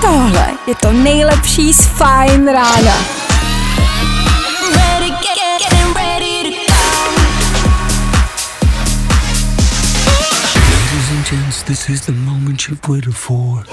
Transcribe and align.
Tohle 0.00 0.48
je 0.66 0.74
to 0.74 0.92
nejlepší 0.92 1.74
z 1.74 1.80
Fajn 1.80 2.48
rána. 2.48 3.26
This 11.66 11.88
is 11.88 12.06
the 12.06 12.12
moment 12.12 12.68
you've 12.68 12.88
waited 12.88 13.14
for. 13.14 13.64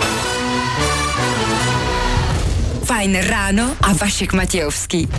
Fajn 2.84 3.18
ráno 3.22 3.76
a 3.82 3.94
Vašek 3.94 4.34
Matějovský. 4.34 5.10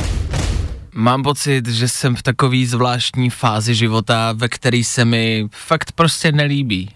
Mám 0.97 1.23
pocit, 1.23 1.69
že 1.69 1.89
jsem 1.89 2.17
v 2.17 2.23
takový 2.23 2.67
zvláštní 2.67 3.31
fázi 3.31 3.75
života, 3.75 4.33
ve 4.33 4.49
který 4.49 4.85
se 4.85 5.05
mi 5.05 5.49
fakt 5.53 5.93
prostě 5.93 6.33
nelíbí. 6.33 6.91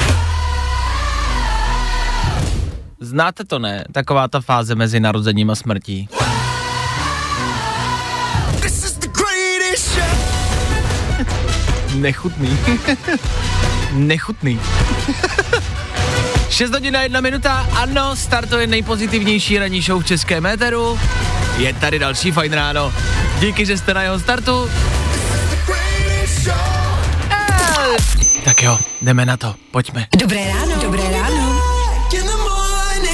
Znáte 3.00 3.44
to, 3.44 3.58
ne? 3.58 3.84
Taková 3.92 4.28
ta 4.28 4.40
fáze 4.40 4.74
mezi 4.74 5.00
narozením 5.00 5.50
a 5.50 5.54
smrtí. 5.54 6.08
Nechutný. 11.94 12.58
Nechutný. 13.92 14.60
6 16.58 16.70
hodin 16.72 16.96
a 16.96 17.02
1 17.02 17.20
minuta, 17.20 17.68
ano, 17.76 18.16
startuje 18.16 18.66
nejpozitivnější 18.66 19.58
ranní 19.58 19.82
show 19.82 20.02
v 20.02 20.06
českém 20.06 20.46
éteru. 20.46 21.00
Je 21.56 21.72
tady 21.72 21.98
další 21.98 22.30
fajn 22.30 22.52
ráno. 22.52 22.92
Díky, 23.40 23.66
že 23.66 23.78
jste 23.78 23.94
na 23.94 24.02
jeho 24.02 24.18
startu. 24.18 24.70
Eh, 27.30 27.96
Tak 28.44 28.62
jo, 28.62 28.78
jdeme 29.02 29.26
na 29.26 29.36
to, 29.36 29.54
pojďme. 29.70 30.06
Dobré 30.16 30.52
ráno. 30.52 30.82
Dobré 30.82 31.02
ráno. 31.12 31.47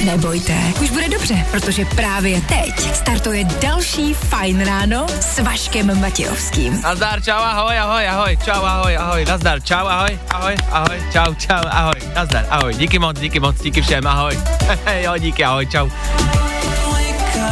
Nebojte, 0.03 0.53
už 0.81 0.89
bude 0.89 1.09
dobře, 1.09 1.45
protože 1.51 1.85
právě 1.85 2.41
teď 2.41 2.95
startuje 2.95 3.43
další 3.43 4.13
Fajn 4.13 4.65
ráno 4.65 5.05
s 5.19 5.39
Vaškem 5.39 6.01
Matějovským. 6.01 6.81
Nazdar, 6.81 7.21
čau, 7.23 7.31
ahoj, 7.31 7.79
ahoj, 7.79 8.07
ahoj, 8.07 8.37
čau, 8.45 8.63
ahoj, 8.63 8.97
ahoj, 8.97 9.25
nazdar, 9.25 9.61
čau, 9.61 9.87
ahoj, 9.87 10.19
ahoj, 10.29 10.55
ahoj, 10.71 11.03
čau, 11.13 11.33
čau, 11.33 11.63
ahoj, 11.69 11.95
nazdar, 12.15 12.45
ahoj, 12.49 12.73
díky 12.73 12.99
moc, 12.99 13.19
díky 13.19 13.39
moc, 13.39 13.61
díky 13.61 13.81
všem, 13.81 14.07
ahoj, 14.07 14.39
jo, 15.03 15.17
díky, 15.17 15.43
ahoj, 15.43 15.65
čau. 15.65 15.89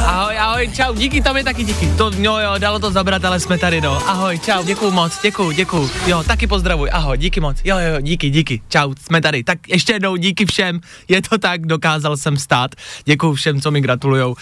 Ahoj, 0.03 0.37
ahoj, 0.37 0.67
čau, 0.75 0.93
díky, 0.95 1.21
tam 1.21 1.37
je 1.37 1.43
taky 1.43 1.63
díky. 1.63 1.87
To, 1.97 2.11
jo, 2.17 2.37
jo, 2.37 2.57
dalo 2.57 2.79
to 2.79 2.91
zabrat, 2.91 3.25
ale 3.25 3.39
jsme 3.39 3.57
tady, 3.57 3.81
no. 3.81 4.09
Ahoj, 4.09 4.39
čau, 4.39 4.63
děkuju 4.63 4.91
moc, 4.91 5.21
děkuju, 5.21 5.51
děkuju. 5.51 5.91
Jo, 6.07 6.23
taky 6.23 6.47
pozdravuj, 6.47 6.89
ahoj, 6.93 7.17
díky 7.17 7.39
moc. 7.39 7.57
Jo, 7.63 7.77
jo, 7.77 7.93
jo, 7.93 8.01
díky, 8.01 8.29
díky, 8.29 8.61
čau, 8.69 8.93
jsme 9.05 9.21
tady. 9.21 9.43
Tak 9.43 9.67
ještě 9.67 9.93
jednou 9.93 10.15
díky 10.15 10.45
všem, 10.45 10.79
je 11.07 11.21
to 11.21 11.37
tak, 11.37 11.65
dokázal 11.65 12.17
jsem 12.17 12.37
stát. 12.37 12.75
Děkuju 13.05 13.33
všem, 13.33 13.61
co 13.61 13.71
mi 13.71 13.81
gratulujou. 13.81 14.35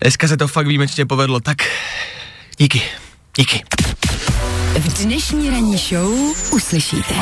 Dneska 0.00 0.28
se 0.28 0.36
to 0.36 0.48
fakt 0.48 0.66
výjimečně 0.66 1.06
povedlo, 1.06 1.40
tak 1.40 1.56
díky, 2.58 2.82
díky. 3.36 3.62
V 4.78 5.04
dnešní 5.04 5.50
ranní 5.50 5.76
show 5.76 6.12
uslyšíte. 6.52 7.14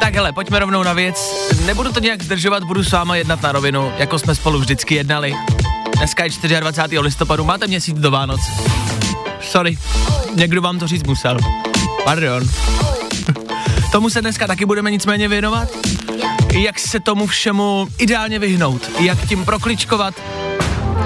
Tak 0.00 0.14
hele, 0.14 0.32
pojďme 0.32 0.58
rovnou 0.58 0.82
na 0.82 0.92
věc. 0.92 1.16
Nebudu 1.66 1.92
to 1.92 2.00
nějak 2.00 2.22
zdržovat, 2.22 2.64
budu 2.64 2.84
s 2.84 2.92
váma 2.92 3.16
jednat 3.16 3.42
na 3.42 3.52
rovinu, 3.52 3.92
jako 3.98 4.18
jsme 4.18 4.34
spolu 4.34 4.58
vždycky 4.58 4.94
jednali. 4.94 5.34
Dneska 5.96 6.24
je 6.24 6.30
24. 6.60 6.98
listopadu, 6.98 7.44
máte 7.44 7.66
měsíc 7.66 7.98
do 7.98 8.10
Vánoc. 8.10 8.40
Sorry, 9.40 9.78
někdo 10.34 10.62
vám 10.62 10.78
to 10.78 10.86
říct 10.86 11.06
musel. 11.06 11.36
Pardon. 12.04 12.42
Tomu 13.92 14.10
se 14.10 14.20
dneska 14.20 14.46
taky 14.46 14.64
budeme 14.66 14.90
nicméně 14.90 15.28
věnovat. 15.28 15.68
Jak 16.52 16.78
se 16.78 17.00
tomu 17.00 17.26
všemu 17.26 17.88
ideálně 17.98 18.38
vyhnout, 18.38 18.90
jak 19.00 19.28
tím 19.28 19.44
prokličkovat, 19.44 20.14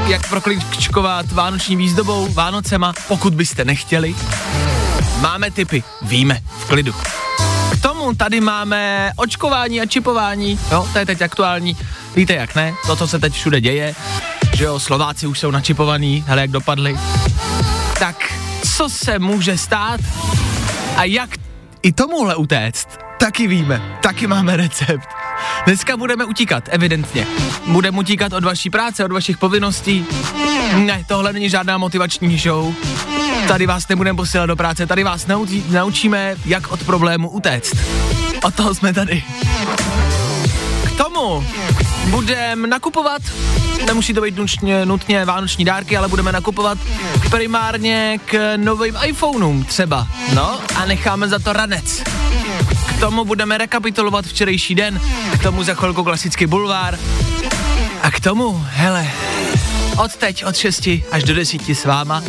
jak 0.06 0.28
prokličkovat 0.28 1.32
vánoční 1.32 1.76
výzdobou, 1.76 2.28
Vánocema, 2.32 2.92
pokud 3.08 3.34
byste 3.34 3.64
nechtěli. 3.64 4.14
Máme 5.20 5.50
typy, 5.50 5.82
víme, 6.02 6.40
v 6.58 6.64
klidu. 6.68 6.94
K 7.78 7.82
tomu 7.82 8.14
tady 8.14 8.40
máme 8.40 9.12
očkování 9.16 9.80
a 9.80 9.86
čipování, 9.86 10.60
jo, 10.72 10.88
to 10.92 10.98
je 10.98 11.06
teď 11.06 11.22
aktuální, 11.22 11.76
víte 12.16 12.34
jak 12.34 12.54
ne, 12.54 12.74
to, 12.86 12.96
co 12.96 13.08
se 13.08 13.18
teď 13.18 13.32
všude 13.32 13.60
děje, 13.60 13.94
že 14.54 14.64
jo, 14.64 14.80
Slováci 14.80 15.26
už 15.26 15.38
jsou 15.38 15.50
načipovaní, 15.50 16.24
hele 16.26 16.40
jak 16.40 16.50
dopadli. 16.50 16.98
Tak, 17.98 18.32
co 18.76 18.88
se 18.88 19.18
může 19.18 19.58
stát 19.58 20.00
a 20.96 21.04
jak 21.04 21.30
i 21.82 21.92
tomuhle 21.92 22.36
utéct, 22.36 22.88
taky 23.18 23.46
víme, 23.46 23.98
taky 24.02 24.26
máme 24.26 24.56
recept. 24.56 25.08
Dneska 25.66 25.96
budeme 25.96 26.24
utíkat, 26.24 26.68
evidentně. 26.70 27.26
Budeme 27.66 27.98
utíkat 27.98 28.32
od 28.32 28.44
vaší 28.44 28.70
práce, 28.70 29.04
od 29.04 29.12
vašich 29.12 29.38
povinností. 29.38 30.06
Ne, 30.74 31.04
tohle 31.08 31.32
není 31.32 31.50
žádná 31.50 31.78
motivační 31.78 32.38
show. 32.38 32.74
Tady 33.48 33.66
vás 33.66 33.88
nebudeme 33.88 34.16
posílat 34.16 34.46
do 34.46 34.56
práce, 34.56 34.86
tady 34.86 35.04
vás 35.04 35.26
naučí, 35.26 35.64
naučíme, 35.70 36.36
jak 36.44 36.72
od 36.72 36.84
problému 36.84 37.30
utéct. 37.30 37.76
Od 38.42 38.54
toho 38.54 38.74
jsme 38.74 38.92
tady. 38.92 39.22
K 40.86 40.96
tomu 40.96 41.46
budeme 42.10 42.68
nakupovat, 42.68 43.22
nemusí 43.86 44.14
to 44.14 44.20
být 44.20 44.36
nutně, 44.36 44.86
nutně 44.86 45.24
vánoční 45.24 45.64
dárky, 45.64 45.96
ale 45.96 46.08
budeme 46.08 46.32
nakupovat 46.32 46.78
primárně 47.30 48.20
k 48.24 48.56
novým 48.56 48.96
iPhoneům 49.04 49.64
třeba. 49.64 50.08
No 50.34 50.60
a 50.74 50.84
necháme 50.84 51.28
za 51.28 51.38
to 51.38 51.52
ranec. 51.52 52.02
K 52.86 53.00
tomu 53.00 53.24
budeme 53.24 53.58
rekapitulovat 53.58 54.26
včerejší 54.26 54.74
den, 54.74 55.00
k 55.32 55.42
tomu 55.42 55.62
za 55.62 55.74
chvilku 55.74 56.04
klasický 56.04 56.46
bulvár. 56.46 56.98
A 58.02 58.10
k 58.10 58.20
tomu, 58.20 58.66
hele, 58.70 59.10
od 59.96 60.16
teď, 60.16 60.44
od 60.44 60.56
6 60.56 60.88
až 61.12 61.24
do 61.24 61.34
10 61.34 61.68
s 61.68 61.84
váma, 61.84 62.22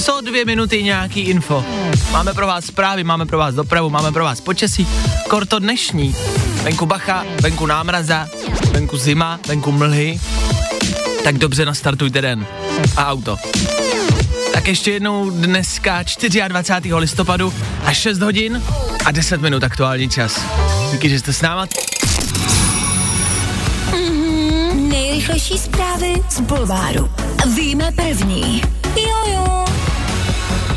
co 0.00 0.20
dvě 0.20 0.44
minuty 0.44 0.82
nějaký 0.82 1.20
info. 1.20 1.64
Máme 2.12 2.34
pro 2.34 2.46
vás 2.46 2.64
zprávy, 2.64 3.04
máme 3.04 3.26
pro 3.26 3.38
vás 3.38 3.54
dopravu, 3.54 3.90
máme 3.90 4.12
pro 4.12 4.24
vás 4.24 4.40
počasí. 4.40 4.86
Korto 5.28 5.58
dnešní. 5.58 6.16
Venku 6.62 6.86
bacha, 6.86 7.24
venku 7.42 7.66
námraza, 7.66 8.28
venku 8.72 8.96
zima, 8.96 9.40
venku 9.46 9.72
mlhy. 9.72 10.20
Tak 11.24 11.38
dobře 11.38 11.64
nastartujte 11.64 12.22
den. 12.22 12.46
A 12.96 13.06
auto. 13.06 13.36
Tak 14.52 14.68
ještě 14.68 14.90
jednou 14.90 15.30
dneska 15.30 16.04
24. 16.48 16.94
listopadu 16.94 17.54
a 17.84 17.92
6 17.92 18.18
hodin 18.18 18.62
a 19.04 19.10
10 19.10 19.40
minut 19.40 19.64
aktuální 19.64 20.08
čas. 20.08 20.40
Díky, 20.92 21.08
že 21.10 21.18
jste 21.18 21.32
s 21.32 21.42
náma. 21.42 21.66
Nejrychlejší 24.74 25.58
zprávy 25.58 26.14
z 26.30 26.40
Bulváru. 26.40 27.10
Víme 27.54 27.92
první. 27.92 28.62
Jo, 28.96 29.34
jo. 29.34 29.69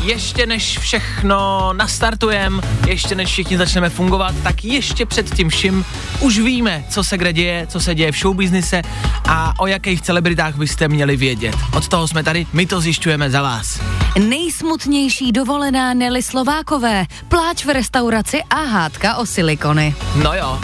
Ještě 0.04 0.46
než 0.46 0.78
všechno 0.78 1.72
nastartujeme, 1.72 2.62
ještě 2.86 3.14
než 3.14 3.28
všichni 3.28 3.58
začneme 3.58 3.90
fungovat, 3.90 4.34
tak 4.42 4.64
ještě 4.64 5.06
před 5.06 5.34
tím 5.34 5.48
vším 5.48 5.84
už 6.20 6.38
víme, 6.38 6.84
co 6.90 7.04
se 7.04 7.18
kde 7.18 7.32
děje, 7.32 7.66
co 7.66 7.80
se 7.80 7.94
děje 7.94 8.12
v 8.12 8.16
showbiznise 8.16 8.82
a 9.28 9.54
o 9.58 9.66
jakých 9.66 10.02
celebritách 10.02 10.56
byste 10.56 10.88
měli 10.88 11.16
vědět. 11.16 11.56
Od 11.76 11.88
toho 11.88 12.08
jsme 12.08 12.22
tady, 12.22 12.46
my 12.52 12.66
to 12.66 12.80
zjišťujeme 12.80 13.30
za 13.30 13.42
vás. 13.42 13.80
Nejsmutnější 14.18 15.32
dovolená 15.32 15.94
Nelly 15.94 16.22
Slovákové. 16.22 17.06
Pláč 17.28 17.64
v 17.64 17.68
restauraci 17.68 18.42
a 18.50 18.56
hádka 18.56 19.16
o 19.16 19.26
silikony. 19.26 19.94
No 20.22 20.34
jo, 20.34 20.60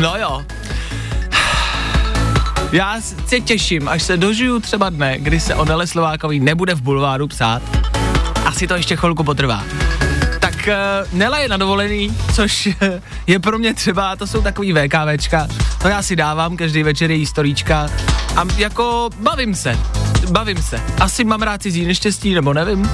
no 0.00 0.16
jo. 0.16 0.44
Já 2.72 3.00
se 3.26 3.40
těším, 3.40 3.88
až 3.88 4.02
se 4.02 4.16
dožiju 4.16 4.60
třeba 4.60 4.90
dne, 4.90 5.18
kdy 5.18 5.40
se 5.40 5.54
o 5.54 5.64
Nele 5.64 5.86
Slovákový 5.86 6.40
nebude 6.40 6.74
v 6.74 6.82
bulváru 6.82 7.28
psát. 7.28 7.62
Asi 8.56 8.66
to 8.66 8.74
ještě 8.74 8.96
chvilku 8.96 9.24
potrvá. 9.24 9.64
Tak 10.40 10.54
uh, 10.54 11.18
Nela 11.18 11.38
je 11.38 11.48
na 11.48 11.56
dovolený, 11.56 12.16
což 12.34 12.66
eh, 12.66 13.02
je 13.26 13.38
pro 13.38 13.58
mě 13.58 13.74
třeba, 13.74 14.16
to 14.16 14.26
jsou 14.26 14.42
takový 14.42 14.72
VKVčka, 14.72 15.48
to 15.82 15.88
já 15.88 16.02
si 16.02 16.16
dávám 16.16 16.56
každý 16.56 16.82
večer 16.82 17.10
její 17.10 17.26
storíčka 17.26 17.90
a 18.36 18.44
jako 18.56 19.10
bavím 19.20 19.54
se, 19.54 19.78
bavím 20.30 20.62
se. 20.62 20.80
Asi 21.00 21.24
mám 21.24 21.42
rád 21.42 21.62
cizí 21.62 21.84
neštěstí, 21.84 22.34
nebo 22.34 22.54
nevím, 22.54 22.90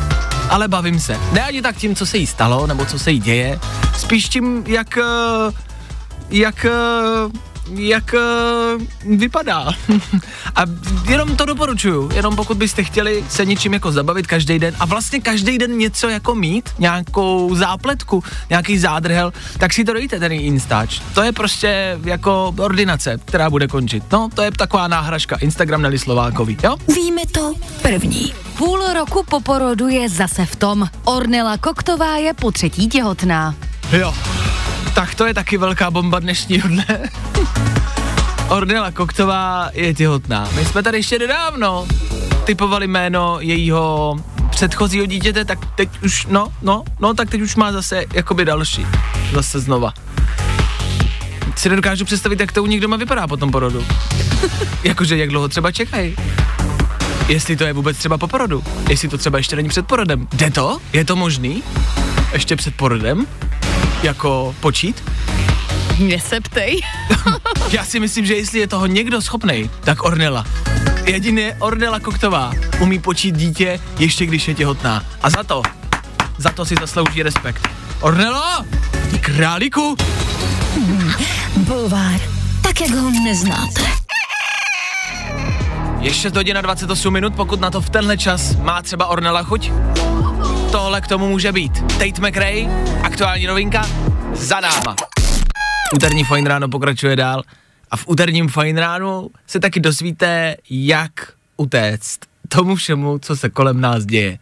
ale 0.50 0.68
bavím 0.68 1.00
se. 1.00 1.18
Ne 1.32 1.40
ani 1.44 1.62
tak 1.62 1.76
tím, 1.76 1.94
co 1.94 2.06
se 2.06 2.18
jí 2.18 2.26
stalo, 2.26 2.66
nebo 2.66 2.86
co 2.86 2.98
se 2.98 3.10
jí 3.10 3.20
děje, 3.20 3.60
spíš 3.98 4.28
tím, 4.28 4.64
jak, 4.66 4.98
eh, 4.98 5.52
jak 6.30 6.64
eh, 6.64 6.72
jak 7.74 8.14
uh, 8.14 8.82
vypadá. 9.18 9.68
a 10.56 10.62
jenom 11.08 11.36
to 11.36 11.44
doporučuju, 11.44 12.10
jenom 12.14 12.36
pokud 12.36 12.56
byste 12.56 12.84
chtěli 12.84 13.24
se 13.28 13.44
něčím 13.44 13.72
jako 13.72 13.92
zabavit 13.92 14.26
každý 14.26 14.58
den 14.58 14.74
a 14.80 14.84
vlastně 14.84 15.20
každý 15.20 15.58
den 15.58 15.78
něco 15.78 16.08
jako 16.08 16.34
mít, 16.34 16.70
nějakou 16.78 17.54
zápletku, 17.54 18.24
nějaký 18.50 18.78
zádrhel, 18.78 19.32
tak 19.58 19.72
si 19.72 19.84
to 19.84 19.92
dojte 19.92 20.18
ten 20.18 20.32
Instač. 20.32 21.00
To 21.14 21.22
je 21.22 21.32
prostě 21.32 21.98
jako 22.04 22.54
ordinace, 22.58 23.18
která 23.24 23.50
bude 23.50 23.68
končit. 23.68 24.04
No, 24.12 24.28
to 24.34 24.42
je 24.42 24.50
taková 24.50 24.88
náhražka 24.88 25.36
Instagram 25.36 25.82
Nelly 25.82 25.98
Slovákový, 25.98 26.56
jo? 26.64 26.76
Víme 26.94 27.22
to 27.32 27.54
první. 27.82 28.34
Půl 28.58 28.92
roku 28.94 29.24
po 29.28 29.40
porodu 29.40 29.88
je 29.88 30.08
zase 30.08 30.46
v 30.46 30.56
tom. 30.56 30.88
Ornela 31.04 31.58
Koktová 31.58 32.16
je 32.16 32.34
po 32.34 32.50
třetí 32.50 32.88
těhotná. 32.88 33.54
Jo, 33.92 34.14
tak 34.94 35.14
to 35.14 35.26
je 35.26 35.34
taky 35.34 35.58
velká 35.58 35.90
bomba 35.90 36.18
dnešního 36.18 36.68
dne. 36.68 37.10
Ornella 38.48 38.90
Koktová 38.90 39.70
je 39.72 39.94
těhotná. 39.94 40.48
My 40.54 40.64
jsme 40.64 40.82
tady 40.82 40.98
ještě 40.98 41.18
nedávno 41.18 41.86
typovali 42.44 42.86
jméno 42.86 43.36
jejího 43.40 44.16
předchozího 44.50 45.06
dítěte, 45.06 45.44
tak 45.44 45.58
teď 45.74 46.02
už, 46.02 46.26
no, 46.26 46.52
no, 46.62 46.84
no, 47.00 47.14
tak 47.14 47.30
teď 47.30 47.40
už 47.40 47.56
má 47.56 47.72
zase 47.72 48.04
jakoby 48.14 48.44
další. 48.44 48.86
Zase 49.32 49.60
znova. 49.60 49.94
Si 51.56 51.68
nedokážu 51.68 52.04
představit, 52.04 52.40
jak 52.40 52.52
to 52.52 52.62
u 52.62 52.66
nich 52.66 52.80
doma 52.80 52.96
vypadá 52.96 53.26
po 53.26 53.36
tom 53.36 53.50
porodu. 53.50 53.86
Jakože 54.84 55.16
jak 55.16 55.30
dlouho 55.30 55.48
třeba 55.48 55.72
čekají. 55.72 56.16
Jestli 57.28 57.56
to 57.56 57.64
je 57.64 57.72
vůbec 57.72 57.96
třeba 57.96 58.18
po 58.18 58.28
porodu. 58.28 58.64
Jestli 58.88 59.08
to 59.08 59.18
třeba 59.18 59.38
ještě 59.38 59.56
není 59.56 59.68
před 59.68 59.86
porodem. 59.86 60.28
Jde 60.32 60.50
to? 60.50 60.78
Je 60.92 61.04
to 61.04 61.16
možný? 61.16 61.62
Ještě 62.32 62.56
před 62.56 62.74
porodem? 62.74 63.26
Jako 64.02 64.54
počít? 64.60 65.04
Mě 65.98 66.20
se 66.20 66.40
ptej. 66.40 66.80
Já 67.72 67.84
si 67.84 68.00
myslím, 68.00 68.26
že 68.26 68.34
jestli 68.34 68.58
je 68.58 68.66
toho 68.66 68.86
někdo 68.86 69.22
schopný, 69.22 69.70
tak 69.80 70.04
Ornella. 70.04 70.44
Jedině 71.04 71.56
Ornella 71.58 72.00
Koktová 72.00 72.52
umí 72.80 72.98
počít 72.98 73.36
dítě, 73.36 73.80
ještě 73.98 74.26
když 74.26 74.48
je 74.48 74.54
těhotná. 74.54 75.04
A 75.22 75.30
za 75.30 75.42
to, 75.42 75.62
za 76.38 76.50
to 76.50 76.64
si 76.64 76.74
zaslouží 76.80 77.22
respekt. 77.22 77.68
Ornelo, 78.00 78.64
ty 79.10 79.18
králíku, 79.18 79.96
Bulvár. 81.56 82.20
Tak, 82.62 82.80
jak 82.80 82.90
ho 82.90 83.10
neznáte. 83.10 83.82
je 86.00 86.14
6 86.14 86.36
hodin 86.36 86.58
a 86.58 86.60
28 86.60 87.12
minut, 87.12 87.34
pokud 87.34 87.60
na 87.60 87.70
to 87.70 87.80
v 87.80 87.90
tenhle 87.90 88.16
čas 88.18 88.56
má 88.56 88.82
třeba 88.82 89.06
Ornella 89.06 89.42
chuť. 89.42 89.72
Tohle 90.72 91.00
k 91.00 91.06
tomu 91.06 91.28
může 91.28 91.52
být. 91.52 91.72
Tate 91.80 92.28
McRae, 92.28 92.66
aktuální 93.02 93.46
novinka, 93.46 93.86
za 94.34 94.60
náma. 94.60 94.96
Úterní 95.94 96.24
Fajn 96.24 96.46
ráno 96.46 96.68
pokračuje 96.68 97.16
dál 97.16 97.42
a 97.90 97.96
v 97.96 98.08
úterním 98.08 98.48
Fajn 98.48 98.78
ránu 98.78 99.30
se 99.46 99.60
taky 99.60 99.80
dozvíte, 99.80 100.56
jak 100.70 101.12
utéct 101.56 102.20
tomu 102.48 102.74
všemu, 102.74 103.18
co 103.18 103.36
se 103.36 103.50
kolem 103.50 103.80
nás 103.80 104.06
děje. 104.06 104.38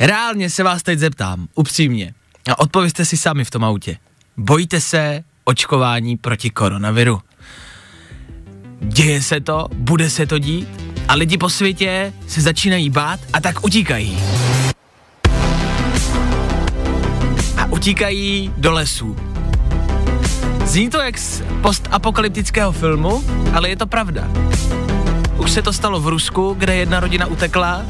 Reálně 0.00 0.50
se 0.50 0.62
vás 0.62 0.82
teď 0.82 0.98
zeptám, 0.98 1.48
upřímně, 1.54 2.14
a 2.50 2.58
odpovězte 2.58 3.04
si 3.04 3.16
sami 3.16 3.44
v 3.44 3.50
tom 3.50 3.64
autě. 3.64 3.96
Bojíte 4.36 4.80
se 4.80 5.24
očkování 5.44 6.16
proti 6.16 6.50
koronaviru? 6.50 7.20
Děje 8.80 9.22
se 9.22 9.40
to, 9.40 9.68
bude 9.72 10.10
se 10.10 10.26
to 10.26 10.38
dít 10.38 10.68
a 11.08 11.14
lidi 11.14 11.38
po 11.38 11.50
světě 11.50 12.12
se 12.26 12.40
začínají 12.40 12.90
bát 12.90 13.20
a 13.32 13.40
tak 13.40 13.64
utíkají. 13.64 14.18
Utíkají 17.70 18.52
do 18.56 18.72
lesů. 18.72 19.16
Zní 20.64 20.90
to 20.90 21.00
jak 21.00 21.18
z 21.18 21.42
postapokalyptického 21.62 22.72
filmu, 22.72 23.24
ale 23.54 23.68
je 23.68 23.76
to 23.76 23.86
pravda. 23.86 24.28
Už 25.36 25.50
se 25.50 25.62
to 25.62 25.72
stalo 25.72 26.00
v 26.00 26.08
Rusku, 26.08 26.54
kde 26.58 26.76
jedna 26.76 27.00
rodina 27.00 27.26
utekla 27.26 27.82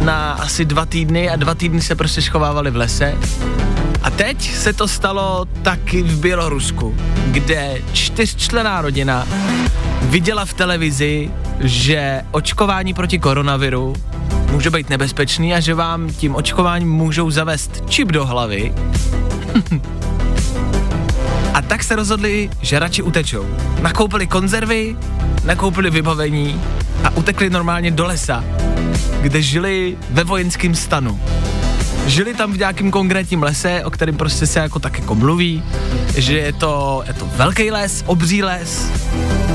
na 0.00 0.32
asi 0.32 0.64
dva 0.64 0.86
týdny 0.86 1.30
a 1.30 1.36
dva 1.36 1.54
týdny 1.54 1.82
se 1.82 1.94
prostě 1.94 2.22
schovávali 2.22 2.70
v 2.70 2.76
lese. 2.76 3.14
A 4.02 4.10
teď 4.10 4.54
se 4.54 4.72
to 4.72 4.88
stalo 4.88 5.44
taky 5.62 6.02
v 6.02 6.20
Bělorusku, 6.20 6.94
kde 7.30 7.78
čtyřčlená 7.92 8.80
rodina 8.80 9.26
viděla 10.02 10.44
v 10.44 10.52
televizi, 10.52 11.30
že 11.60 12.22
očkování 12.30 12.94
proti 12.94 13.18
koronaviru 13.18 13.94
může 14.54 14.70
být 14.70 14.90
nebezpečný 14.90 15.54
a 15.54 15.60
že 15.60 15.74
vám 15.74 16.10
tím 16.10 16.34
očkováním 16.34 16.92
můžou 16.92 17.30
zavést 17.30 17.84
čip 17.88 18.12
do 18.12 18.26
hlavy. 18.26 18.72
a 21.54 21.62
tak 21.62 21.84
se 21.84 21.96
rozhodli, 21.96 22.50
že 22.60 22.78
radši 22.78 23.02
utečou. 23.02 23.46
Nakoupili 23.82 24.26
konzervy, 24.26 24.96
nakoupili 25.44 25.90
vybavení 25.90 26.62
a 27.04 27.10
utekli 27.10 27.50
normálně 27.50 27.90
do 27.90 28.06
lesa, 28.06 28.44
kde 29.20 29.42
žili 29.42 29.96
ve 30.10 30.24
vojenském 30.24 30.74
stanu. 30.74 31.20
Žili 32.06 32.34
tam 32.34 32.52
v 32.52 32.58
nějakém 32.58 32.90
konkrétním 32.90 33.42
lese, 33.42 33.84
o 33.84 33.90
kterém 33.90 34.16
prostě 34.16 34.46
se 34.46 34.58
jako 34.58 34.78
tak 34.78 34.98
jako 34.98 35.14
mluví, 35.14 35.62
že 36.16 36.38
je 36.38 36.52
to, 36.52 37.04
je 37.06 37.14
to 37.14 37.28
velký 37.36 37.70
les, 37.70 38.04
obří 38.06 38.42
les, 38.42 38.90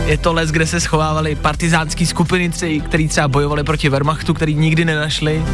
je 0.10 0.18
to 0.18 0.34
les, 0.34 0.52
kde 0.52 0.68
se 0.68 0.80
schovávaly 0.80 1.36
partizánské 1.36 2.06
skupiny, 2.06 2.50
tři, 2.50 2.82
který 2.86 3.08
třeba 3.08 3.28
bojovali 3.28 3.64
proti 3.64 3.90
Wehrmachtu, 3.90 4.34
který 4.34 4.56
nikdy 4.56 4.86
nenašli. 4.86 5.46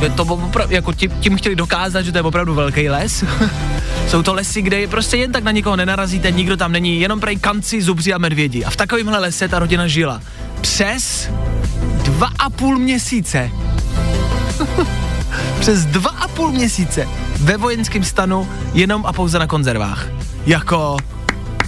Je 0.00 0.10
to 0.10 0.24
opra- 0.24 0.66
jako 0.70 0.92
tím, 0.92 1.10
tím 1.20 1.36
chtěli 1.36 1.56
dokázat, 1.56 2.02
že 2.02 2.12
to 2.12 2.18
je 2.18 2.22
opravdu 2.22 2.54
velký 2.54 2.88
les. 2.88 3.24
Jsou 4.08 4.22
to 4.22 4.34
lesy, 4.34 4.62
kde 4.62 4.86
prostě 4.86 5.16
jen 5.16 5.32
tak 5.32 5.44
na 5.44 5.50
nikoho 5.50 5.76
nenarazíte, 5.76 6.30
nikdo 6.30 6.56
tam 6.56 6.72
není, 6.72 7.00
jenom 7.00 7.20
prej 7.20 7.36
kanci, 7.36 7.82
zubři 7.82 8.12
a 8.12 8.18
medvědi. 8.18 8.64
A 8.64 8.70
v 8.70 8.76
takovémhle 8.76 9.18
lese 9.18 9.48
ta 9.48 9.58
rodina 9.58 9.86
žila. 9.86 10.20
Přes 10.60 11.30
dva 12.02 12.30
a 12.38 12.50
půl 12.50 12.78
měsíce. 12.78 13.50
Přes 15.60 15.86
dva 15.86 16.10
a 16.10 16.28
půl 16.28 16.52
měsíce 16.52 17.08
ve 17.40 17.56
vojenském 17.56 18.04
stanu 18.04 18.48
jenom 18.74 19.06
a 19.06 19.12
pouze 19.12 19.38
na 19.38 19.46
konzervách. 19.46 20.06
Jako 20.46 20.96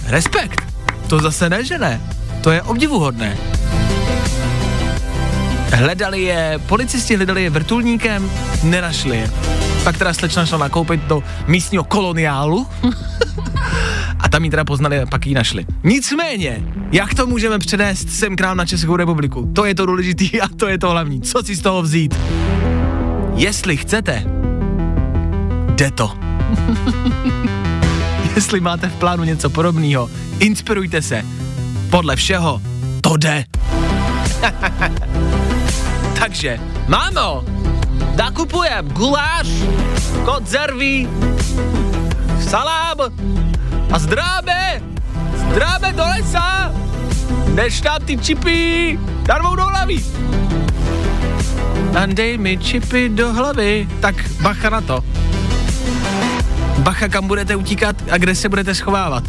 respekt. 0.07 0.68
To 1.09 1.19
zase 1.19 1.49
ne, 1.49 1.65
že 1.65 1.77
ne. 1.77 2.01
To 2.41 2.51
je 2.51 2.61
obdivuhodné. 2.61 3.37
Hledali 5.73 6.21
je, 6.21 6.59
policisti 6.67 7.15
hledali 7.15 7.43
je 7.43 7.49
vrtulníkem, 7.49 8.31
nenašli 8.63 9.17
je. 9.17 9.31
Pak 9.83 9.97
teda 9.97 10.13
slečna 10.13 10.45
šla 10.45 10.57
nakoupit 10.57 11.01
do 11.01 11.23
místního 11.47 11.83
koloniálu 11.83 12.67
a 14.19 14.29
tam 14.29 14.43
ji 14.43 14.49
teda 14.49 14.63
poznali 14.65 14.99
a 14.99 15.05
pak 15.05 15.25
ji 15.25 15.33
našli. 15.33 15.65
Nicméně, 15.83 16.63
jak 16.91 17.13
to 17.13 17.27
můžeme 17.27 17.59
přenést 17.59 18.09
sem 18.09 18.35
k 18.35 18.41
nám 18.41 18.57
na 18.57 18.65
Českou 18.65 18.95
republiku? 18.95 19.51
To 19.55 19.65
je 19.65 19.75
to 19.75 19.85
důležitý 19.85 20.41
a 20.41 20.47
to 20.47 20.67
je 20.67 20.77
to 20.77 20.89
hlavní. 20.89 21.21
Co 21.21 21.43
si 21.43 21.55
z 21.55 21.61
toho 21.61 21.81
vzít? 21.81 22.15
Jestli 23.35 23.77
chcete, 23.77 24.23
jde 25.75 25.91
to. 25.91 26.11
Jestli 28.39 28.59
máte 28.59 28.87
v 28.87 28.95
plánu 28.95 29.23
něco 29.23 29.49
podobného, 29.49 30.09
inspirujte 30.39 31.01
se. 31.01 31.23
Podle 31.89 32.15
všeho 32.15 32.61
to 33.01 33.17
jde. 33.17 33.45
Takže, 36.19 36.59
mámo, 36.87 37.43
nakupujem 38.15 38.87
guláš, 38.87 39.47
konzervy, 40.25 41.07
salám 42.49 42.97
a 43.91 43.99
zdráme, 43.99 44.83
zdráme 45.35 45.93
do 45.93 46.03
lesa, 46.03 46.71
než 47.53 47.81
tam 47.81 48.01
ty 48.05 48.17
čipy 48.17 48.99
darmou 49.27 49.55
do 49.55 49.65
hlavy. 49.65 49.99
A 51.99 52.05
dej 52.05 52.37
mi 52.37 52.57
čipy 52.57 53.09
do 53.09 53.33
hlavy. 53.33 53.87
Tak 53.99 54.15
bacha 54.41 54.69
na 54.69 54.81
to. 54.81 55.03
Bacha, 56.79 57.07
kam 57.07 57.27
budete 57.27 57.55
utíkat 57.55 57.95
a 58.11 58.17
kde 58.17 58.35
se 58.35 58.49
budete 58.49 58.75
schovávat. 58.75 59.23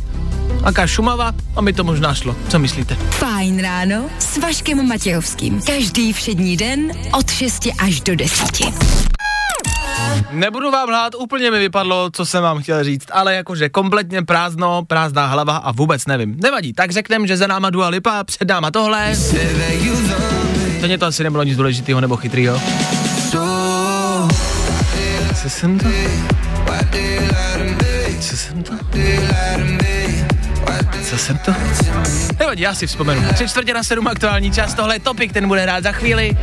Aká 0.64 0.86
Šumava 0.86 1.32
a 1.56 1.60
mi 1.60 1.72
to 1.72 1.84
možná 1.84 2.14
šlo. 2.14 2.36
Co 2.48 2.58
myslíte? 2.58 2.94
Fajn 2.94 3.62
ráno 3.62 4.04
s 4.18 4.38
Vaškem 4.38 4.88
Matějovským. 4.88 5.62
Každý 5.62 6.12
všední 6.12 6.56
den 6.56 6.92
od 7.18 7.30
6 7.30 7.68
až 7.78 8.00
do 8.00 8.16
10. 8.16 8.46
Nebudu 10.30 10.70
vám 10.70 10.88
lhát, 10.88 11.14
úplně 11.14 11.50
mi 11.50 11.58
vypadlo, 11.58 12.10
co 12.12 12.26
jsem 12.26 12.42
vám 12.42 12.62
chtěl 12.62 12.84
říct, 12.84 13.06
ale 13.12 13.34
jakože 13.34 13.68
kompletně 13.68 14.22
prázdno, 14.22 14.84
prázdná 14.84 15.26
hlava 15.26 15.56
a 15.56 15.72
vůbec 15.72 16.06
nevím. 16.06 16.36
Nevadí, 16.42 16.72
tak 16.72 16.90
řeknem, 16.90 17.26
že 17.26 17.36
za 17.36 17.46
náma 17.46 17.70
Dua 17.70 17.88
Lipa, 17.88 18.24
před 18.24 18.48
náma 18.48 18.70
tohle. 18.70 19.12
To 20.80 20.86
mě 20.86 20.98
to 20.98 21.06
asi 21.06 21.24
nebylo 21.24 21.42
nic 21.42 21.56
důležitého 21.56 22.00
nebo 22.00 22.16
chytrýho. 22.16 22.60
Co 25.42 25.48
jsem 25.48 25.78
to? 25.78 25.88
Co 28.20 28.36
jsem 28.36 28.62
to? 28.62 28.72
Co 31.10 31.18
jsem 31.18 31.38
to? 31.38 31.52
Nevadí, 32.38 32.62
já 32.62 32.74
si 32.74 32.86
vzpomenu. 32.86 33.22
Tři 33.34 33.48
čtvrtě 33.48 33.74
na 33.74 33.82
sedm 33.82 34.08
aktuální 34.08 34.50
čas, 34.50 34.74
tohle 34.74 34.94
je 34.94 35.00
topik, 35.00 35.32
ten 35.32 35.48
bude 35.48 35.62
hrát 35.62 35.84
za 35.84 35.92
chvíli. 35.92 36.36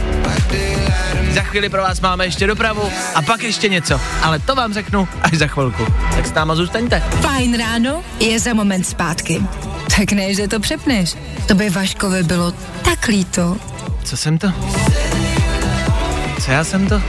Za 1.34 1.42
chvíli 1.42 1.70
pro 1.70 1.82
vás 1.82 2.02
máme 2.02 2.26
ještě 2.26 2.48
dopravu 2.48 2.92
a 3.16 3.22
pak 3.22 3.44
ještě 3.44 3.70
něco, 3.70 4.02
ale 4.22 4.40
to 4.40 4.56
vám 4.56 4.74
řeknu 4.74 5.08
až 5.22 5.34
za 5.34 5.48
chvilku. 5.48 5.86
Tak 6.16 6.26
s 6.26 6.34
náma 6.34 6.56
zůstaňte. 6.56 7.00
Fajn 7.00 7.58
ráno 7.60 8.04
je 8.20 8.40
za 8.40 8.54
moment 8.54 8.84
zpátky. 8.84 9.42
Tak 9.98 10.12
ne, 10.12 10.34
že 10.34 10.48
to 10.48 10.60
přepneš. 10.60 11.16
To 11.48 11.56
by 11.56 11.70
Vaškovi 11.70 12.24
bylo 12.24 12.54
tak 12.84 13.08
líto. 13.08 13.58
Co 14.04 14.18
jsem 14.18 14.38
to? 14.38 14.52
Co 16.42 16.52
já 16.52 16.64
jsem 16.64 16.88
to? 16.88 17.02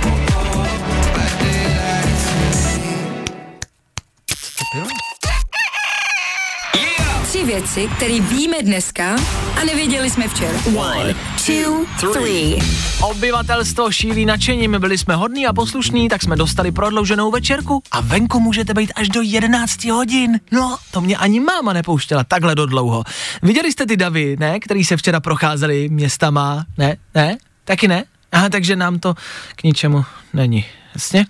Věci, 7.59 7.89
které 7.97 8.21
víme 8.21 8.57
dneska 8.63 9.17
a 9.61 9.65
nevěděli 9.65 10.11
jsme 10.11 10.29
včera. 10.29 10.59
One, 10.77 11.15
two, 11.47 12.13
three. 12.13 12.59
Obyvatelstvo 13.03 13.91
šílí 13.91 14.27
nadšením, 14.27 14.77
byli 14.79 14.99
jsme 14.99 15.15
hodní 15.15 15.47
a 15.47 15.53
poslušní, 15.53 16.09
tak 16.09 16.23
jsme 16.23 16.37
dostali 16.37 16.73
prodlouženou 16.73 17.31
večerku 17.31 17.83
a 17.91 18.01
venku 18.01 18.41
můžete 18.41 18.75
být 18.75 18.93
až 18.95 19.09
do 19.09 19.23
11 19.23 19.85
hodin. 19.85 20.41
No, 20.53 20.79
to 20.91 21.01
mě 21.01 21.17
ani 21.17 21.41
máma 21.41 21.73
nepouštěla 21.73 22.25
takhle 22.25 22.55
do 22.55 22.67
dlouho. 22.67 23.05
Viděli 23.43 23.73
jste 23.73 23.87
ty 23.87 23.97
davy, 23.97 24.37
ne, 24.39 24.61
který 24.61 24.85
se 24.85 24.97
včera 24.97 25.21
procházeli 25.21 25.89
městama, 25.89 26.65
ne, 26.79 26.97
ne, 27.15 27.37
taky 27.65 27.89
ne? 27.89 28.05
Aha, 28.33 28.49
takže 28.49 28.77
nám 28.77 28.99
to 28.99 29.15
k 29.57 29.63
ničemu 29.63 30.05
není. 30.35 30.65
Jasně? 30.95 31.27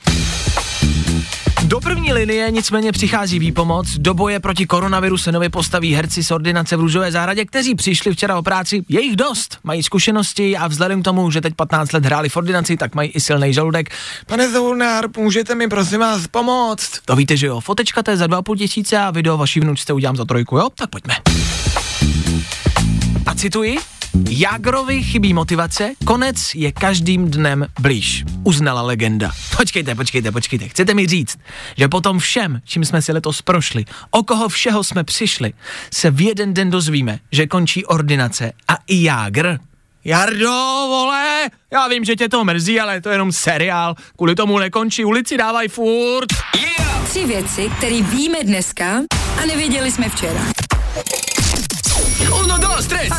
Do 1.65 1.81
první 1.81 2.13
linie 2.13 2.51
nicméně 2.51 2.93
přichází 2.93 3.39
výpomoc. 3.39 3.89
Do 3.99 4.15
boje 4.15 4.41
proti 4.41 4.67
koronaviru 4.67 5.19
se 5.19 5.33
nově 5.33 5.51
postaví 5.51 5.95
herci 5.95 6.25
z 6.25 6.31
ordinace 6.31 6.77
v 6.77 6.81
Růžové 6.81 7.13
zahradě, 7.13 7.45
kteří 7.45 7.75
přišli 7.75 8.13
včera 8.13 8.39
o 8.39 8.43
práci. 8.43 8.85
Je 8.89 9.01
jich 9.01 9.17
dost, 9.17 9.59
mají 9.65 9.83
zkušenosti 9.83 10.57
a 10.57 10.69
vzhledem 10.69 11.03
k 11.03 11.05
tomu, 11.05 11.31
že 11.31 11.41
teď 11.41 11.55
15 11.55 11.93
let 11.93 12.05
hráli 12.05 12.29
v 12.29 12.37
ordinaci, 12.37 12.77
tak 12.77 12.95
mají 12.95 13.11
i 13.11 13.21
silný 13.21 13.55
žaludek. 13.55 13.91
Pane 14.27 14.51
Zoulnár, 14.51 15.05
můžete 15.17 15.55
mi 15.55 15.69
prosím 15.69 16.01
vás 16.01 16.27
pomoct? 16.27 17.01
To 17.05 17.17
víte, 17.17 17.37
že 17.37 17.47
jo, 17.47 17.61
fotečka 17.61 18.03
to 18.03 18.11
je 18.11 18.17
za 18.17 18.27
2,5 18.27 18.57
tisíce 18.57 18.99
a 18.99 19.11
video 19.11 19.37
vaší 19.37 19.61
vnučce 19.61 19.93
udělám 19.93 20.17
za 20.17 20.25
trojku, 20.25 20.57
jo? 20.57 20.69
Tak 20.75 20.91
pojďme. 20.91 21.15
A 23.27 23.35
cituji, 23.35 23.79
Jágrovi 24.27 25.03
chybí 25.03 25.35
motivace, 25.35 25.93
konec 26.05 26.55
je 26.55 26.73
každým 26.73 27.31
dnem 27.31 27.67
blíž, 27.81 28.25
uznala 28.45 28.83
legenda. 28.83 29.31
Počkejte, 29.57 29.95
počkejte, 29.95 30.33
počkejte, 30.33 30.69
chcete 30.69 30.95
mi 30.95 31.07
říct, 31.07 31.39
že 31.77 31.89
potom 31.89 32.19
všem, 32.19 32.61
čím 32.65 32.85
jsme 32.85 33.03
si 33.03 33.13
letos 33.13 33.43
prošli, 33.43 33.85
o 34.11 34.23
koho 34.23 34.49
všeho 34.49 34.85
jsme 34.85 35.05
přišli, 35.05 35.53
se 35.93 36.11
v 36.11 36.21
jeden 36.21 36.55
den 36.55 36.71
dozvíme, 36.71 37.19
že 37.33 37.47
končí 37.47 37.85
ordinace 37.85 38.53
a 38.69 38.77
i 38.87 39.03
Jágr 39.03 39.59
Jardo, 40.05 40.53
vole, 40.89 41.49
já 41.73 41.89
vím, 41.89 42.05
že 42.05 42.17
tě 42.17 42.29
to 42.29 42.45
mrzí, 42.45 42.81
ale 42.81 43.01
to 43.01 43.09
je 43.09 43.15
jenom 43.15 43.33
seriál, 43.33 43.95
kvůli 44.17 44.35
tomu 44.35 44.59
nekončí, 44.59 45.05
ulici 45.05 45.37
dávaj 45.37 45.69
furt. 45.69 46.29
Tři 47.05 47.27
věci, 47.27 47.71
které 47.79 48.03
víme 48.03 48.39
dneska 48.43 49.03
a 49.43 49.47
nevěděli 49.47 49.93
jsme 49.93 50.09
včera. 50.09 50.41
Uno, 52.27 52.59
dos, 52.59 52.87
tres. 52.87 53.13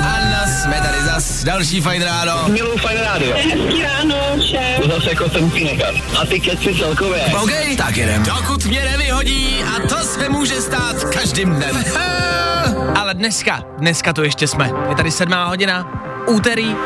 Anna, 0.00 0.46
jsme 0.46 0.80
tady 0.80 1.04
zas, 1.04 1.44
další 1.44 1.80
fajn 1.80 2.02
ráno. 2.02 2.44
Miluji 2.48 2.78
fajn 2.78 2.98
rádio. 3.00 3.32
Hezký 3.36 3.82
ráno 3.82 4.16
všem. 4.40 4.82
To 4.82 4.88
zase 4.88 5.10
jako 5.10 5.28
jsem 5.30 5.50
nechat. 5.64 5.94
A 6.22 6.26
ty 6.26 6.40
keci 6.40 6.74
celkově. 6.74 7.22
OK, 7.42 7.50
tak 7.76 7.96
jedem. 7.96 8.22
Dokud 8.22 8.64
mě 8.66 8.84
nevyhodí 8.84 9.56
a 9.76 9.88
to 9.88 9.96
se 10.04 10.28
může 10.28 10.60
stát 10.60 11.04
každým 11.04 11.54
dnem. 11.54 11.84
Ale 12.94 13.14
dneska, 13.14 13.64
dneska 13.78 14.12
to 14.12 14.22
ještě 14.22 14.48
jsme. 14.48 14.70
Je 14.88 14.94
tady 14.94 15.10
sedmá 15.10 15.44
hodina, 15.44 16.02
úterý 16.26 16.76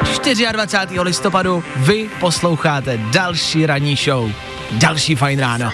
24. 0.52 1.00
listopadu, 1.00 1.64
vy 1.76 2.10
posloucháte 2.20 2.98
další 2.98 3.66
ranní 3.66 3.96
show. 3.96 4.30
Další 4.70 5.14
fajn 5.14 5.40
ráno. 5.40 5.70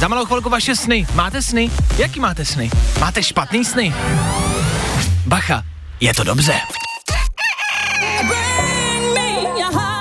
Za 0.00 0.08
malou 0.08 0.24
chvilku 0.24 0.48
vaše 0.48 0.76
sny. 0.76 1.06
Máte 1.14 1.42
sny? 1.42 1.70
Jaký 1.98 2.20
máte 2.20 2.44
sny? 2.44 2.70
Máte 3.00 3.22
špatný 3.22 3.64
sny? 3.64 3.94
Bacha, 5.26 5.62
je 6.00 6.14
to 6.14 6.24
dobře. 6.24 6.54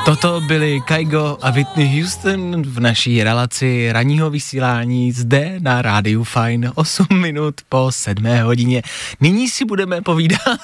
Toto 0.05 0.41
byli 0.41 0.81
Kaigo 0.81 1.37
a 1.41 1.51
Whitney 1.51 2.01
Houston 2.01 2.63
v 2.63 2.79
naší 2.79 3.23
relaci 3.23 3.91
ranního 3.91 4.29
vysílání 4.29 5.11
zde 5.11 5.55
na 5.59 5.81
Rádiu 5.81 6.23
Fine 6.23 6.71
8 6.75 7.07
minut 7.13 7.55
po 7.69 7.87
7 7.91 8.25
hodině. 8.43 8.81
Nyní 9.21 9.49
si 9.49 9.65
budeme 9.65 10.01
povídat 10.01 10.59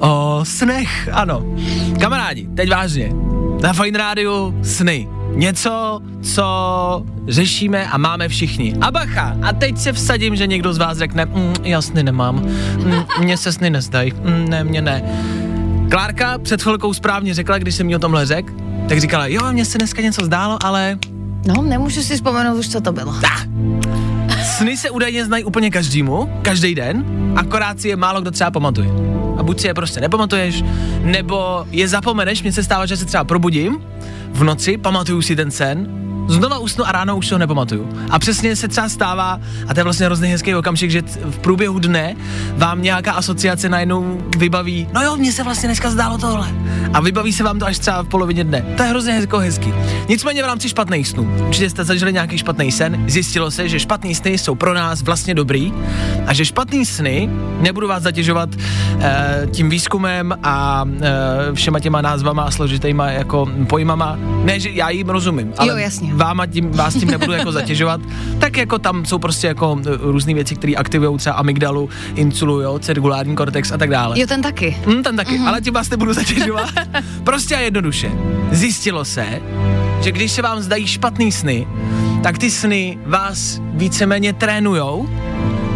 o 0.00 0.40
snech, 0.42 1.08
ano. 1.12 1.56
Kamarádi, 2.00 2.48
teď 2.56 2.70
vážně, 2.70 3.12
na 3.62 3.72
Fine 3.72 3.98
Rádiu 3.98 4.58
sny. 4.62 5.08
Něco, 5.34 6.00
co 6.22 6.44
řešíme 7.28 7.86
a 7.86 7.98
máme 7.98 8.28
všichni. 8.28 8.74
A 8.80 8.90
bacha, 8.90 9.36
a 9.42 9.52
teď 9.52 9.78
se 9.78 9.92
vsadím, 9.92 10.36
že 10.36 10.46
někdo 10.46 10.72
z 10.74 10.78
vás 10.78 10.98
řekne, 10.98 11.24
mm, 11.24 11.54
já 11.62 11.82
sny 11.82 12.02
nemám, 12.02 12.36
mm, 12.36 13.04
mně 13.20 13.36
se 13.36 13.52
sny 13.52 13.70
nezdají, 13.70 14.12
mm, 14.12 14.48
ne, 14.48 14.64
mě 14.64 14.82
ne. 14.82 15.02
Klárka 15.90 16.38
před 16.38 16.62
chvilkou 16.62 16.94
správně 16.94 17.34
řekla, 17.34 17.58
když 17.58 17.74
jsem 17.74 17.86
mi 17.86 17.96
o 17.96 17.98
tomhle 17.98 18.26
řekl, 18.26 18.52
tak 18.88 19.00
říkala, 19.00 19.26
jo, 19.26 19.40
mně 19.52 19.64
se 19.64 19.78
dneska 19.78 20.02
něco 20.02 20.24
zdálo, 20.24 20.58
ale 20.64 20.98
No, 21.46 21.62
nemůžu 21.62 22.02
si 22.02 22.14
vzpomenout 22.14 22.58
už, 22.58 22.68
co 22.68 22.80
to 22.80 22.92
bylo. 22.92 23.14
sny 24.56 24.76
se 24.76 24.90
údajně 24.90 25.24
znají 25.24 25.44
úplně 25.44 25.70
každému, 25.70 26.30
každý 26.42 26.74
den, 26.74 27.04
akorát 27.36 27.80
si 27.80 27.88
je 27.88 27.96
málo 27.96 28.20
kdo 28.20 28.30
třeba 28.30 28.50
pamatuje. 28.50 28.88
A 29.38 29.42
buď 29.42 29.60
si 29.60 29.66
je 29.66 29.74
prostě 29.74 30.00
nepamatuješ, 30.00 30.64
nebo 31.02 31.66
je 31.70 31.88
zapomeneš, 31.88 32.42
mně 32.42 32.52
se 32.52 32.64
stává, 32.64 32.86
že 32.86 32.96
se 32.96 33.04
třeba 33.04 33.24
probudím 33.24 33.78
v 34.32 34.44
noci, 34.44 34.78
pamatuju 34.78 35.22
si 35.22 35.36
ten 35.36 35.50
sen, 35.50 35.86
znova 36.28 36.58
usnu 36.58 36.88
a 36.88 36.92
ráno 36.92 37.16
už 37.16 37.26
si 37.26 37.34
ho 37.34 37.38
nepamatuju. 37.38 37.88
A 38.10 38.18
přesně 38.18 38.56
se 38.56 38.68
třeba 38.68 38.88
stává, 38.88 39.40
a 39.68 39.74
to 39.74 39.80
je 39.80 39.84
vlastně 39.84 40.06
hrozně 40.06 40.28
hezký 40.28 40.54
okamžik, 40.54 40.90
že 40.90 41.02
v 41.30 41.38
průběhu 41.38 41.78
dne 41.78 42.16
vám 42.56 42.82
nějaká 42.82 43.12
asociace 43.12 43.68
najednou 43.68 44.22
vybaví, 44.38 44.88
no 44.92 45.02
jo, 45.02 45.16
mně 45.16 45.32
se 45.32 45.42
vlastně 45.42 45.68
dneska 45.68 45.90
zdálo 45.90 46.18
tohle. 46.18 46.48
A 46.92 47.00
vybaví 47.00 47.32
se 47.32 47.44
vám 47.44 47.58
to 47.58 47.66
až 47.66 47.78
třeba 47.78 48.02
v 48.02 48.08
polovině 48.08 48.44
dne. 48.44 48.64
To 48.76 48.82
je 48.82 48.88
hrozně 48.88 49.12
hezko 49.12 49.38
hezký. 49.38 49.74
Nicméně 50.08 50.42
v 50.42 50.46
rámci 50.46 50.68
špatných 50.68 51.08
snů. 51.08 51.34
Určitě 51.46 51.70
jste 51.70 51.84
zažili 51.84 52.12
nějaký 52.12 52.38
špatný 52.38 52.72
sen, 52.72 53.04
zjistilo 53.08 53.50
se, 53.50 53.68
že 53.68 53.80
špatný 53.80 54.14
sny 54.14 54.38
jsou 54.38 54.54
pro 54.54 54.74
nás 54.74 55.02
vlastně 55.02 55.34
dobrý 55.34 55.72
a 56.26 56.32
že 56.32 56.44
špatný 56.44 56.86
sny, 56.86 57.30
nebudu 57.60 57.88
vás 57.88 58.02
zatěžovat 58.02 58.48
eh, 59.00 59.46
tím 59.50 59.70
výzkumem 59.70 60.38
a 60.42 60.84
eh, 61.00 61.10
všema 61.54 61.80
těma 61.80 62.00
názvama 62.00 62.42
a 62.42 62.50
složitýma 62.50 63.10
jako 63.10 63.46
pojmama, 63.68 64.18
ne, 64.44 64.60
že 64.60 64.70
já 64.70 64.90
jim 64.90 65.08
rozumím, 65.08 65.52
ale 65.58 65.68
Jo, 65.68 65.76
jasně. 65.76 66.11
Váma 66.12 66.46
tím, 66.46 66.70
vás 66.70 66.94
tím 66.94 67.10
nebudu 67.10 67.32
jako 67.32 67.52
zatěžovat, 67.52 68.00
tak 68.38 68.56
jako 68.56 68.78
tam 68.78 69.04
jsou 69.04 69.18
prostě 69.18 69.46
jako 69.46 69.78
různé 70.00 70.34
věci, 70.34 70.54
které 70.56 70.72
aktivují 70.72 71.18
třeba 71.18 71.34
amygdalu, 71.34 71.88
insulu, 72.14 72.60
jo, 72.60 72.78
cirkulární 72.78 73.36
kortex 73.36 73.72
a 73.72 73.78
tak 73.78 73.90
dále. 73.90 74.20
Jo, 74.20 74.26
ten 74.26 74.42
taky. 74.42 74.76
Hm, 74.86 75.02
ten 75.02 75.16
taky, 75.16 75.38
ale 75.38 75.60
tím 75.60 75.74
vás 75.74 75.90
nebudu 75.90 76.12
zatěžovat. 76.12 76.70
prostě 77.24 77.56
a 77.56 77.60
jednoduše. 77.60 78.10
Zjistilo 78.50 79.04
se, 79.04 79.26
že 80.00 80.12
když 80.12 80.32
se 80.32 80.42
vám 80.42 80.60
zdají 80.60 80.86
špatný 80.86 81.32
sny, 81.32 81.66
tak 82.22 82.38
ty 82.38 82.50
sny 82.50 82.98
vás 83.06 83.60
víceméně 83.74 84.32
trénujou, 84.32 85.08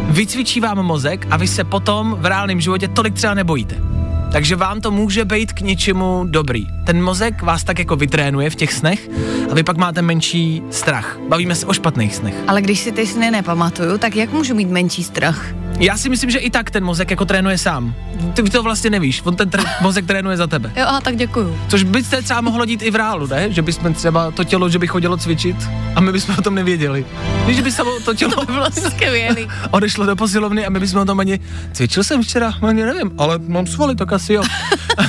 vycvičí 0.08 0.60
vám 0.60 0.82
mozek 0.82 1.26
a 1.30 1.36
vy 1.36 1.48
se 1.48 1.64
potom 1.64 2.16
v 2.20 2.26
reálném 2.26 2.60
životě 2.60 2.88
tolik 2.88 3.14
třeba 3.14 3.34
nebojíte. 3.34 3.95
Takže 4.36 4.56
vám 4.56 4.80
to 4.80 4.90
může 4.90 5.24
být 5.24 5.52
k 5.52 5.60
něčemu 5.60 6.24
dobrý. 6.28 6.66
Ten 6.84 7.02
mozek 7.02 7.42
vás 7.42 7.64
tak 7.64 7.78
jako 7.78 7.96
vytrénuje 7.96 8.50
v 8.50 8.54
těch 8.54 8.72
snech 8.72 9.08
a 9.50 9.54
vy 9.54 9.62
pak 9.62 9.76
máte 9.76 10.02
menší 10.02 10.62
strach. 10.70 11.18
Bavíme 11.28 11.54
se 11.54 11.66
o 11.66 11.72
špatných 11.72 12.14
snech. 12.14 12.34
Ale 12.48 12.62
když 12.62 12.80
si 12.80 12.92
ty 12.92 13.06
sny 13.06 13.30
nepamatuju, 13.30 13.98
tak 13.98 14.16
jak 14.16 14.32
můžu 14.32 14.54
mít 14.54 14.68
menší 14.68 15.04
strach? 15.04 15.46
Já 15.78 15.96
si 15.96 16.08
myslím, 16.08 16.30
že 16.30 16.38
i 16.38 16.50
tak 16.50 16.70
ten 16.70 16.84
mozek 16.84 17.10
jako 17.10 17.24
trénuje 17.24 17.58
sám. 17.58 17.94
Ty 18.34 18.42
to 18.42 18.62
vlastně 18.62 18.90
nevíš, 18.90 19.22
on 19.24 19.36
ten 19.36 19.48
tr- 19.48 19.66
mozek 19.80 20.06
trénuje 20.06 20.36
za 20.36 20.46
tebe. 20.46 20.72
Jo, 20.76 20.84
aha, 20.88 21.00
tak 21.00 21.16
děkuju. 21.16 21.58
Což 21.68 21.82
by 21.82 22.04
se 22.04 22.22
třeba 22.22 22.40
mohlo 22.40 22.64
dít 22.64 22.82
i 22.82 22.90
v 22.90 22.94
reálu, 22.96 23.26
ne? 23.26 23.52
Že 23.52 23.62
bychom 23.62 23.94
třeba 23.94 24.30
to 24.30 24.44
tělo, 24.44 24.68
že 24.68 24.78
by 24.78 24.86
chodilo 24.86 25.16
cvičit 25.16 25.56
a 25.94 26.00
my 26.00 26.12
bychom 26.12 26.34
o 26.38 26.42
tom 26.42 26.54
nevěděli. 26.54 27.06
Víš, 27.46 27.56
že 27.56 27.62
by 27.62 27.72
samo 27.72 27.90
to 28.04 28.14
tělo 28.14 28.32
To 28.34 28.46
by 28.46 28.52
bylo 28.52 28.70
skvělý. 28.70 29.48
odešlo 29.70 30.06
do 30.06 30.16
posilovny 30.16 30.66
a 30.66 30.70
my 30.70 30.80
bychom 30.80 31.00
o 31.00 31.04
tom 31.04 31.20
ani... 31.20 31.40
Cvičil 31.72 32.04
jsem 32.04 32.22
včera, 32.22 32.54
ani 32.62 32.84
nevím, 32.84 33.10
ale 33.18 33.38
mám 33.38 33.66
svaly, 33.66 33.96
tak 33.96 34.12
asi 34.12 34.32
jo. 34.32 34.42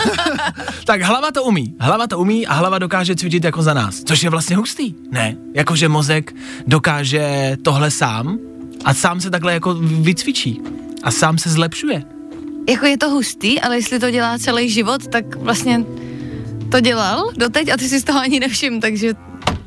tak 0.85 1.01
hlava 1.01 1.31
to 1.31 1.43
umí, 1.43 1.73
hlava 1.79 2.07
to 2.07 2.19
umí 2.19 2.47
a 2.47 2.53
hlava 2.53 2.79
dokáže 2.79 3.15
cvičit 3.15 3.43
jako 3.43 3.61
za 3.61 3.73
nás, 3.73 4.03
což 4.03 4.23
je 4.23 4.29
vlastně 4.29 4.55
hustý. 4.55 4.93
Ne, 5.11 5.35
jakože 5.55 5.89
mozek 5.89 6.35
dokáže 6.67 7.57
tohle 7.63 7.91
sám 7.91 8.37
a 8.85 8.93
sám 8.93 9.21
se 9.21 9.29
takhle 9.29 9.53
jako 9.53 9.73
vycvičí 9.81 10.61
a 11.03 11.11
sám 11.11 11.37
se 11.37 11.49
zlepšuje. 11.49 12.03
Jako 12.69 12.85
je 12.85 12.97
to 12.97 13.09
hustý, 13.09 13.61
ale 13.61 13.75
jestli 13.77 13.99
to 13.99 14.11
dělá 14.11 14.37
celý 14.37 14.69
život, 14.69 15.07
tak 15.07 15.35
vlastně 15.35 15.83
to 16.71 16.79
dělal 16.79 17.31
doteď 17.37 17.69
a 17.73 17.77
ty 17.77 17.89
si 17.89 17.99
z 17.99 18.03
toho 18.03 18.19
ani 18.19 18.39
nevšim, 18.39 18.81
takže 18.81 19.13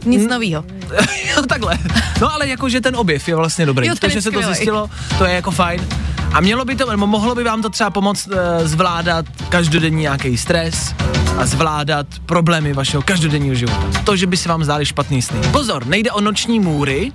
nic 0.04 0.20
Hmm. 0.20 0.30
novýho. 0.30 0.64
jo, 1.36 1.42
takhle. 1.48 1.78
No 2.20 2.34
ale 2.34 2.48
jakože 2.48 2.80
ten 2.80 2.96
objev 2.96 3.28
je 3.28 3.36
vlastně 3.36 3.66
dobrý. 3.66 3.86
Jo, 3.86 3.94
to, 4.00 4.08
že 4.08 4.22
se 4.22 4.30
to 4.30 4.42
zjistilo, 4.42 4.90
to 5.18 5.24
je 5.24 5.34
jako 5.34 5.50
fajn. 5.50 5.86
A 6.32 6.40
mělo 6.40 6.64
by 6.64 6.76
to, 6.76 6.96
mohlo 6.96 7.34
by 7.34 7.44
vám 7.44 7.62
to 7.62 7.70
třeba 7.70 7.90
pomoct 7.90 8.28
e, 8.32 8.68
zvládat 8.68 9.26
každodenní 9.48 10.02
nějaký 10.02 10.36
stres 10.36 10.94
a 11.38 11.46
zvládat 11.46 12.06
problémy 12.26 12.72
vašeho 12.72 13.02
každodenního 13.02 13.54
života. 13.54 14.02
To, 14.04 14.16
že 14.16 14.26
by 14.26 14.36
se 14.36 14.48
vám 14.48 14.64
zdály 14.64 14.86
špatný 14.86 15.22
sny. 15.22 15.38
Pozor, 15.52 15.86
nejde 15.86 16.12
o 16.12 16.20
noční 16.20 16.60
můry, 16.60 17.12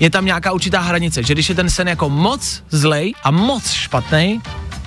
je 0.00 0.10
tam 0.10 0.24
nějaká 0.24 0.52
určitá 0.52 0.80
hranice, 0.80 1.22
že 1.22 1.34
když 1.34 1.48
je 1.48 1.54
ten 1.54 1.70
sen 1.70 1.88
jako 1.88 2.08
moc 2.10 2.62
zlej 2.70 3.14
a 3.24 3.30
moc 3.30 3.70
špatný, 3.70 4.40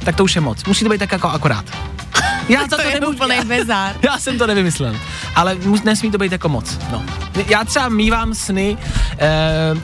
tak 0.06 0.16
to 0.16 0.24
už 0.24 0.36
je 0.36 0.42
moc. 0.42 0.66
Musí 0.66 0.84
to 0.84 0.90
být 0.90 0.98
tak 0.98 1.12
jako 1.12 1.28
akorát. 1.30 1.66
Já 2.50 2.62
za 2.62 2.68
to, 2.68 2.76
to 2.76 2.82
je 2.88 3.00
nemůžu. 3.00 3.12
úplný 3.18 3.36
bezár. 3.48 3.96
Já 4.02 4.20
jsem 4.20 4.38
to 4.38 4.48
nevymyslel. 4.48 4.96
Ale 5.36 5.56
mus, 5.56 5.84
nesmí 5.84 6.12
to 6.12 6.18
být 6.18 6.32
jako 6.32 6.50
moc. 6.50 6.80
No. 6.92 7.04
Já 7.48 7.64
třeba 7.64 7.90
mývám 7.90 8.34
sny, 8.34 8.78
eh, 9.18 9.28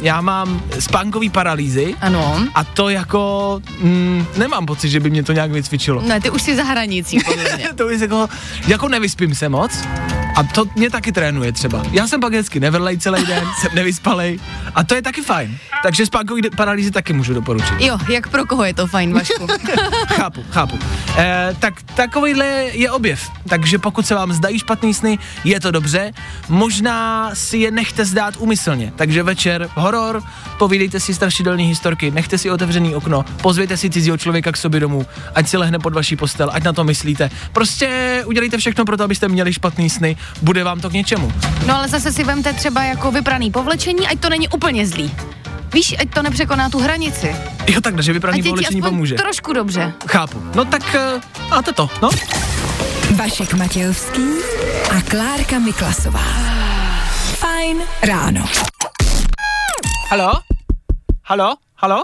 já 0.02 0.22
mám 0.22 0.62
spánkový 0.80 1.30
paralýzy 1.30 1.96
Ano. 2.02 2.40
a 2.56 2.64
to 2.64 2.90
jako, 2.90 3.62
mm, 3.80 4.26
nemám 4.38 4.66
pocit, 4.66 4.90
že 4.90 5.00
by 5.00 5.10
mě 5.10 5.24
to 5.24 5.34
nějak 5.34 5.52
vycvičilo. 5.52 6.02
Ne, 6.02 6.22
ty 6.22 6.30
už 6.30 6.42
jsi 6.42 6.56
za 6.56 6.64
hranicí, 6.64 7.20
podle 7.26 7.44
mě. 7.56 7.70
to 7.76 7.90
je 7.90 8.00
jako, 8.02 8.30
jako 8.68 8.88
nevyspím 8.88 9.36
se 9.36 9.50
moc 9.50 9.72
a 10.40 10.44
to 10.44 10.66
mě 10.76 10.90
taky 10.90 11.12
trénuje 11.12 11.52
třeba. 11.52 11.84
Já 11.92 12.08
jsem 12.08 12.22
pak 12.22 12.34
hezky 12.34 12.60
nevrlej 12.60 12.98
celý 12.98 13.26
den, 13.26 13.44
jsem 13.62 13.76
nevyspalej 13.76 14.40
a 14.76 14.84
to 14.84 14.96
je 14.96 15.02
taky 15.02 15.22
fajn. 15.22 15.58
Takže 15.84 16.06
spánkový 16.06 16.42
paralýzy 16.56 16.92
taky 16.92 17.14
můžu 17.14 17.34
doporučit. 17.34 17.76
Jo, 17.80 17.98
jak 18.10 18.28
pro 18.28 18.46
koho 18.46 18.64
je 18.64 18.74
to 18.74 18.88
fajn, 18.88 19.14
Vašku? 19.14 19.48
chápu, 20.08 20.44
chápu. 20.50 20.80
E, 21.18 21.56
tak 21.60 21.74
takovýhle 21.96 22.46
je 22.72 22.92
objev. 22.92 23.30
Takže 23.50 23.78
pokud 23.78 24.08
se 24.08 24.16
vám 24.16 24.34
zdají 24.34 24.60
špatný 24.60 24.94
sny, 24.94 25.20
je 25.44 25.60
to 25.60 25.72
dobře. 25.72 26.12
Možná 26.50 27.30
si 27.36 27.58
je 27.58 27.72
nechte 27.72 28.06
zdát 28.06 28.34
umyslně. 28.38 28.94
Takže 28.96 29.24
večer 29.24 29.70
horor, 29.76 30.24
povídejte 30.58 31.00
si 31.00 31.14
strašidelné 31.14 31.64
historky, 31.64 32.12
nechte 32.12 32.38
si 32.38 32.52
otevřený 32.52 32.96
okno, 32.96 33.26
pozvěte 33.42 33.78
si 33.78 33.90
cizího 33.90 34.18
člověka 34.18 34.52
k 34.52 34.58
sobě 34.58 34.80
domů, 34.80 35.06
ať 35.36 35.48
si 35.48 35.58
lehne 35.58 35.80
pod 35.80 35.94
vaší 35.94 36.16
postel, 36.16 36.50
ať 36.54 36.64
na 36.64 36.74
to 36.74 36.84
myslíte. 36.84 37.30
Prostě 37.54 38.22
udělejte 38.26 38.58
všechno 38.58 38.86
pro 38.86 38.98
to, 38.98 39.04
abyste 39.04 39.28
měli 39.28 39.54
špatný 39.54 39.90
sny, 39.90 40.18
bude 40.42 40.64
vám 40.64 40.80
to 40.82 40.90
k 40.90 40.94
něčemu. 40.94 41.32
No 41.68 41.76
ale 41.76 41.88
zase 41.88 42.12
si 42.12 42.24
vemte 42.24 42.54
třeba 42.54 42.84
jako 42.84 43.12
vypraný 43.12 43.52
povlečení, 43.52 44.08
ať 44.08 44.20
to 44.20 44.30
není 44.30 44.48
úplně 44.48 44.88
zlý. 44.88 45.12
Víš, 45.74 45.96
ať 46.00 46.10
to 46.14 46.22
nepřekoná 46.24 46.70
tu 46.70 46.80
hranici. 46.80 47.36
Jo, 47.68 47.82
tak, 47.82 48.00
že 48.04 48.14
vypraný 48.14 48.44
povlečení 48.44 48.82
pomůže. 48.82 49.16
trošku 49.16 49.54
dobře. 49.54 49.94
Chápu. 50.08 50.44
No 50.56 50.66
tak 50.66 50.82
uh, 51.16 51.22
máte 51.50 51.74
to, 51.74 51.90
no. 52.02 52.10
Vašek 53.16 53.54
Matějovský 53.54 54.22
a 54.98 55.02
Klárka 55.02 55.60
Miklasová. 55.60 56.24
Fajn 57.36 57.78
ráno. 58.04 58.46
Halo? 60.12 60.32
Halo? 61.24 61.56
Halo? 61.76 62.04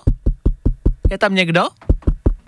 Je 1.12 1.18
tam 1.18 1.36
někdo? 1.36 1.64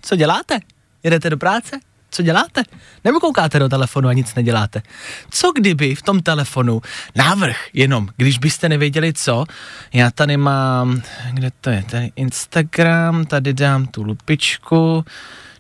Co 0.01 0.15
děláte? 0.15 0.60
Jedete 1.03 1.29
do 1.29 1.38
práce? 1.38 1.79
Co 2.11 2.23
děláte? 2.23 2.63
Nebo 3.03 3.19
koukáte 3.19 3.59
do 3.59 3.69
telefonu 3.69 4.09
a 4.09 4.13
nic 4.13 4.35
neděláte? 4.35 4.81
Co 5.29 5.51
kdyby 5.51 5.95
v 5.95 6.01
tom 6.01 6.21
telefonu 6.21 6.81
návrh 7.15 7.57
jenom, 7.73 8.07
když 8.17 8.37
byste 8.37 8.69
nevěděli 8.69 9.13
co, 9.13 9.45
já 9.93 10.11
tady 10.11 10.37
mám, 10.37 11.01
kde 11.31 11.51
to 11.61 11.69
je, 11.69 11.83
tady 11.83 12.11
Instagram, 12.15 13.25
tady 13.25 13.53
dám 13.53 13.87
tu 13.87 14.03
lupičku, 14.03 15.05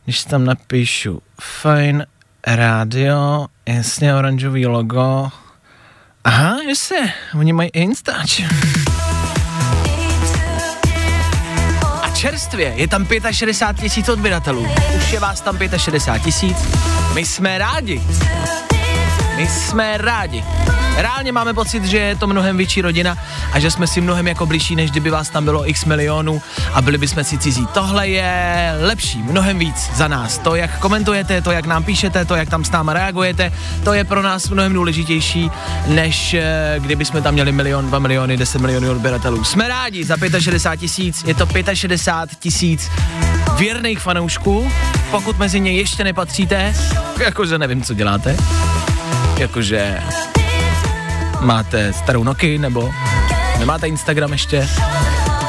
když 0.05 0.23
tam 0.23 0.45
napíšu 0.45 1.21
fajn 1.41 2.05
rádio, 2.47 3.47
jasně 3.65 4.15
oranžový 4.15 4.65
logo, 4.65 5.29
aha, 6.23 6.57
jasně, 6.67 7.13
oni 7.39 7.53
mají 7.53 7.69
Instač. 7.73 8.41
Čerstvě 12.17 12.73
je 12.75 12.87
tam 12.87 13.07
65 13.31 13.81
tisíc 13.81 14.09
odběratelů. 14.09 14.67
Už 14.97 15.11
je 15.11 15.19
vás 15.19 15.41
tam 15.41 15.57
65 15.77 16.23
tisíc. 16.23 16.57
My 17.13 17.25
jsme 17.25 17.57
rádi. 17.57 18.01
My 19.35 19.47
jsme 19.47 19.97
rádi. 19.97 20.43
Reálně 20.97 21.31
máme 21.31 21.53
pocit, 21.53 21.85
že 21.85 21.97
je 21.97 22.15
to 22.15 22.27
mnohem 22.27 22.57
větší 22.57 22.81
rodina 22.81 23.17
a 23.51 23.59
že 23.59 23.71
jsme 23.71 23.87
si 23.87 24.01
mnohem 24.01 24.27
jako 24.27 24.45
blížší, 24.45 24.75
než 24.75 24.91
kdyby 24.91 25.09
vás 25.09 25.29
tam 25.29 25.45
bylo 25.45 25.69
x 25.69 25.85
milionů 25.85 26.41
a 26.73 26.81
byli 26.81 26.97
bychom 26.97 27.23
si 27.23 27.37
cizí. 27.37 27.67
Tohle 27.73 28.07
je 28.07 28.73
lepší, 28.81 29.23
mnohem 29.23 29.59
víc 29.59 29.89
za 29.95 30.07
nás. 30.07 30.37
To, 30.37 30.55
jak 30.55 30.79
komentujete, 30.79 31.41
to, 31.41 31.51
jak 31.51 31.65
nám 31.65 31.83
píšete, 31.83 32.25
to, 32.25 32.35
jak 32.35 32.49
tam 32.49 32.65
s 32.65 32.71
náma 32.71 32.93
reagujete, 32.93 33.53
to 33.83 33.93
je 33.93 34.03
pro 34.03 34.21
nás 34.21 34.49
mnohem 34.49 34.73
důležitější, 34.73 35.51
než 35.87 36.33
eh, 36.33 36.75
kdyby 36.79 37.05
jsme 37.05 37.21
tam 37.21 37.33
měli 37.33 37.51
milion, 37.51 37.87
dva 37.87 37.99
miliony, 37.99 38.37
10 38.37 38.61
milionů 38.61 38.91
odběratelů. 38.91 39.43
Jsme 39.43 39.67
rádi 39.67 40.03
za 40.03 40.15
65 40.39 40.77
tisíc, 40.79 41.23
je 41.23 41.33
to 41.33 41.47
65 41.73 42.39
tisíc 42.39 42.91
věrných 43.57 43.99
fanoušků. 43.99 44.71
Pokud 45.11 45.37
mezi 45.37 45.59
ně 45.59 45.71
ještě 45.71 46.03
nepatříte, 46.03 46.73
jakože 47.19 47.57
nevím, 47.57 47.81
co 47.81 47.93
děláte, 47.93 48.37
jakože 49.37 49.99
máte 51.41 51.93
starou 51.93 52.23
Nokia 52.23 52.59
nebo 52.59 52.93
nemáte 53.59 53.87
Instagram 53.87 54.31
ještě, 54.31 54.69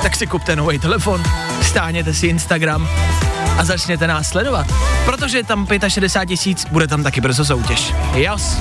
tak 0.03 0.17
si 0.17 0.27
kupte 0.27 0.57
nový 0.57 0.79
telefon, 0.79 1.23
stáhněte 1.63 2.15
si 2.15 2.27
Instagram 2.27 2.89
a 3.59 3.65
začněte 3.65 4.07
nás 4.07 4.29
sledovat. 4.29 4.67
Protože 5.05 5.43
tam 5.43 5.67
65 5.89 6.27
tisíc, 6.27 6.67
bude 6.71 6.87
tam 6.87 7.03
taky 7.03 7.21
brzo 7.21 7.45
soutěž. 7.45 7.95
Jos. 8.15 8.57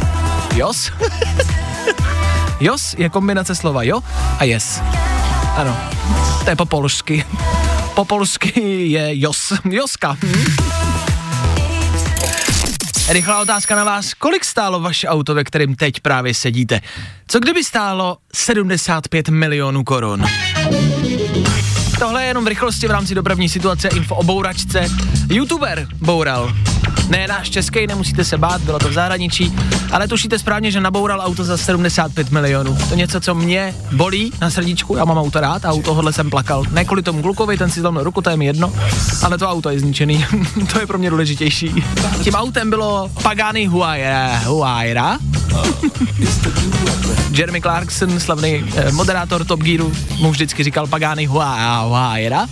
Jos? 0.55 0.91
Jos 2.59 2.95
je 2.97 3.09
kombinace 3.09 3.55
slova 3.55 3.83
jo 3.83 4.01
a 4.39 4.43
yes. 4.43 4.81
Ano, 5.55 5.77
to 6.43 6.49
je 6.49 6.55
po 6.55 6.65
polsky. 6.65 7.25
Po 7.95 8.05
polsky 8.05 8.61
je 8.91 9.19
jos. 9.19 9.53
Joska. 9.69 10.17
Rychlá 13.09 13.41
otázka 13.41 13.75
na 13.75 13.83
vás. 13.83 14.13
Kolik 14.13 14.45
stálo 14.45 14.79
vaše 14.79 15.07
auto, 15.07 15.35
ve 15.35 15.43
kterém 15.43 15.75
teď 15.75 15.99
právě 15.99 16.33
sedíte? 16.33 16.81
Co 17.27 17.39
kdyby 17.39 17.63
stálo 17.63 18.17
75 18.33 19.29
milionů 19.29 19.83
korun? 19.83 20.25
Tohle 21.99 22.23
je 22.23 22.27
jenom 22.27 22.45
v 22.45 22.47
rychlosti 22.47 22.87
v 22.87 22.91
rámci 22.91 23.15
dopravní 23.15 23.49
situace 23.49 23.87
info 23.87 24.15
o 24.15 24.23
bouračce. 24.23 24.87
YouTuber 25.29 25.87
boural. 26.01 26.53
Ne 27.09 27.27
náš 27.27 27.49
český, 27.49 27.87
nemusíte 27.87 28.23
se 28.23 28.37
bát, 28.37 28.61
bylo 28.61 28.79
to 28.79 28.89
v 28.89 28.93
zahraničí, 28.93 29.53
ale 29.91 30.07
tušíte 30.07 30.39
správně, 30.39 30.71
že 30.71 30.81
naboural 30.81 31.21
auto 31.21 31.43
za 31.43 31.57
75 31.57 32.31
milionů. 32.31 32.77
To 32.89 32.95
něco, 32.95 33.21
co 33.21 33.35
mě 33.35 33.75
bolí 33.91 34.31
na 34.41 34.49
srdíčku, 34.49 34.95
já 34.95 35.05
mám 35.05 35.17
auto 35.17 35.39
rád 35.39 35.65
a 35.65 35.73
u 35.73 35.81
tohohle 35.81 36.13
jsem 36.13 36.29
plakal. 36.29 36.63
Ne 36.71 36.85
kvůli 36.85 37.01
tomu 37.01 37.21
klukovi, 37.21 37.57
ten 37.57 37.71
si 37.71 37.81
zlomil 37.81 38.03
ruku, 38.03 38.21
to 38.21 38.29
je 38.29 38.37
mi 38.37 38.45
jedno, 38.45 38.73
ale 39.23 39.37
to 39.37 39.49
auto 39.49 39.69
je 39.69 39.79
zničený, 39.79 40.25
to 40.73 40.79
je 40.79 40.87
pro 40.87 40.97
mě 40.97 41.09
důležitější. 41.09 41.83
Tím 42.23 42.33
autem 42.33 42.69
bylo 42.69 43.09
Pagani 43.23 43.65
Huayra, 43.65 44.39
Huayra 44.45 45.17
Jeremy 47.31 47.61
Clarkson, 47.61 48.19
slavný 48.19 48.63
eh, 48.75 48.91
moderátor 48.91 49.45
Top 49.45 49.59
Gearu, 49.63 49.91
mu 50.19 50.31
vždycky 50.31 50.63
říkal 50.63 50.87
Pagani 50.87 51.29
Hua- 51.29 51.55
Huayra. 51.87 52.47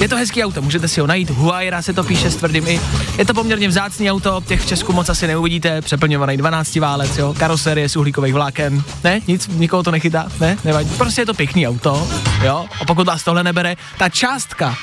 Je 0.00 0.08
to 0.08 0.16
hezký 0.16 0.44
auto, 0.44 0.62
můžete 0.62 0.88
si 0.88 1.00
ho 1.00 1.06
najít, 1.06 1.30
Huayra 1.30 1.82
se 1.82 1.92
to 1.92 2.04
píše 2.04 2.30
s 2.30 2.36
tvrdým 2.36 2.68
i. 2.68 2.80
Je 3.18 3.24
to 3.24 3.34
poměrně 3.34 3.68
vzácný 3.68 4.10
auto, 4.10 4.42
těch 4.46 4.60
v 4.60 4.66
Česku 4.66 4.92
moc 4.92 5.08
asi 5.08 5.26
neuvidíte, 5.26 5.82
přeplňovaný 5.82 6.36
12 6.36 6.76
válec, 6.76 7.18
jo, 7.18 7.34
karoserie 7.38 7.88
z 7.88 7.96
uhlíkových 7.96 8.34
vláken, 8.34 8.82
ne, 9.04 9.20
nic, 9.26 9.48
nikoho 9.48 9.82
to 9.82 9.90
nechytá, 9.90 10.28
ne, 10.40 10.56
nevadí. 10.64 10.90
Prostě 10.98 11.22
je 11.22 11.26
to 11.26 11.34
pěkný 11.34 11.68
auto, 11.68 12.08
jo, 12.44 12.66
a 12.80 12.84
pokud 12.84 13.06
vás 13.06 13.24
tohle 13.24 13.44
nebere, 13.44 13.76
ta 13.98 14.08
částka 14.08 14.76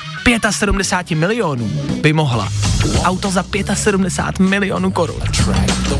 75 0.51 1.15
milionů 1.19 1.69
by 2.01 2.13
mohla. 2.13 2.49
Auto 3.03 3.31
za 3.31 3.45
75 3.73 4.49
milionů 4.49 4.91
korun. 4.91 5.21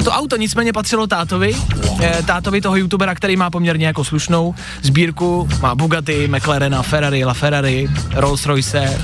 To 0.04 0.12
auto 0.12 0.38
nicméně 0.38 0.74
patřilo 0.74 1.08
tátovi, 1.08 1.56
eh, 2.02 2.24
tátovi 2.26 2.62
toho 2.62 2.76
youtubera, 2.76 3.16
který 3.16 3.36
má 3.36 3.50
poměrně 3.50 3.88
jako 3.88 4.04
slušnou 4.04 4.56
sbírku, 4.82 5.50
má 5.62 5.76
Bugatti, 5.76 6.28
McLarena, 6.28 6.82
Ferrari, 6.82 7.26
LaFerrari, 7.66 7.90
Rolls 8.14 8.46
Royce, 8.46 9.00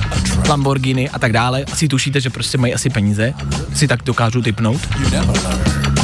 Lamborghini 0.48 1.10
a 1.10 1.18
tak 1.18 1.32
dále. 1.32 1.64
Asi 1.72 1.88
tušíte, 1.88 2.20
že 2.20 2.30
prostě 2.30 2.58
mají 2.58 2.74
asi 2.74 2.90
peníze, 2.90 3.34
si 3.74 3.88
tak 3.88 4.02
dokážu 4.02 4.42
typnout. 4.42 4.80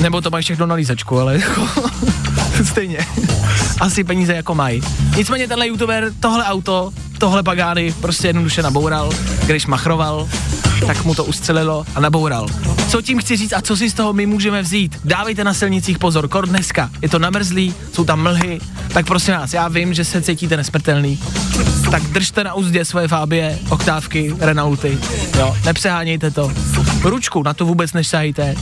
Nebo 0.01 0.21
to 0.21 0.31
mají 0.31 0.45
všechno 0.45 0.67
na 0.67 0.75
lízačku, 0.75 1.19
ale 1.19 1.35
jako 1.35 1.67
stejně. 2.65 2.99
Asi 3.81 4.05
peníze 4.05 4.35
jako 4.35 4.55
mají. 4.55 4.83
Nicméně 5.17 5.49
tenhle 5.49 5.69
youtuber 5.69 6.13
tohle 6.21 6.45
auto, 6.45 6.93
tohle 7.19 7.43
Pagani 7.43 7.93
prostě 8.01 8.27
jednoduše 8.29 8.63
naboural, 8.63 9.11
když 9.47 9.67
machroval, 9.67 10.29
tak 10.87 11.05
mu 11.05 11.15
to 11.15 11.25
ustřelilo 11.25 11.85
a 11.95 12.01
naboural. 12.01 12.47
Co 12.89 13.03
tím 13.03 13.19
chci 13.19 13.37
říct 13.37 13.53
a 13.53 13.63
co 13.63 13.77
si 13.77 13.91
z 13.91 13.95
toho 13.95 14.13
my 14.13 14.27
můžeme 14.27 14.63
vzít? 14.63 14.99
Dávejte 15.05 15.45
na 15.45 15.55
silnicích 15.55 15.99
pozor, 15.99 16.29
kor 16.29 16.49
dneska, 16.49 16.91
je 17.03 17.09
to 17.09 17.19
namrzlý, 17.19 17.75
jsou 17.93 18.05
tam 18.05 18.23
mlhy, 18.23 18.61
tak 18.93 19.07
prosím 19.07 19.35
vás, 19.35 19.53
já 19.53 19.69
vím, 19.69 19.95
že 19.95 20.05
se 20.05 20.23
cítíte 20.23 20.57
nesmrtelný, 20.57 21.19
tak 21.91 22.03
držte 22.03 22.45
na 22.45 22.55
úzdě 22.55 22.85
svoje 22.85 23.09
fábie, 23.09 23.59
oktávky, 23.69 24.35
Renaulty, 24.39 24.99
jo, 25.39 25.57
nepřehánějte 25.65 26.31
to. 26.31 26.53
Ručku, 27.03 27.43
na 27.43 27.55
to 27.55 27.65
vůbec 27.65 27.93
nešsahejte, 27.93 28.55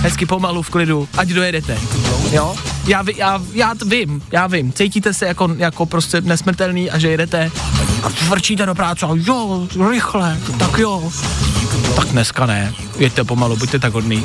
hezky 0.00 0.26
pomalu 0.26 0.62
v 0.62 0.70
klidu, 0.70 1.08
ať 1.18 1.28
dojedete, 1.28 1.78
jo. 2.32 2.56
Já, 2.86 3.04
já, 3.16 3.42
já 3.52 3.74
vím, 3.86 4.22
já 4.32 4.46
vím, 4.46 4.72
cítíte 4.72 5.14
se 5.14 5.26
jako, 5.26 5.48
jako 5.56 5.86
prostě 5.86 6.20
nesmrtelný 6.20 6.90
a 6.90 6.98
že 6.98 7.08
jedete 7.08 7.50
a 8.02 8.08
vrčíte 8.28 8.66
do 8.66 8.74
práce 8.74 9.06
a 9.06 9.08
jo, 9.14 9.68
rychle, 9.90 10.38
tak 10.58 10.78
jo. 10.78 11.12
Tak 11.96 12.08
dneska 12.08 12.46
ne, 12.46 12.72
jeďte 12.98 13.24
pomalu, 13.24 13.56
buďte 13.56 13.78
tak 13.78 13.92
hodný. 13.92 14.24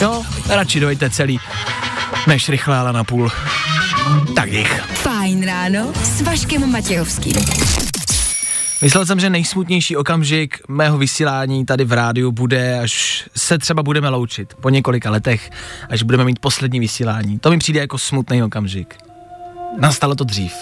Jo, 0.00 0.22
radši 0.48 0.80
dojďte 0.80 1.10
celý, 1.10 1.40
než 2.26 2.48
rychle, 2.48 2.78
ale 2.78 2.92
na 2.92 3.04
půl. 3.04 3.30
Tak 4.34 4.52
jich. 4.52 4.82
Fajn 4.82 5.46
ráno 5.46 5.92
s 6.02 6.20
Vaškem 6.20 6.72
Matějovským. 6.72 7.36
Myslel 8.82 9.06
jsem, 9.06 9.20
že 9.20 9.30
nejsmutnější 9.30 9.96
okamžik 9.96 10.58
mého 10.68 10.98
vysílání 10.98 11.66
tady 11.66 11.84
v 11.84 11.92
rádiu 11.92 12.32
bude, 12.32 12.80
až 12.80 13.24
se 13.36 13.58
třeba 13.58 13.82
budeme 13.82 14.08
loučit 14.08 14.54
po 14.54 14.70
několika 14.70 15.10
letech, 15.10 15.50
až 15.90 16.02
budeme 16.02 16.24
mít 16.24 16.38
poslední 16.38 16.80
vysílání. 16.80 17.38
To 17.38 17.50
mi 17.50 17.58
přijde 17.58 17.80
jako 17.80 17.98
smutný 17.98 18.42
okamžik. 18.42 18.94
Nastalo 19.78 20.14
to 20.14 20.24
dřív. 20.24 20.52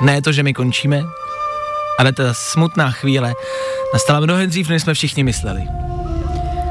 Ne 0.00 0.22
to, 0.22 0.32
že 0.32 0.42
my 0.42 0.54
končíme, 0.54 1.02
ale 1.98 2.12
ta 2.12 2.34
smutná 2.34 2.90
chvíle 2.90 3.34
nastala 3.92 4.20
mnohem 4.20 4.48
dřív, 4.48 4.68
než 4.68 4.82
jsme 4.82 4.94
všichni 4.94 5.24
mysleli. 5.24 5.62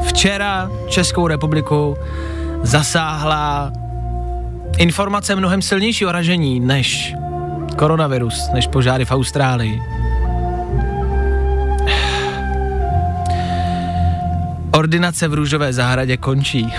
Včera 0.08 0.70
Českou 0.88 1.28
republiku 1.28 1.98
zasáhla 2.64 3.72
informace 4.78 5.36
mnohem 5.36 5.62
silnějšího 5.62 6.12
ražení 6.12 6.60
než 6.60 7.14
koronavirus, 7.78 8.50
než 8.54 8.68
požáry 8.68 9.06
v 9.06 9.12
Austrálii. 9.12 9.82
Ordinace 14.72 15.28
v 15.28 15.34
růžové 15.34 15.74
zahradě 15.74 16.18
končí. 16.18 16.74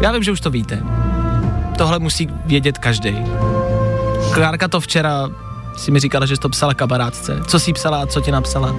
Já 0.00 0.12
vím, 0.12 0.22
že 0.22 0.32
už 0.32 0.40
to 0.40 0.50
víte. 0.50 0.99
Tohle 1.80 1.98
musí 1.98 2.28
vědět 2.46 2.78
každý. 2.78 3.16
Klárka 4.34 4.68
to 4.68 4.80
včera 4.80 5.28
si 5.76 5.90
mi 5.90 6.00
říkala, 6.00 6.26
že 6.26 6.36
jsi 6.36 6.40
to 6.40 6.48
psala 6.48 6.74
kamarádce. 6.74 7.40
Co 7.46 7.60
jsi 7.60 7.72
psala 7.72 8.02
a 8.02 8.06
co 8.06 8.20
ti 8.20 8.30
napsala? 8.30 8.74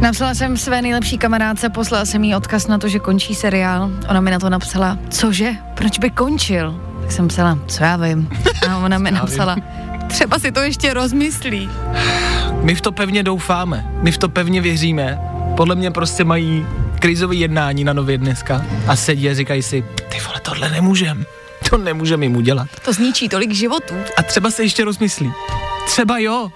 Napsala 0.00 0.34
jsem 0.34 0.56
své 0.56 0.82
nejlepší 0.82 1.18
kamarádce, 1.18 1.68
poslala 1.68 2.04
jsem 2.04 2.24
jí 2.24 2.34
odkaz 2.34 2.66
na 2.66 2.78
to, 2.78 2.88
že 2.88 2.98
končí 2.98 3.34
seriál. 3.34 3.90
Ona 4.08 4.20
mi 4.20 4.30
na 4.30 4.38
to 4.38 4.50
napsala, 4.50 4.98
cože, 5.08 5.50
proč 5.74 5.98
by 5.98 6.10
končil? 6.10 6.80
Tak 7.00 7.12
jsem 7.12 7.28
psala, 7.28 7.58
co 7.66 7.84
já 7.84 7.96
vím. 7.96 8.28
A 8.70 8.76
ona 8.76 8.98
mi 8.98 9.10
napsala, 9.10 9.56
třeba 10.08 10.38
si 10.38 10.52
to 10.52 10.60
ještě 10.60 10.94
rozmyslí. 10.94 11.70
My 12.62 12.74
v 12.74 12.80
to 12.80 12.92
pevně 12.92 13.22
doufáme, 13.22 13.90
my 14.02 14.12
v 14.12 14.18
to 14.18 14.28
pevně 14.28 14.60
věříme. 14.60 15.18
Podle 15.56 15.74
mě 15.74 15.90
prostě 15.90 16.24
mají 16.24 16.66
krizové 16.98 17.34
jednání 17.34 17.84
na 17.84 17.92
nově 17.92 18.18
dneska 18.18 18.62
a 18.86 18.96
sedí 18.96 19.30
a 19.30 19.34
říkají 19.34 19.62
si, 19.62 19.84
ty 20.08 20.18
vole, 20.26 20.40
tohle 20.40 20.70
nemůžem. 20.70 21.24
To 21.70 21.76
nemůžeme 21.76 22.24
jim 22.24 22.36
udělat. 22.36 22.68
To 22.84 22.92
zničí 22.92 23.28
tolik 23.28 23.52
životů. 23.52 23.94
A 24.16 24.22
třeba 24.22 24.50
se 24.50 24.62
ještě 24.62 24.84
rozmyslí. 24.84 25.32
Třeba 25.86 26.18
jo. 26.18 26.48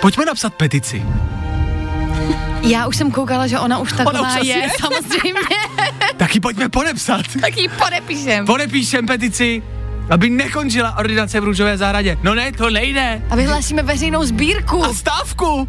Pojďme 0.00 0.24
napsat 0.24 0.54
petici. 0.54 1.02
Já 2.62 2.86
už 2.86 2.96
jsem 2.96 3.10
koukala, 3.10 3.46
že 3.46 3.58
ona 3.58 3.78
už 3.78 3.92
taková 3.92 4.20
už 4.20 4.26
asi 4.26 4.46
je, 4.46 4.56
je? 4.56 4.68
samozřejmě. 4.80 5.40
Taky 6.16 6.40
pojďme 6.40 6.68
podepsat. 6.68 7.20
tak 7.40 7.56
ji 7.56 7.68
podepíšem. 7.68 8.46
Podepíšem 8.46 9.06
petici, 9.06 9.62
aby 10.10 10.30
nekončila 10.30 10.98
ordinace 10.98 11.40
v 11.40 11.44
růžové 11.44 11.78
zahradě. 11.78 12.18
No 12.22 12.34
ne, 12.34 12.52
to 12.52 12.70
nejde. 12.70 13.22
A 13.30 13.36
vyhlásíme 13.36 13.82
veřejnou 13.82 14.24
sbírku. 14.24 14.84
A 14.84 14.94
stávku. 14.94 15.68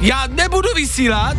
Já 0.00 0.26
nebudu 0.26 0.68
vysílat 0.76 1.36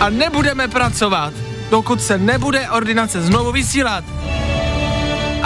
a 0.00 0.10
nebudeme 0.10 0.68
pracovat, 0.68 1.32
dokud 1.70 2.02
se 2.02 2.18
nebude 2.18 2.70
ordinace 2.70 3.22
znovu 3.22 3.52
vysílat. 3.52 4.04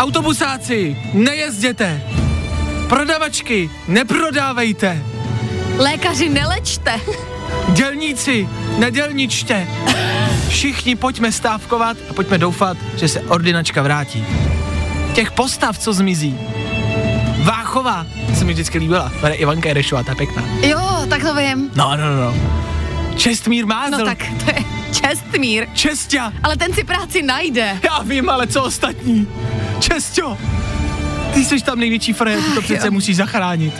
Autobusáci, 0.01 0.97
nejezděte. 1.13 2.03
Prodavačky, 2.89 3.71
neprodávejte. 3.89 5.03
Lékaři, 5.79 6.29
nelečte. 6.29 7.01
Dělníci, 7.69 8.49
nedělničte. 8.79 9.67
Všichni 10.49 10.97
pojďme 10.97 11.33
stávkovat 11.33 11.97
a 12.11 12.13
pojďme 12.15 12.39
doufat, 12.39 12.77
že 12.97 13.09
se 13.09 13.21
ordinačka 13.21 13.83
vrátí. 13.83 14.25
Těch 15.13 15.33
postav, 15.33 15.79
co 15.79 15.93
zmizí. 15.93 16.39
Váchová 17.43 18.07
se 18.39 18.45
mi 18.45 18.53
vždycky 18.53 18.79
líbila. 18.79 19.13
Jmenuje 19.23 19.35
Ivanka 19.35 19.69
Jerešová, 19.69 20.03
ta 20.03 20.13
je 20.13 20.17
pěkná. 20.17 20.43
Jo, 20.63 21.07
tak 21.09 21.23
to 21.23 21.35
vím. 21.35 21.71
No, 21.75 21.97
no, 21.97 22.17
no, 22.17 22.21
no. 22.21 22.35
Čestmír 23.17 23.67
Mázel. 23.67 23.99
No 23.99 24.05
tak 24.05 24.19
to 24.19 24.51
je 24.51 24.65
Čestmír. 24.93 25.67
Čestia. 25.75 26.33
Ale 26.43 26.57
ten 26.57 26.73
si 26.73 26.85
práci 26.85 27.23
najde. 27.23 27.79
Já 27.83 28.03
vím, 28.03 28.31
ale 28.31 28.47
co 28.47 28.63
ostatní? 28.63 29.29
Čestio. 29.81 30.39
Ty 31.35 31.45
jsi 31.45 31.61
tam 31.65 31.79
největší 31.79 32.13
frajer, 32.13 32.41
ty 32.43 32.51
to 32.55 32.63
přece 32.63 32.87
Jo. 32.87 32.93
musíš 32.93 33.17
zachránit. 33.17 33.75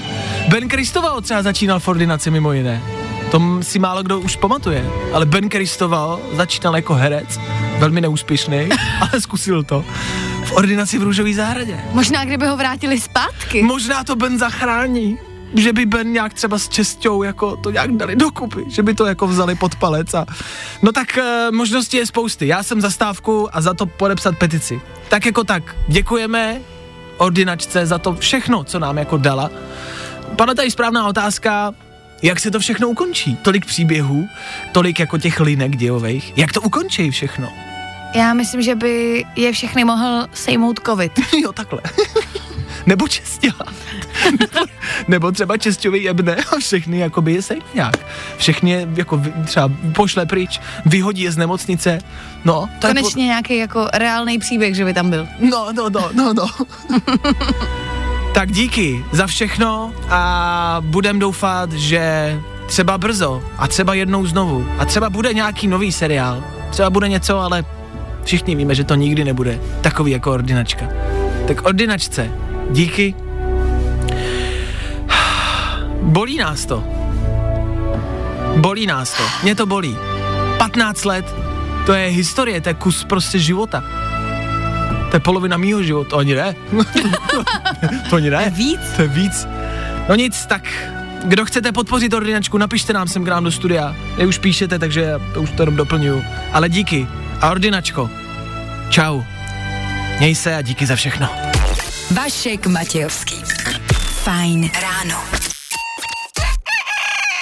Ben 0.49 0.69
Kristoval 0.69 1.21
třeba 1.21 1.43
začínal 1.43 1.81
v 1.81 1.89
ordinaci 1.89 2.31
mimo 2.31 2.53
jiné. 2.53 2.83
To 3.31 3.41
si 3.63 3.79
málo 3.79 4.03
kdo 4.03 4.21
už 4.21 4.37
pamatuje. 4.37 4.87
Ale 5.13 5.27
Ben 5.27 5.49
Kristoval 5.49 6.21
začínal 6.33 6.77
jako 6.77 6.95
herec, 6.95 7.41
velmi 7.79 8.01
neúspěšný, 8.01 8.69
ale 9.01 9.21
zkusil 9.21 9.63
to. 9.63 9.85
V 10.45 10.53
ordinaci 10.53 10.99
v 10.99 11.03
Růžové 11.03 11.35
zahradě. 11.35 11.81
Možná, 11.93 12.25
kdyby 12.25 12.47
ho 12.47 12.57
vrátili 12.57 13.01
zpátky. 13.01 13.63
Možná 13.63 14.05
to 14.05 14.17
Ben 14.17 14.39
zachrání. 14.39 15.19
Že 15.55 15.73
by 15.73 15.87
Ben 15.87 16.13
nějak 16.13 16.35
třeba 16.35 16.59
s 16.59 16.69
čestou 16.69 17.23
jako 17.23 17.57
to 17.57 17.71
nějak 17.71 17.93
dali 17.93 18.17
dokupy, 18.17 18.65
že 18.69 18.83
by 18.83 18.95
to 18.95 19.07
jako 19.07 19.27
vzali 19.27 19.55
pod 19.55 19.75
palec 19.75 20.15
a... 20.15 20.27
No 20.83 20.93
tak 20.93 21.19
e, 21.19 21.51
možností 21.51 21.97
je 21.97 22.07
spousty. 22.07 22.47
Já 22.47 22.63
jsem 22.63 22.81
za 22.81 22.91
stávku 22.91 23.57
a 23.57 23.61
za 23.61 23.75
to 23.75 23.87
podepsat 23.87 24.39
petici. 24.39 24.81
Tak 25.09 25.27
jako 25.27 25.45
tak, 25.45 25.77
děkujeme 25.89 26.61
ordinačce 27.17 27.87
za 27.87 27.99
to 27.99 28.15
všechno, 28.15 28.65
co 28.65 28.79
nám 28.79 28.99
jako 28.99 29.17
dala. 29.17 29.51
Padla 30.37 30.55
tady 30.55 30.71
správná 30.71 31.07
otázka, 31.07 31.73
jak 32.23 32.41
se 32.41 32.51
to 32.51 32.61
všechno 32.61 32.89
ukončí? 32.89 33.37
Tolik 33.37 33.67
příběhů, 33.67 34.29
tolik 34.73 35.01
jako 35.01 35.19
těch 35.19 35.41
linek 35.41 35.77
dějových. 35.77 36.33
Jak 36.37 36.53
to 36.53 36.61
ukončí 36.61 37.11
všechno? 37.11 37.53
Já 38.15 38.35
myslím, 38.35 38.63
že 38.63 38.75
by 38.75 39.25
je 39.37 39.53
všechny 39.53 39.85
mohl 39.85 40.27
sejmout 40.35 40.81
covid. 40.87 41.13
jo, 41.43 41.53
takhle. 41.53 41.81
Nebo 42.91 43.09
čestěla. 43.09 43.65
nebo, 44.39 44.67
nebo 45.09 45.33
třeba 45.33 45.57
česťový 45.57 46.03
jebne 46.03 46.37
a 46.37 46.57
všechny 46.59 46.99
jakoby 46.99 47.33
je 47.33 47.43
sejme 47.43 47.65
nějak. 47.75 47.97
Všechny 48.37 48.87
jako 48.95 49.23
třeba 49.45 49.71
pošle 49.95 50.27
pryč, 50.27 50.61
vyhodí 50.87 51.23
je 51.23 51.33
z 51.33 51.37
nemocnice. 51.37 51.99
No, 52.45 52.69
to 52.79 52.87
je 52.87 52.95
Konečně 52.95 53.25
nějaký 53.25 53.57
jako 53.57 53.89
reálný 53.95 54.39
příběh, 54.39 54.75
že 54.75 54.85
by 54.85 54.95
tam 54.95 55.11
byl. 55.11 55.27
po... 55.27 55.47
No, 55.47 55.73
no, 55.73 55.89
no, 55.91 56.11
no, 56.13 56.33
no. 56.35 56.47
tak 58.35 58.53
díky 58.53 59.05
za 59.13 59.27
všechno 59.27 59.93
a 60.11 60.77
budem 60.81 61.19
doufat, 61.19 61.73
že 61.73 62.37
třeba 62.67 62.99
brzo 62.99 63.43
a 63.59 63.69
třeba 63.69 63.95
jednou 63.95 64.27
znovu 64.27 64.67
a 64.79 64.85
třeba 64.85 65.11
bude 65.11 65.35
nějaký 65.35 65.67
nový 65.67 65.93
seriál. 65.93 66.45
Třeba 66.71 66.91
bude 66.91 67.09
něco, 67.09 67.39
ale 67.39 67.65
všichni 68.25 68.55
víme, 68.55 68.75
že 68.75 68.85
to 68.85 68.95
nikdy 68.95 69.25
nebude 69.25 69.61
takový 69.81 70.13
jako 70.13 70.33
ordinačka. 70.33 70.87
Tak 71.47 71.67
ordinačce, 71.67 72.31
díky. 72.71 73.15
Bolí 76.03 76.39
nás 76.39 76.67
to. 76.67 76.85
Bolí 78.57 78.87
nás 78.87 79.13
to. 79.13 79.23
Mě 79.43 79.55
to 79.55 79.67
bolí. 79.67 79.97
15 80.59 81.05
let, 81.05 81.35
to 81.87 81.93
je 81.93 82.09
historie, 82.09 82.61
to 82.61 82.69
je 82.69 82.75
kus 82.75 83.05
prostě 83.05 83.39
života. 83.39 83.85
To 85.11 85.17
je 85.17 85.21
polovina 85.21 85.57
mýho 85.57 85.83
života, 85.83 86.17
ani 86.17 86.35
ne. 86.35 86.55
to 88.11 88.17
ani 88.17 88.31
ne. 88.31 88.51
Víc? 88.51 88.81
To 88.97 89.03
je 89.03 89.09
víc. 89.09 89.49
No 90.09 90.15
nic, 90.15 90.47
tak 90.47 90.63
kdo 91.25 91.45
chcete 91.45 91.73
podpořit 91.73 92.15
ordinačku, 92.15 92.59
napište 92.59 92.93
nám 92.93 93.09
sem 93.09 93.25
k 93.25 93.29
nám 93.29 93.45
do 93.45 93.53
studia. 93.53 93.97
Vy 94.17 94.27
už 94.27 94.39
píšete, 94.39 94.79
takže 94.79 95.01
já 95.01 95.19
to 95.35 95.43
už 95.43 95.51
to 95.51 95.63
jenom 95.63 95.77
doplňuju. 95.77 96.25
Ale 96.53 96.69
díky. 96.69 97.07
A 97.41 97.51
ordinačko, 97.51 98.11
čau. 98.91 99.23
Měj 100.19 100.35
se 100.35 100.57
a 100.57 100.63
díky 100.63 100.87
za 100.87 100.97
všechno. 100.97 101.50
Vašek 102.15 102.67
Matějovský. 102.67 103.35
Fajn 104.23 104.71
ráno. 104.83 105.21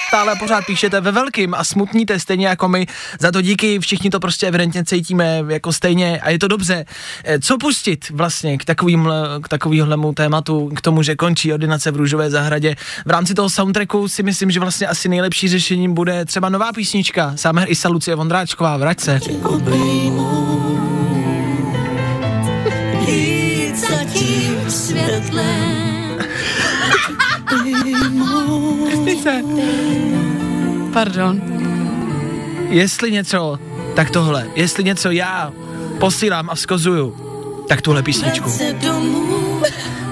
Stále 0.07 0.35
pořád 0.35 0.65
píšete 0.65 1.01
ve 1.01 1.11
velkým 1.11 1.53
a 1.53 1.63
smutníte 1.63 2.19
stejně 2.19 2.47
jako 2.47 2.67
my. 2.67 2.87
Za 3.19 3.31
to 3.31 3.41
díky, 3.41 3.79
všichni 3.79 4.09
to 4.09 4.19
prostě 4.19 4.47
evidentně 4.47 4.85
cítíme 4.85 5.43
jako 5.47 5.73
stejně 5.73 6.19
a 6.21 6.29
je 6.29 6.39
to 6.39 6.47
dobře. 6.47 6.85
Eh, 7.23 7.39
Co 7.39 7.57
pustit 7.57 8.09
vlastně 8.09 8.57
k 8.57 8.65
takovým, 8.65 9.09
k 9.43 9.47
takovýhlemu 9.47 10.13
tématu, 10.13 10.71
k 10.75 10.81
tomu, 10.81 11.03
že 11.03 11.15
končí 11.15 11.53
ordinace 11.53 11.91
v 11.91 11.95
Růžové 11.95 12.29
zahradě? 12.29 12.75
V 13.05 13.09
rámci 13.09 13.33
toho 13.33 13.49
soundtracku 13.49 14.07
si 14.07 14.23
myslím, 14.23 14.51
že 14.51 14.59
vlastně 14.59 14.87
asi 14.87 15.09
nejlepší 15.09 15.47
řešením 15.47 15.93
bude 15.93 16.25
třeba 16.25 16.49
nová 16.49 16.73
písnička. 16.73 17.33
Summer 17.35 17.71
Isa 17.71 17.89
Lucie 17.89 18.15
Vondráčková, 18.15 18.77
vrať 18.77 18.99
se. 18.99 19.19
Pardon. 30.93 31.41
Jestli 32.69 33.11
něco, 33.11 33.59
tak 33.95 34.09
tohle. 34.09 34.47
Jestli 34.55 34.83
něco 34.83 35.11
já 35.11 35.53
posílám 35.99 36.49
a 36.49 36.55
vzkozuju, 36.55 37.15
tak 37.67 37.81
tuhle 37.81 38.03
písničku. 38.03 38.49
domů, 38.81 39.61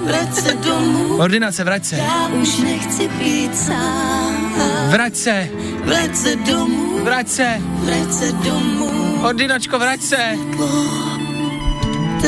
vrať 0.05 0.33
se 0.35 0.53
domů, 0.53 1.17
Ordinace, 1.17 1.63
vrať 1.63 1.85
se. 1.85 1.95
já 1.97 2.27
už 2.27 2.57
nechci 2.57 3.07
být 3.07 3.57
sám. 3.57 4.53
Vrať 4.89 5.15
se, 5.15 5.49
Vrať 5.83 6.15
se 6.15 6.35
domů, 6.35 6.99
vrať 7.03 7.27
se, 7.29 7.61
vrať 7.79 8.13
se 8.13 8.31
domů, 8.31 8.89
ordinačko, 9.23 9.79
vrať 9.79 10.01
se. 10.01 10.17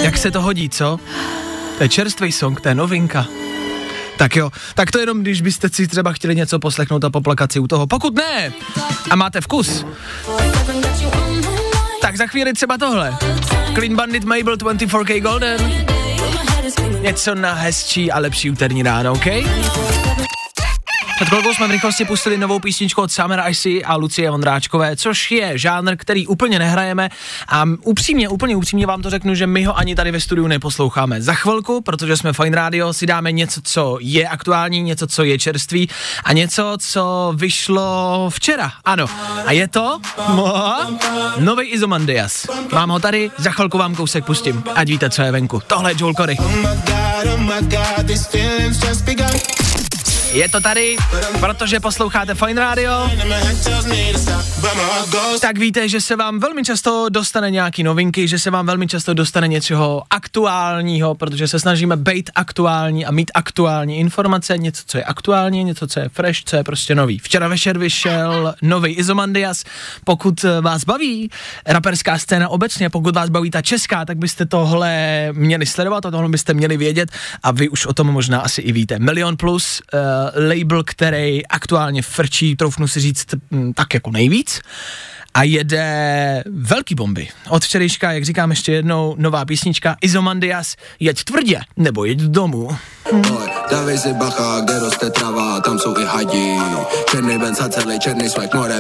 Jak 0.02 0.18
se 0.18 0.32
to 0.32 0.42
hodí, 0.42 0.70
co? 0.70 1.00
To 1.80 1.84
je 1.84 1.90
čerstvý 1.90 2.32
song, 2.32 2.62
to 2.62 2.70
je 2.70 2.76
novinka. 2.76 3.28
Tak 4.18 4.36
jo, 4.36 4.52
tak 4.76 4.92
to 4.92 5.00
jenom, 5.00 5.22
když 5.22 5.42
byste 5.42 5.70
si 5.70 5.88
třeba 5.88 6.14
chtěli 6.14 6.36
něco 6.36 6.60
poslechnout 6.60 7.04
a 7.04 7.10
poplakat 7.10 7.52
si 7.52 7.60
u 7.60 7.68
toho. 7.68 7.88
Pokud 7.88 8.16
ne 8.16 8.54
a 9.10 9.16
máte 9.16 9.42
vkus, 9.42 9.86
tak 12.02 12.18
za 12.18 12.28
chvíli 12.28 12.54
třeba 12.54 12.78
tohle. 12.78 13.18
Clean 13.74 13.96
Bandit 13.96 14.24
Mabel 14.24 14.56
24K 14.56 15.22
Golden. 15.22 15.86
Něco 17.02 17.36
na 17.36 17.54
hezčí 17.54 18.12
a 18.12 18.20
lepší 18.20 18.52
úterní 18.52 18.84
ráno, 18.84 19.14
OK? 19.14 19.26
Před 21.20 21.30
chvilkou 21.30 21.54
jsme 21.54 21.68
v 21.68 21.72
rychlosti 21.72 22.06
pustili 22.06 22.38
novou 22.38 22.60
písničku 22.60 23.02
od 23.02 23.12
Summer 23.12 23.44
Icy 23.50 23.86
a 23.86 23.96
Lucie 23.96 24.32
Vondráčkové, 24.32 24.96
což 24.96 25.32
je 25.32 25.58
žánr, 25.58 25.96
který 25.98 26.28
úplně 26.28 26.60
nehrajeme 26.60 27.10
a 27.48 27.64
upřímně, 27.84 28.30
úplně 28.30 28.56
upřímně 28.56 28.88
vám 28.88 29.02
to 29.02 29.10
řeknu, 29.10 29.36
že 29.36 29.48
my 29.48 29.64
ho 29.64 29.78
ani 29.78 29.96
tady 29.96 30.12
ve 30.12 30.20
studiu 30.20 30.48
neposloucháme. 30.48 31.22
Za 31.22 31.34
chvilku, 31.34 31.82
protože 31.82 32.18
jsme 32.18 32.34
Fine 32.34 32.56
Radio, 32.56 32.94
si 32.94 33.06
dáme 33.06 33.32
něco, 33.32 33.62
co 33.64 33.98
je 34.02 34.28
aktuální, 34.28 34.82
něco, 34.82 35.08
co 35.08 35.24
je 35.24 35.40
čerstvý 35.40 35.90
a 36.24 36.34
něco, 36.34 36.78
co 36.80 37.34
vyšlo 37.36 38.30
včera. 38.30 38.72
Ano. 38.86 39.06
A 39.46 39.52
je 39.52 39.68
to 39.68 40.00
nový 41.40 41.68
Izomandias. 41.68 42.48
Mám 42.74 42.90
ho 42.90 43.00
tady, 43.00 43.32
za 43.38 43.52
chvilku 43.52 43.78
vám 43.78 43.96
kousek 43.96 44.26
pustím. 44.26 44.64
Ať 44.76 44.88
víte, 44.88 45.10
co 45.10 45.22
je 45.22 45.32
venku. 45.32 45.62
Tohle 45.68 45.92
je 45.92 45.96
Joel 46.00 46.14
Corey. 46.14 46.38
Je 50.32 50.50
to 50.50 50.62
tady, 50.62 50.96
protože 51.40 51.80
posloucháte 51.80 52.36
Fine 52.36 52.62
Radio. 52.62 53.10
Tak 55.42 55.58
víte, 55.58 55.90
že 55.90 56.02
se 56.02 56.16
vám 56.16 56.40
velmi 56.40 56.64
často 56.64 57.06
dostane 57.10 57.52
nějaký 57.52 57.84
novinky, 57.84 58.28
že 58.28 58.40
se 58.40 58.52
vám 58.52 58.66
velmi 58.66 58.88
často 58.88 59.14
dostane 59.14 59.48
něčeho 59.48 60.04
aktuálního, 60.10 61.16
protože 61.16 61.48
se 61.48 61.60
snažíme 61.60 61.98
být 61.98 62.30
aktuální 62.36 63.06
a 63.06 63.12
mít 63.12 63.32
aktuální 63.34 64.00
informace, 64.00 64.58
něco, 64.58 64.84
co 64.86 64.98
je 64.98 65.04
aktuální, 65.04 65.64
něco, 65.64 65.88
co 65.88 66.00
je 66.00 66.10
fresh, 66.10 66.44
co 66.46 66.56
je 66.56 66.64
prostě 66.64 66.96
nový. 66.96 67.20
Včera 67.20 67.48
večer 67.48 67.78
vyšel 67.78 68.54
nový 68.62 68.94
Izomandias. 68.94 69.64
Pokud 70.04 70.46
vás 70.62 70.84
baví 70.84 71.30
raperská 71.66 72.18
scéna 72.18 72.50
obecně, 72.50 72.90
pokud 72.90 73.16
vás 73.16 73.30
baví 73.30 73.52
ta 73.52 73.62
česká, 73.62 74.06
tak 74.06 74.18
byste 74.18 74.46
tohle 74.46 75.30
měli 75.32 75.66
sledovat 75.66 76.06
a 76.06 76.12
tohle 76.12 76.30
byste 76.30 76.54
měli 76.54 76.78
vědět 76.78 77.10
a 77.44 77.52
vy 77.52 77.70
už 77.70 77.86
o 77.86 77.94
tom 77.94 78.08
možná 78.08 78.40
asi 78.40 78.62
i 78.62 78.72
víte. 78.72 79.00
Milion 79.00 79.38
plus 79.38 79.82
uh, 79.94 80.00
label, 80.50 80.84
který 80.86 81.48
aktuálně 81.48 82.02
frčí, 82.02 82.56
troufnu 82.56 82.88
si 82.88 83.00
říct, 83.00 83.26
m, 83.52 83.74
tak 83.74 83.94
jako 83.94 84.12
nejvíc 84.12 84.62
a 85.34 85.44
jede 85.44 86.44
velký 86.46 86.96
bomby. 86.96 87.28
Od 87.50 87.64
včerejška, 87.64 88.12
jak 88.12 88.26
říkám 88.26 88.50
ještě 88.50 88.72
jednou, 88.72 89.16
nová 89.18 89.46
písnička 89.46 89.96
Izomandias, 90.02 90.76
jeď 91.00 91.24
tvrdě, 91.24 91.60
nebo 91.78 92.06
jeď 92.06 92.20
domů. 92.20 92.78
Dávej 93.72 93.98
si 93.98 94.14
bacha, 94.14 94.60
kde 94.60 94.80
roste 94.80 95.10
trava, 95.10 95.62
tam 95.62 95.80
jsou 95.80 95.98
i 95.98 96.06
hadi. 96.06 96.58
Černý 97.12 97.36
a 97.36 97.70
celý 97.70 98.00
černý. 98.00 98.30
Sedna 98.30 98.80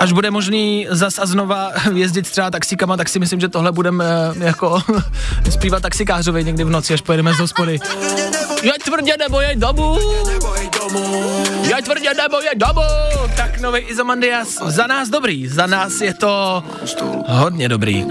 Až 0.00 0.12
bude 0.12 0.30
možný 0.30 0.86
zas 0.90 1.18
a 1.18 1.26
znova 1.26 1.72
jezdit 1.94 2.30
třeba 2.30 2.50
taxikama, 2.50 2.96
tak 2.96 3.08
si 3.08 3.18
myslím, 3.18 3.40
že 3.40 3.48
tohle 3.48 3.72
budeme 3.72 4.04
eh, 4.40 4.44
jako 4.44 4.82
zpívat 5.50 5.82
taxikářovi 5.82 6.44
někdy 6.44 6.64
v 6.64 6.70
noci, 6.70 6.94
až 6.94 7.00
pojedeme 7.00 7.34
z 7.34 7.38
hospody. 7.38 7.78
Jeď 8.62 8.82
tvrdě 8.84 9.16
nebo 9.18 9.40
jeď 9.40 9.58
domů. 9.58 9.98
Jeď 11.62 11.84
tvrdě 11.84 12.14
nebo 12.14 12.40
jeď 12.40 12.58
domů. 12.58 12.82
Tak 13.36 13.60
nový 13.60 13.80
Izomandias, 13.80 14.58
za 14.66 14.86
nás 14.86 15.08
dobrý, 15.08 15.48
za 15.48 15.66
nás 15.66 16.00
je 16.00 16.14
to 16.14 16.64
hodně 17.26 17.68
dobrý. 17.68 18.06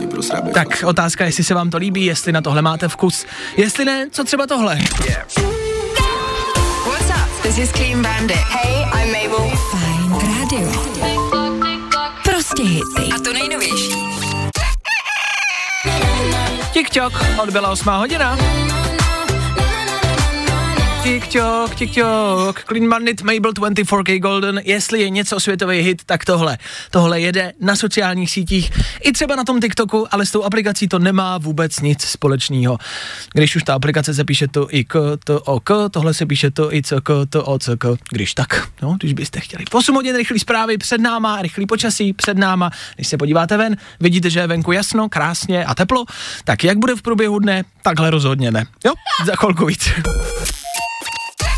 Tak 0.54 0.84
otázka, 0.86 1.26
jestli 1.26 1.44
se 1.44 1.54
vám 1.54 1.70
to 1.70 1.78
líbí, 1.78 2.06
jestli 2.06 2.32
na 2.32 2.42
tohle 2.42 2.62
máte 2.62 2.88
vkus. 2.88 3.26
Jestli 3.58 3.86
ne, 3.86 4.08
co 4.12 4.24
třeba 4.24 4.48
tohle? 4.48 4.76
What's 6.86 7.10
up? 7.10 7.44
This 7.44 7.58
is 7.58 7.72
Clean 7.72 8.02
Bandit. 8.02 8.38
Hey, 8.38 9.04
I'm 9.04 9.32
Mabel. 9.32 9.89
Prostě 12.60 12.74
hity. 12.74 13.14
A 13.16 13.20
to 13.20 13.34
nejnovější. 13.34 13.94
TikTok, 16.74 17.14
odbyla 17.42 17.70
8 17.70 17.94
hodina. 17.94 18.38
TikTok, 21.04 21.76
TikTok, 21.76 22.64
Clean 22.64 22.90
Bandit, 22.90 23.22
Mabel 23.22 23.52
24K 23.52 24.20
Golden, 24.20 24.62
jestli 24.66 25.02
je 25.02 25.10
něco 25.10 25.40
světový 25.40 25.80
hit, 25.80 26.02
tak 26.06 26.26
tohle. 26.26 26.58
Tohle 26.92 27.22
jede 27.22 27.54
na 27.62 27.76
sociálních 27.76 28.32
sítích, 28.32 28.72
i 29.02 29.12
třeba 29.12 29.36
na 29.36 29.44
tom 29.44 29.62
TikToku, 29.62 30.08
ale 30.12 30.26
s 30.26 30.32
tou 30.32 30.44
aplikací 30.44 30.88
to 30.88 31.00
nemá 31.00 31.38
vůbec 31.38 31.80
nic 31.80 32.04
společného. 32.04 32.78
Když 33.34 33.56
už 33.56 33.64
ta 33.64 33.74
aplikace 33.74 34.14
se 34.14 34.24
píše 34.24 34.48
to 34.48 34.68
i 34.76 34.84
k, 34.84 35.18
to 35.24 35.42
o 35.42 35.60
k, 35.60 35.90
tohle 35.92 36.14
se 36.14 36.26
píše 36.26 36.52
to 36.52 36.74
i 36.74 36.82
co 36.82 37.02
k, 37.02 37.26
to 37.30 37.46
o 37.46 37.60
co 37.60 37.78
k, 37.78 37.98
když 38.10 38.34
tak, 38.34 38.68
no, 38.82 38.98
když 39.00 39.14
byste 39.14 39.40
chtěli. 39.40 39.66
8 39.72 39.96
hodin 39.96 40.16
rychlý 40.16 40.40
zprávy 40.40 40.78
před 40.78 41.02
náma, 41.02 41.42
rychlý 41.42 41.66
počasí 41.66 42.14
před 42.14 42.38
náma, 42.38 42.72
když 42.96 43.08
se 43.08 43.18
podíváte 43.18 43.58
ven, 43.58 43.78
vidíte, 44.00 44.30
že 44.30 44.40
je 44.40 44.48
venku 44.48 44.72
jasno, 44.72 45.10
krásně 45.10 45.66
a 45.66 45.76
teplo, 45.76 46.06
tak 46.44 46.64
jak 46.64 46.78
bude 46.78 46.96
v 46.96 47.02
průběhu 47.02 47.40
dne, 47.40 47.64
takhle 47.82 48.10
rozhodně 48.10 48.52
ne. 48.52 48.66
Jo, 48.86 48.94
za 49.26 49.36
chvilku 49.36 49.66
víc. 49.66 49.90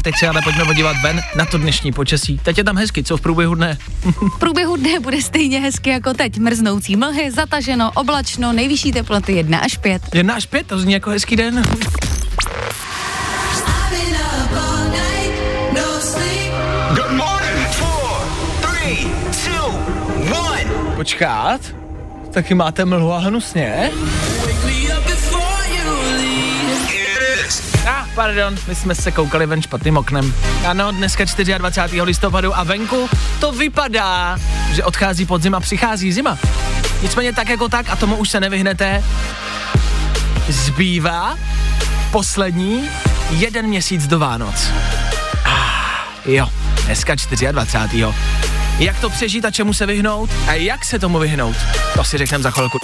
Teď 0.02 0.16
se 0.20 0.28
ale 0.28 0.42
pojďme 0.42 0.66
podívat 0.66 0.98
ven 1.04 1.22
na 1.36 1.46
to 1.46 1.58
dnešní 1.58 1.92
počasí. 1.92 2.40
Teď 2.44 2.58
je 2.58 2.64
tam 2.64 2.78
hezky, 2.78 3.04
co 3.04 3.18
v 3.18 3.22
průběhu 3.22 3.56
dne? 3.56 3.78
V 4.36 4.40
průběhu 4.40 4.76
dne 4.76 5.00
bude 5.00 5.22
stejně 5.22 5.60
hezky 5.60 5.90
jako 5.90 6.14
teď. 6.14 6.38
Mrznoucí 6.38 6.96
mlhy, 6.96 7.32
zataženo, 7.32 7.92
oblačno, 7.96 8.54
nejvyšší 8.54 8.92
teploty 8.92 9.34
1 9.34 9.58
až 9.58 9.78
5. 9.78 10.02
Jedna 10.14 10.34
až 10.34 10.46
pět, 10.46 10.68
to 10.68 10.80
zní 10.80 10.94
jako 10.94 11.10
hezký 11.10 11.36
den. 11.36 11.64
Počkat, 20.96 21.62
taky 22.32 22.54
máte 22.54 22.86
mlhu 22.86 23.12
a 23.14 23.18
hnusně? 23.20 23.92
Pardon, 28.16 28.58
my 28.68 28.76
jsme 28.76 28.96
se 28.96 29.12
koukali 29.12 29.46
ven 29.46 29.62
špatným 29.62 29.98
oknem. 29.98 30.34
Ano, 30.68 30.92
dneska 30.92 31.26
24. 31.58 32.02
listopadu 32.02 32.58
a 32.58 32.64
venku 32.64 33.10
to 33.40 33.52
vypadá, 33.52 34.38
že 34.74 34.84
odchází 34.84 35.26
podzim 35.26 35.56
a 35.56 35.60
přichází 35.60 36.14
zima. 36.14 36.38
Nicméně 37.02 37.34
tak 37.34 37.50
jako 37.50 37.70
tak, 37.70 37.90
a 37.90 37.96
tomu 37.96 38.16
už 38.16 38.30
se 38.30 38.40
nevyhnete, 38.40 39.04
zbývá 40.50 41.38
poslední 42.12 42.90
jeden 43.30 43.66
měsíc 43.66 44.08
do 44.08 44.20
Vánoc. 44.20 44.72
Ah, 45.46 46.06
jo, 46.26 46.48
dneska 46.86 47.16
24. 47.52 48.06
Jak 48.80 49.00
to 49.00 49.10
přežít 49.10 49.46
a 49.46 49.52
čemu 49.52 49.74
se 49.74 49.86
vyhnout? 49.86 50.30
A 50.48 50.54
jak 50.54 50.86
se 50.86 51.00
tomu 51.00 51.20
vyhnout? 51.20 51.56
To 51.94 52.04
si 52.04 52.18
řekneme 52.18 52.44
za 52.44 52.52
chvilku. 52.52 52.78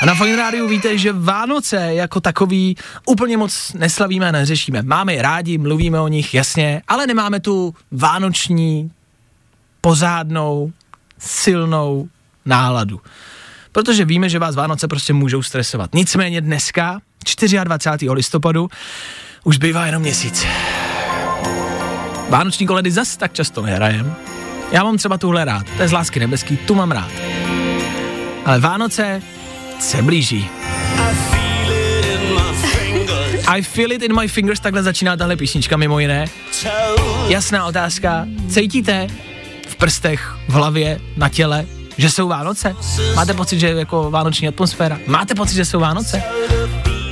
A 0.00 0.06
na 0.06 0.14
Fine 0.14 0.36
Rádiu 0.36 0.68
víte, 0.68 0.98
že 0.98 1.12
Vánoce 1.12 1.76
jako 1.76 2.20
takový 2.20 2.76
úplně 3.06 3.36
moc 3.36 3.72
neslavíme 3.72 4.28
a 4.28 4.32
neřešíme. 4.32 4.82
Máme 4.82 5.14
je 5.14 5.22
rádi, 5.22 5.58
mluvíme 5.58 6.00
o 6.00 6.08
nich, 6.08 6.34
jasně, 6.34 6.82
ale 6.88 7.06
nemáme 7.06 7.40
tu 7.40 7.74
vánoční, 7.90 8.90
pořádnou, 9.80 10.72
silnou 11.18 12.08
náladu. 12.46 13.00
Protože 13.72 14.04
víme, 14.04 14.28
že 14.28 14.38
vás 14.38 14.54
Vánoce 14.54 14.88
prostě 14.88 15.12
můžou 15.12 15.42
stresovat. 15.42 15.94
Nicméně 15.94 16.40
dneska, 16.40 17.00
24. 17.64 18.10
listopadu, 18.10 18.68
už 19.44 19.58
bývá 19.58 19.86
jenom 19.86 20.02
měsíc. 20.02 20.46
Vánoční 22.28 22.66
koledy 22.66 22.90
zas 22.90 23.16
tak 23.16 23.32
často 23.32 23.62
nehrajem. 23.62 24.14
Já 24.72 24.84
mám 24.84 24.96
třeba 24.96 25.18
tuhle 25.18 25.44
rád, 25.44 25.66
to 25.76 25.82
je 25.82 25.88
z 25.88 25.92
lásky 25.92 26.20
nebeský, 26.20 26.56
tu 26.56 26.74
mám 26.74 26.90
rád. 26.90 27.10
Ale 28.44 28.60
Vánoce 28.60 29.22
se 29.80 30.02
blíží. 30.02 30.48
I 33.46 33.62
feel 33.62 33.92
it 33.92 34.02
in 34.02 34.20
my 34.20 34.28
fingers, 34.28 34.60
takhle 34.60 34.82
začíná 34.82 35.16
tahle 35.16 35.36
písnička 35.36 35.76
mimo 35.76 35.98
jiné. 35.98 36.24
Jasná 37.28 37.66
otázka, 37.66 38.26
cítíte 38.48 39.06
v 39.68 39.76
prstech, 39.76 40.36
v 40.48 40.52
hlavě, 40.52 41.00
na 41.16 41.28
těle, 41.28 41.66
že 41.98 42.10
jsou 42.10 42.28
Vánoce? 42.28 42.76
Máte 43.14 43.34
pocit, 43.34 43.58
že 43.60 43.66
je 43.66 43.74
jako 43.74 44.10
vánoční 44.10 44.48
atmosféra? 44.48 44.98
Máte 45.06 45.34
pocit, 45.34 45.54
že 45.54 45.64
jsou 45.64 45.80
Vánoce? 45.80 46.22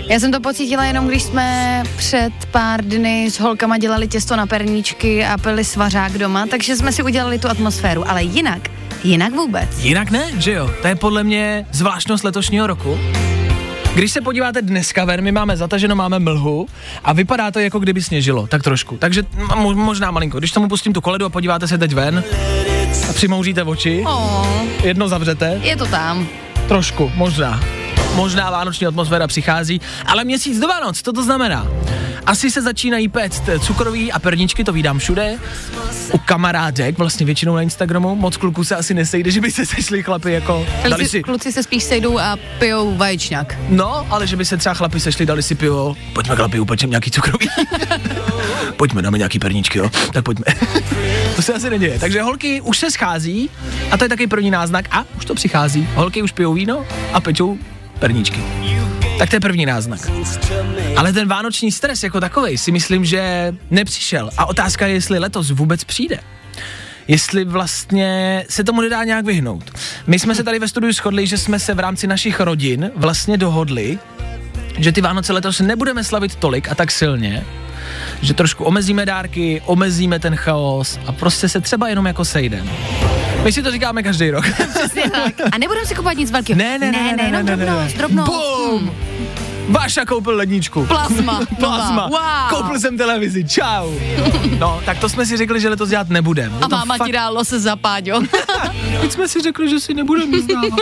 Já 0.09 0.20
jsem 0.20 0.33
to 0.33 0.40
pocítila 0.40 0.85
jenom, 0.85 1.09
když 1.09 1.22
jsme 1.22 1.83
před 1.96 2.33
pár 2.50 2.85
dny 2.85 3.31
s 3.31 3.40
holkama 3.40 3.78
dělali 3.78 4.09
těsto 4.09 4.37
na 4.37 4.46
perníčky 4.46 5.24
a 5.24 5.38
pili 5.38 5.64
svařák 5.64 6.18
doma, 6.18 6.46
takže 6.46 6.76
jsme 6.76 6.92
si 6.92 7.02
udělali 7.02 7.38
tu 7.38 7.48
atmosféru, 7.48 8.11
ale 8.11 8.22
jinak, 8.22 8.68
jinak 9.04 9.32
vůbec. 9.32 9.68
Jinak 9.78 10.11
ne, 10.11 10.24
že 10.38 10.52
jo? 10.52 10.70
To 10.82 10.88
je 10.88 10.94
podle 10.96 11.24
mě 11.24 11.66
zvláštnost 11.72 12.24
letošního 12.24 12.66
roku. 12.66 12.98
Když 13.94 14.12
se 14.12 14.20
podíváte 14.20 14.62
dneska 14.62 15.04
ven, 15.04 15.20
my 15.20 15.32
máme 15.32 15.56
zataženo, 15.56 15.94
máme 15.96 16.18
mlhu 16.18 16.66
a 17.04 17.12
vypadá 17.12 17.50
to 17.50 17.58
jako 17.61 17.78
kdyby 17.78 18.02
sněžilo, 18.02 18.46
tak 18.46 18.62
trošku. 18.62 18.96
Takže 18.96 19.22
mo- 19.54 19.74
možná 19.76 20.11
malinko. 20.11 20.38
Když 20.38 20.50
tomu 20.52 20.68
pustím 20.68 20.92
tu 20.92 21.00
koledu 21.00 21.26
a 21.26 21.28
podíváte 21.28 21.68
se 21.68 21.78
teď 21.78 21.94
ven 21.94 22.24
a 23.11 23.12
přimouříte 23.12 23.62
oči, 23.62 24.04
Oh, 24.06 24.46
jedno 24.82 25.08
zavřete, 25.08 25.61
je 25.62 25.76
to 25.76 25.87
tam. 25.87 26.26
trošku, 26.68 27.12
možná. 27.14 27.61
Možná 28.18 28.50
vánoční 28.50 28.87
atmosféra 28.87 29.26
přichází, 29.26 29.81
ale 30.07 30.24
měsíc 30.24 30.59
do 30.59 30.68
Vánoc, 30.68 31.02
co 31.02 31.12
to 31.12 31.22
znamená? 31.22 31.66
Asi 32.26 32.50
se 32.50 32.62
začínají 32.62 33.09
péct 33.09 33.42
cukroví 33.61 34.12
a 34.12 34.18
perničky, 34.18 34.64
to 34.64 34.72
vídám 34.72 34.98
všude. 34.98 35.38
U 36.12 36.18
kamarádek, 36.18 36.98
vlastně 36.98 37.26
většinou 37.26 37.54
na 37.54 37.62
Instagramu, 37.62 38.14
moc 38.14 38.37
kluků 38.37 38.64
se 38.64 38.76
asi 38.76 38.94
nesejde, 38.94 39.31
že 39.31 39.40
by 39.40 39.50
se 39.50 39.66
sešli 39.66 40.02
chlapy 40.02 40.33
jako, 40.33 40.66
dali 40.83 40.94
Kluci, 40.94 41.09
si, 41.09 41.22
kluci 41.22 41.52
se 41.52 41.62
spíš 41.62 41.85
sejdou 41.85 42.18
a 42.18 42.37
pijou 42.59 42.96
vaječňák. 42.96 43.57
no, 43.68 44.07
ale 44.11 44.26
že 44.26 44.37
by 44.37 44.44
se 44.44 44.57
třeba 44.57 44.74
chlapi 44.74 45.00
sešli, 45.00 45.26
dali 45.26 45.42
si 45.42 45.54
pivo, 45.54 45.96
pojďme 46.12 46.37
chlapi, 46.37 46.61
upečem 46.61 46.90
nějaký 46.90 47.11
cukroví. 47.11 47.48
pojďme, 48.76 49.02
dáme 49.02 49.18
nějaký 49.18 49.38
perničky, 49.38 49.78
jo, 49.78 49.90
tak 50.12 50.24
pojďme. 50.24 50.44
to 51.37 51.42
se 51.42 51.54
asi 51.54 51.70
neděje. 51.70 51.98
Takže 51.98 52.22
holky 52.22 52.61
už 52.61 52.78
se 52.78 52.90
schází 52.90 53.50
a 53.90 53.96
to 53.96 54.04
je 54.04 54.09
taky 54.09 54.26
první 54.26 54.50
náznak 54.50 54.88
a 54.90 55.04
už 55.16 55.24
to 55.24 55.35
přichází. 55.35 55.88
Holky 55.94 56.22
už 56.22 56.33
pijou 56.33 56.54
víno 56.54 56.85
a 57.12 57.20
pečou 57.20 57.59
perničky. 57.98 58.44
Tak 59.18 59.30
to 59.30 59.37
je 59.37 59.40
první 59.40 59.66
náznak. 59.66 60.00
Ale 60.96 61.12
ten 61.12 61.28
vánoční 61.28 61.72
stres 61.72 62.02
jako 62.02 62.20
takovej 62.20 62.58
si 62.58 62.72
myslím, 62.72 63.04
že 63.04 63.54
nepřišel. 63.70 64.30
A 64.37 64.46
otázka 64.46 64.87
je, 64.87 64.94
jestli 64.94 65.18
letos 65.18 65.50
vůbec 65.50 65.84
přijde. 65.84 66.18
Jestli 67.08 67.44
vlastně 67.44 68.44
se 68.48 68.64
tomu 68.64 68.80
nedá 68.80 69.04
nějak 69.04 69.24
vyhnout. 69.24 69.70
My 70.06 70.18
jsme 70.18 70.34
se 70.34 70.44
tady 70.44 70.58
ve 70.58 70.68
studiu 70.68 70.92
shodli, 70.92 71.26
že 71.26 71.38
jsme 71.38 71.58
se 71.58 71.74
v 71.74 71.78
rámci 71.78 72.06
našich 72.06 72.40
rodin 72.40 72.90
vlastně 72.96 73.38
dohodli, 73.38 73.98
že 74.78 74.92
ty 74.92 75.00
Vánoce 75.00 75.32
letos 75.32 75.61
nebudeme 75.61 76.04
slavit 76.04 76.34
tolik 76.34 76.68
a 76.68 76.74
tak 76.74 76.90
silně, 76.90 77.44
že 78.22 78.35
trošku 78.35 78.64
omezíme 78.64 79.07
dárky, 79.07 79.62
omezíme 79.66 80.18
ten 80.18 80.37
chaos 80.37 80.98
a 81.07 81.12
prostě 81.12 81.48
se 81.48 81.61
třeba 81.61 81.88
jenom 81.88 82.07
jako 82.07 82.24
sejdeme. 82.24 82.70
My 83.44 83.53
si 83.53 83.62
to 83.62 83.70
říkáme 83.70 84.03
každý 84.03 84.31
rok. 84.31 84.44
Přesně 84.74 85.11
tak. 85.11 85.35
A 85.53 85.59
nebudeme 85.59 85.87
si 85.87 85.94
kupovat 85.94 86.16
nic 86.16 86.31
velkého. 86.31 86.59
Ne, 86.59 86.79
ne, 86.79 86.92
ne, 86.92 87.03
ne, 87.03 87.16
ne, 87.16 87.22
jenom 87.22 87.46
ne, 87.46 87.57
ne, 87.57 87.64
drobnost, 87.64 87.94
ne. 87.94 87.98
drobnost. 87.98 88.31
Bum! 88.31 88.90
Váša 89.68 90.04
koupil 90.04 90.37
ledničku. 90.37 90.87
Plazma. 90.87 91.40
Plazma. 91.61 92.07
Wow. 92.09 92.48
Koupil 92.48 92.81
jsem 92.81 92.96
televizi. 92.98 93.44
Čau. 93.44 93.92
No, 94.59 94.81
tak 94.85 94.98
to 94.98 95.09
jsme 95.09 95.26
si 95.26 95.37
řekli, 95.37 95.61
že 95.61 95.68
letos 95.68 95.88
dělat 95.88 96.09
nebudeme. 96.09 96.57
A 96.62 96.68
máma 96.68 96.98
ti 96.98 97.12
dá 97.12 97.28
lose 97.28 97.61
za 97.61 97.76
páďo. 97.76 98.20
Teď 99.00 99.12
jsme 99.12 99.28
si 99.28 99.40
řekli, 99.40 99.70
že 99.70 99.81
si 99.81 99.94
nebudeme 99.94 100.38
vzdávat. 100.38 100.81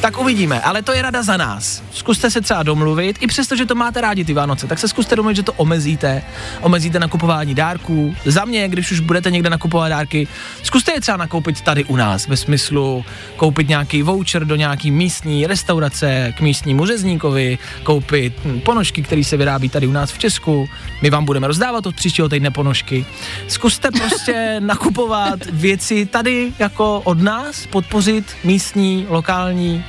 tak 0.00 0.18
uvidíme, 0.20 0.60
ale 0.60 0.82
to 0.82 0.92
je 0.92 1.02
rada 1.02 1.22
za 1.22 1.36
nás. 1.36 1.82
Zkuste 1.92 2.30
se 2.30 2.40
třeba 2.40 2.62
domluvit, 2.62 3.16
i 3.20 3.26
přesto, 3.26 3.56
že 3.56 3.66
to 3.66 3.74
máte 3.74 4.00
rádi 4.00 4.24
ty 4.24 4.34
Vánoce, 4.34 4.66
tak 4.66 4.78
se 4.78 4.88
zkuste 4.88 5.16
domluvit, 5.16 5.36
že 5.36 5.42
to 5.42 5.52
omezíte. 5.52 6.22
Omezíte 6.60 6.98
nakupování 6.98 7.54
dárků. 7.54 8.14
Za 8.24 8.44
mě, 8.44 8.68
když 8.68 8.92
už 8.92 9.00
budete 9.00 9.30
někde 9.30 9.50
nakupovat 9.50 9.88
dárky, 9.88 10.28
zkuste 10.62 10.92
je 10.92 11.00
třeba 11.00 11.16
nakoupit 11.16 11.60
tady 11.60 11.84
u 11.84 11.96
nás, 11.96 12.26
ve 12.26 12.36
smyslu 12.36 13.04
koupit 13.36 13.68
nějaký 13.68 14.02
voucher 14.02 14.44
do 14.44 14.56
nějaký 14.56 14.90
místní 14.90 15.46
restaurace 15.46 16.34
k 16.36 16.40
místnímu 16.40 16.86
řezníkovi, 16.86 17.58
koupit 17.88 18.32
hm, 18.44 18.60
ponožky, 18.60 19.02
které 19.02 19.24
se 19.24 19.36
vyrábí 19.36 19.68
tady 19.68 19.86
u 19.86 19.92
nás 19.92 20.12
v 20.12 20.18
Česku. 20.18 20.68
My 21.02 21.10
vám 21.10 21.24
budeme 21.24 21.46
rozdávat 21.46 21.86
od 21.86 21.94
příštího 21.94 22.28
týdne 22.28 22.50
ponožky. 22.50 23.06
Zkuste 23.48 23.90
prostě 23.90 24.56
nakupovat 24.60 25.46
věci 25.52 26.06
tady 26.06 26.52
jako 26.58 27.00
od 27.00 27.20
nás, 27.20 27.66
podpořit 27.66 28.36
místní, 28.44 29.06
lokální 29.08 29.84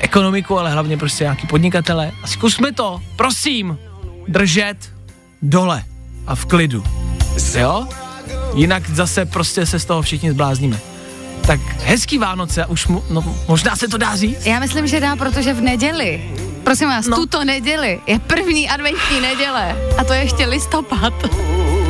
ekonomiku, 0.00 0.58
ale 0.58 0.70
hlavně 0.70 0.96
prostě 0.96 1.24
nějaký 1.24 1.46
podnikatele. 1.46 2.12
A 2.22 2.26
zkusme 2.26 2.72
to, 2.72 3.00
prosím, 3.16 3.78
držet 4.28 4.76
dole 5.42 5.84
a 6.26 6.34
v 6.34 6.44
klidu. 6.44 6.84
Jo? 7.58 7.86
Jinak 8.54 8.90
zase 8.90 9.26
prostě 9.26 9.66
se 9.66 9.78
z 9.78 9.84
toho 9.84 10.02
všichni 10.02 10.30
zblázníme. 10.30 10.78
Tak 11.46 11.60
hezký 11.84 12.18
Vánoce, 12.18 12.66
už 12.66 12.86
mu, 12.86 13.04
no, 13.10 13.36
možná 13.48 13.76
se 13.76 13.88
to 13.88 13.98
dá 13.98 14.16
říct? 14.16 14.46
Já 14.46 14.58
myslím, 14.58 14.86
že 14.86 15.00
dá, 15.00 15.16
protože 15.16 15.54
v 15.54 15.60
neděli, 15.60 16.22
prosím 16.70 16.88
vás, 16.88 17.06
No. 17.06 17.16
tuto 17.16 17.44
neděli 17.44 18.00
je 18.06 18.18
první 18.18 18.68
adventní 18.68 19.20
neděle 19.20 19.76
a 19.98 20.04
to 20.04 20.12
je 20.12 20.20
ještě 20.20 20.46
listopad. 20.46 21.12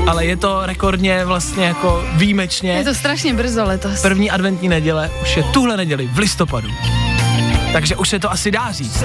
Ale 0.06 0.26
je 0.26 0.36
to 0.36 0.60
rekordně 0.66 1.24
vlastně 1.24 1.64
jako 1.64 2.04
výjimečně. 2.12 2.72
Je 2.72 2.84
to 2.84 2.94
strašně 2.94 3.34
brzo 3.34 3.64
letos. 3.64 4.02
První 4.02 4.30
adventní 4.30 4.68
neděle 4.68 5.10
už 5.22 5.36
je 5.36 5.42
tuhle 5.42 5.76
neděli 5.76 6.06
v 6.12 6.18
listopadu. 6.18 6.68
Takže 7.72 7.96
už 7.96 8.08
se 8.08 8.18
to 8.18 8.30
asi 8.32 8.50
dá 8.50 8.72
říct. 8.72 9.04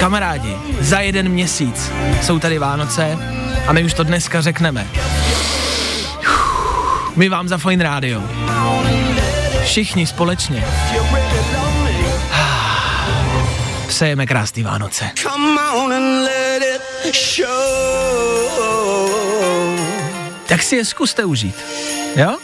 Kamarádi, 0.00 0.56
za 0.80 1.00
jeden 1.00 1.28
měsíc 1.28 1.90
jsou 2.22 2.38
tady 2.38 2.58
Vánoce 2.58 3.18
a 3.66 3.72
my 3.72 3.84
už 3.84 3.94
to 3.94 4.04
dneska 4.04 4.40
řekneme. 4.40 4.86
My 7.16 7.28
vám 7.28 7.48
za 7.48 7.58
Fine 7.58 7.84
Radio. 7.84 8.22
Všichni 9.64 10.06
společně. 10.06 10.64
Přejeme 13.90 14.26
krásný 14.26 14.62
Vánoce. 14.62 15.10
Tak 20.46 20.62
si 20.62 20.76
je 20.76 20.84
zkuste 20.84 21.24
užít. 21.24 21.56
Jo? 22.16 22.38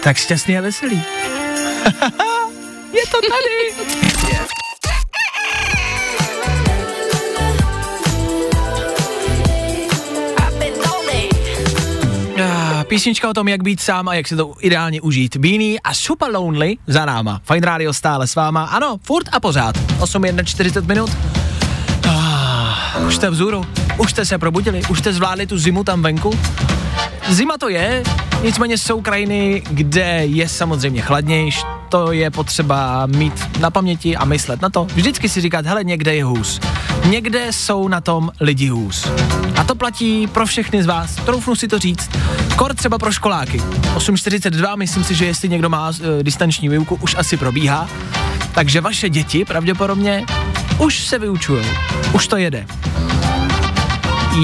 Tak 0.00 0.16
šťastný 0.16 0.58
a 0.58 0.60
veselý. 0.60 0.96
je 2.92 3.02
to 3.10 3.20
tady. 3.20 3.74
Písnička 12.94 13.30
o 13.30 13.34
tom, 13.34 13.48
jak 13.48 13.62
být 13.62 13.80
sám 13.80 14.08
a 14.08 14.14
jak 14.14 14.28
si 14.28 14.36
to 14.36 14.54
ideálně 14.60 15.00
užít. 15.00 15.36
Beanie 15.36 15.80
a 15.80 15.94
Super 15.94 16.30
Lonely 16.34 16.76
za 16.86 17.04
náma. 17.04 17.40
Fine 17.44 17.66
Radio 17.66 17.92
stále 17.92 18.26
s 18.26 18.34
váma. 18.34 18.64
Ano, 18.64 18.96
furt 19.02 19.26
a 19.32 19.40
pořád. 19.40 19.76
8.41 19.98 20.86
minut. 20.86 21.10
Ah, 22.08 22.98
už 23.06 23.16
jste 23.16 23.30
vzhůru. 23.30 23.64
Už 23.98 24.10
jste 24.10 24.24
se 24.24 24.38
probudili. 24.38 24.82
Už 24.90 24.98
jste 24.98 25.12
zvládli 25.12 25.46
tu 25.46 25.58
zimu 25.58 25.84
tam 25.84 26.02
venku. 26.02 26.38
Zima 27.28 27.58
to 27.58 27.68
je, 27.68 28.02
nicméně 28.42 28.78
jsou 28.78 29.00
krajiny, 29.00 29.62
kde 29.70 30.26
je 30.26 30.48
samozřejmě 30.48 31.02
chladnější, 31.02 31.62
to 31.94 32.12
je 32.12 32.30
potřeba 32.30 33.06
mít 33.06 33.58
na 33.60 33.70
paměti 33.70 34.16
a 34.16 34.24
myslet 34.24 34.62
na 34.62 34.70
to. 34.70 34.84
Vždycky 34.84 35.28
si 35.28 35.40
říkat, 35.40 35.66
hele, 35.66 35.84
někde 35.84 36.14
je 36.14 36.24
hůz. 36.24 36.60
Někde 37.04 37.52
jsou 37.52 37.88
na 37.88 38.00
tom 38.00 38.30
lidi 38.40 38.68
hůz. 38.68 39.08
A 39.56 39.64
to 39.64 39.74
platí 39.74 40.26
pro 40.26 40.46
všechny 40.46 40.82
z 40.82 40.86
vás, 40.86 41.14
troufnu 41.14 41.54
si 41.54 41.68
to 41.68 41.78
říct. 41.78 42.10
Kor 42.56 42.74
třeba 42.74 42.98
pro 42.98 43.12
školáky. 43.12 43.58
8.42, 43.58 44.76
myslím 44.76 45.04
si, 45.04 45.14
že 45.14 45.26
jestli 45.26 45.48
někdo 45.48 45.68
má 45.68 45.90
e, 45.90 46.22
distanční 46.22 46.68
výuku, 46.68 46.98
už 47.00 47.14
asi 47.18 47.36
probíhá. 47.36 47.88
Takže 48.54 48.80
vaše 48.80 49.08
děti 49.08 49.44
pravděpodobně 49.44 50.26
už 50.78 51.06
se 51.06 51.18
vyučují. 51.18 51.64
Už 52.12 52.28
to 52.28 52.36
jede. 52.36 52.66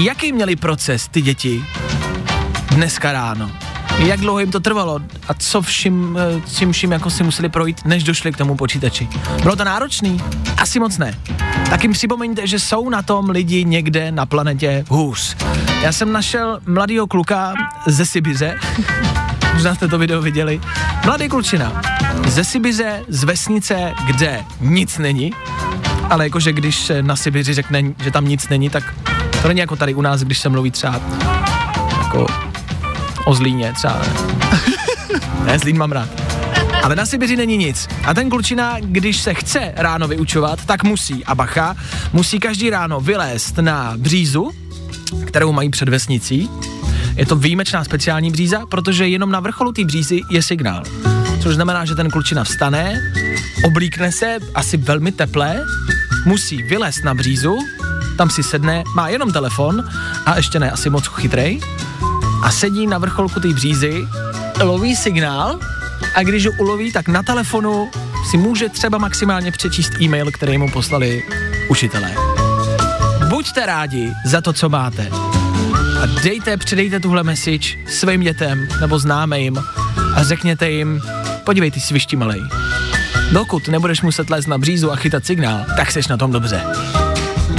Jaký 0.03 0.31
měli 0.31 0.55
proces 0.55 1.07
ty 1.07 1.21
děti 1.21 1.65
dneska 2.71 3.11
ráno. 3.11 3.51
Jak 4.05 4.19
dlouho 4.19 4.39
jim 4.39 4.51
to 4.51 4.59
trvalo 4.59 4.99
a 5.27 5.33
co 5.33 5.61
vším, 5.61 6.17
eh, 6.17 6.41
čím 6.55 6.71
vším 6.71 6.91
jako 6.91 7.09
si 7.09 7.23
museli 7.23 7.49
projít, 7.49 7.85
než 7.85 8.03
došli 8.03 8.31
k 8.31 8.37
tomu 8.37 8.55
počítači. 8.55 9.07
Bylo 9.43 9.55
to 9.55 9.63
náročný? 9.63 10.21
Asi 10.57 10.79
moc 10.79 10.97
ne. 10.97 11.19
Tak 11.69 11.83
jim 11.83 11.91
připomeňte, 11.91 12.47
že 12.47 12.59
jsou 12.59 12.89
na 12.89 13.01
tom 13.01 13.29
lidi 13.29 13.65
někde 13.65 14.11
na 14.11 14.25
planetě 14.25 14.85
hůř. 14.89 15.35
Já 15.81 15.91
jsem 15.91 16.11
našel 16.11 16.59
mladýho 16.65 17.07
kluka 17.07 17.53
ze 17.87 18.05
Sibiře, 18.05 18.59
možná 19.53 19.75
jste 19.75 19.87
to 19.87 19.97
video 19.97 20.21
viděli, 20.21 20.61
mladý 21.05 21.29
klučina 21.29 21.81
ze 22.27 22.43
Sibiře, 22.43 23.03
z 23.07 23.23
vesnice, 23.23 23.93
kde 24.05 24.45
nic 24.61 24.97
není, 24.97 25.31
ale 26.09 26.23
jakože 26.23 26.53
když 26.53 26.91
na 27.01 27.15
Sibiři 27.15 27.53
řekne, 27.53 27.83
že 28.03 28.11
tam 28.11 28.27
nic 28.27 28.49
není, 28.49 28.69
tak 28.69 28.83
to 29.41 29.47
není 29.47 29.59
jako 29.59 29.75
tady 29.75 29.93
u 29.93 30.01
nás, 30.01 30.21
když 30.21 30.39
se 30.39 30.49
mluví 30.49 30.71
třeba 30.71 31.01
jako 32.03 32.50
o 33.25 33.33
Zlíně 33.35 33.73
třeba. 33.73 34.01
ne, 35.45 35.59
Zlín 35.59 35.77
mám 35.77 35.91
rád. 35.91 36.09
Ale 36.83 36.95
na 36.95 37.05
Sibiři 37.05 37.35
není 37.35 37.57
nic. 37.57 37.87
A 38.05 38.13
ten 38.13 38.29
klučina, 38.29 38.75
když 38.79 39.17
se 39.17 39.33
chce 39.33 39.73
ráno 39.75 40.07
vyučovat, 40.07 40.65
tak 40.65 40.83
musí, 40.83 41.25
a 41.25 41.35
bacha, 41.35 41.75
musí 42.13 42.39
každý 42.39 42.69
ráno 42.69 42.99
vylézt 42.99 43.57
na 43.57 43.93
břízu, 43.97 44.51
kterou 45.25 45.51
mají 45.51 45.69
před 45.69 45.89
vesnicí. 45.89 46.49
Je 47.15 47.25
to 47.25 47.35
výjimečná 47.35 47.83
speciální 47.83 48.31
bříza, 48.31 48.65
protože 48.65 49.07
jenom 49.07 49.31
na 49.31 49.39
vrcholu 49.39 49.71
té 49.71 49.85
břízy 49.85 50.21
je 50.29 50.43
signál. 50.43 50.83
Což 51.41 51.55
znamená, 51.55 51.85
že 51.85 51.95
ten 51.95 52.09
klučina 52.09 52.43
vstane, 52.43 53.01
oblíkne 53.65 54.11
se, 54.11 54.37
asi 54.55 54.77
velmi 54.77 55.11
teplé, 55.11 55.63
musí 56.25 56.63
vylézt 56.63 57.03
na 57.03 57.13
břízu, 57.13 57.57
tam 58.17 58.29
si 58.29 58.43
sedne, 58.43 58.83
má 58.95 59.09
jenom 59.09 59.31
telefon 59.31 59.83
a 60.25 60.37
ještě 60.37 60.59
ne 60.59 60.71
asi 60.71 60.89
moc 60.89 61.07
chytrej 61.07 61.61
a 62.41 62.51
sedí 62.51 62.87
na 62.87 62.97
vrcholku 62.97 63.39
té 63.39 63.47
břízy, 63.47 64.07
loví 64.63 64.95
signál 64.95 65.59
a 66.15 66.23
když 66.23 66.45
ho 66.45 66.51
uloví, 66.57 66.91
tak 66.91 67.07
na 67.07 67.23
telefonu 67.23 67.91
si 68.29 68.37
může 68.37 68.69
třeba 68.69 68.97
maximálně 68.97 69.51
přečíst 69.51 70.01
e-mail, 70.01 70.31
který 70.31 70.57
mu 70.57 70.69
poslali 70.69 71.23
učitelé. 71.69 72.15
Buďte 73.29 73.65
rádi 73.65 74.13
za 74.25 74.41
to, 74.41 74.53
co 74.53 74.69
máte. 74.69 75.09
A 76.01 76.05
dejte, 76.23 76.57
předejte 76.57 76.99
tuhle 76.99 77.23
message 77.23 77.77
svým 77.87 78.21
dětem 78.21 78.67
nebo 78.81 78.99
známým 78.99 79.57
a 80.15 80.23
řekněte 80.23 80.69
jim, 80.69 81.01
podívej, 81.43 81.71
ty 81.71 81.79
svišti 81.79 82.15
malej. 82.15 82.41
Dokud 83.31 83.67
nebudeš 83.67 84.01
muset 84.01 84.29
lézt 84.29 84.47
na 84.47 84.57
břízu 84.57 84.91
a 84.91 84.95
chytat 84.95 85.25
signál, 85.25 85.65
tak 85.77 85.91
seš 85.91 86.07
na 86.07 86.17
tom 86.17 86.31
dobře. 86.31 86.61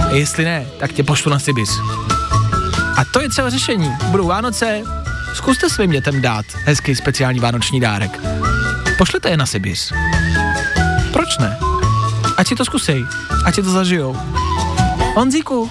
A 0.08 0.10
jestli 0.10 0.44
ne, 0.44 0.66
tak 0.78 0.92
tě 0.92 1.02
pošlu 1.02 1.30
na 1.30 1.38
Sibis. 1.38 1.70
A 3.02 3.04
to 3.04 3.20
je 3.20 3.28
třeba 3.28 3.50
řešení. 3.50 3.92
Budou 4.10 4.26
Vánoce, 4.26 4.82
zkuste 5.34 5.70
svým 5.70 5.90
dětem 5.90 6.22
dát 6.22 6.46
hezký 6.64 6.94
speciální 6.94 7.40
vánoční 7.40 7.80
dárek. 7.80 8.20
Pošlete 8.98 9.30
je 9.30 9.36
na 9.36 9.46
Sibis. 9.46 9.92
Proč 11.12 11.38
ne? 11.38 11.58
Ať 12.36 12.48
si 12.48 12.54
to 12.54 12.64
zkusej, 12.64 13.04
ať 13.44 13.54
si 13.54 13.62
to 13.62 13.70
zažijou. 13.70 14.16
Honzíku, 15.14 15.70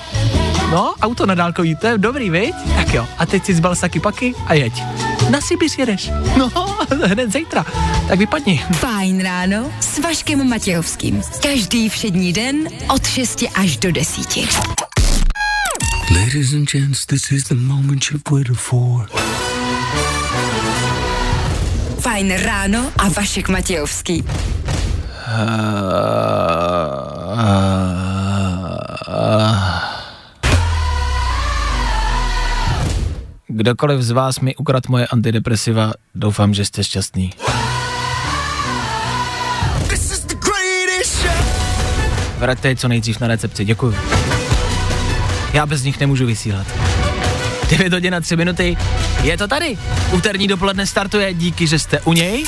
no, 0.71 0.93
auto 1.01 1.25
na 1.25 1.35
dálkový, 1.35 1.75
to 1.75 1.87
je 1.87 1.97
dobrý, 1.97 2.29
viď? 2.29 2.55
Tak 2.75 2.93
jo, 2.93 3.07
a 3.17 3.25
teď 3.25 3.45
si 3.45 3.55
zbal 3.55 3.75
saky 3.75 3.99
paky 3.99 4.35
a 4.47 4.53
jeď. 4.53 4.83
Na 5.29 5.41
Sibis 5.41 5.77
jedeš. 5.77 6.11
No, 6.37 6.51
hned 7.05 7.31
zítra. 7.31 7.65
Tak 8.07 8.19
vypadni. 8.19 8.65
Fajn 8.73 9.23
ráno 9.23 9.71
s 9.79 9.99
Vaškem 9.99 10.49
Matějovským. 10.49 11.21
Každý 11.43 11.89
všední 11.89 12.33
den 12.33 12.55
od 12.93 13.07
6 13.07 13.43
až 13.55 13.77
do 13.77 13.91
10. 13.91 14.80
Ladies 16.11 16.53
and 16.53 16.67
gents, 16.67 17.05
this 17.05 17.31
is 17.31 17.43
the 17.43 17.55
moment 17.55 18.11
you've 18.11 18.27
waited 18.31 18.57
for. 18.57 19.07
Fajn 21.99 22.35
ráno 22.43 22.91
a 22.97 23.09
Vašek 23.09 23.49
Matějovský. 23.49 24.23
Kdokoliv 33.47 34.01
z 34.01 34.11
vás 34.11 34.39
mi 34.39 34.55
ukrad 34.55 34.87
moje 34.87 35.07
antidepresiva, 35.07 35.93
doufám, 36.15 36.53
že 36.53 36.65
jste 36.65 36.83
šťastný. 36.83 37.29
Vraťte 42.37 42.69
je 42.69 42.75
co 42.75 42.87
nejdřív 42.87 43.19
na 43.19 43.27
recepci, 43.27 43.65
děkuju. 43.65 43.95
Já 45.53 45.65
bez 45.65 45.83
nich 45.83 45.99
nemůžu 45.99 46.25
vysílat. 46.25 46.67
9 47.69 47.93
hodin 47.93 48.15
a 48.15 48.21
3 48.21 48.35
minuty, 48.35 48.77
je 49.23 49.37
to 49.37 49.47
tady. 49.47 49.77
Úterní 50.11 50.47
dopoledne 50.47 50.87
startuje, 50.87 51.33
díky, 51.33 51.67
že 51.67 51.79
jste 51.79 51.99
u 52.01 52.13
něj. 52.13 52.43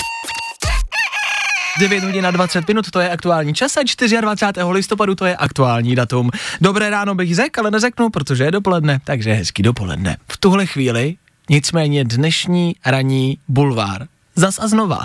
9 1.80 2.04
hodin 2.04 2.26
a 2.26 2.32
20 2.32 2.68
minut, 2.68 2.92
to 2.92 3.00
je 3.00 3.10
aktuální 3.10 3.54
čas 3.54 3.78
a 3.78 3.82
24. 4.22 4.72
listopadu 4.72 5.16
to 5.16 5.26
je 5.26 5.36
aktuální 5.36 5.96
datum. 5.96 6.30
Dobré 6.62 6.90
ráno 6.90 7.16
bych 7.16 7.36
řekl, 7.36 7.60
ale 7.60 7.72
neřeknu, 7.72 8.10
protože 8.10 8.44
je 8.44 8.52
dopoledne, 8.52 9.00
takže 9.04 9.34
hezký 9.34 9.64
dopoledne. 9.64 10.18
V 10.28 10.38
tuhle 10.38 10.66
chvíli 10.66 11.16
nicméně 11.50 12.04
dnešní 12.04 12.76
ranní 12.86 13.38
bulvár. 13.48 14.08
Zas 14.36 14.60
a 14.60 14.68
znova. 14.68 15.00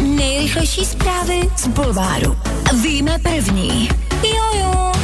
Nejrychlejší 0.00 0.84
zprávy 0.84 1.40
z 1.56 1.66
Bulváru. 1.66 2.38
Víme 2.82 3.18
první. 3.18 3.88
Jojo. 4.22 4.95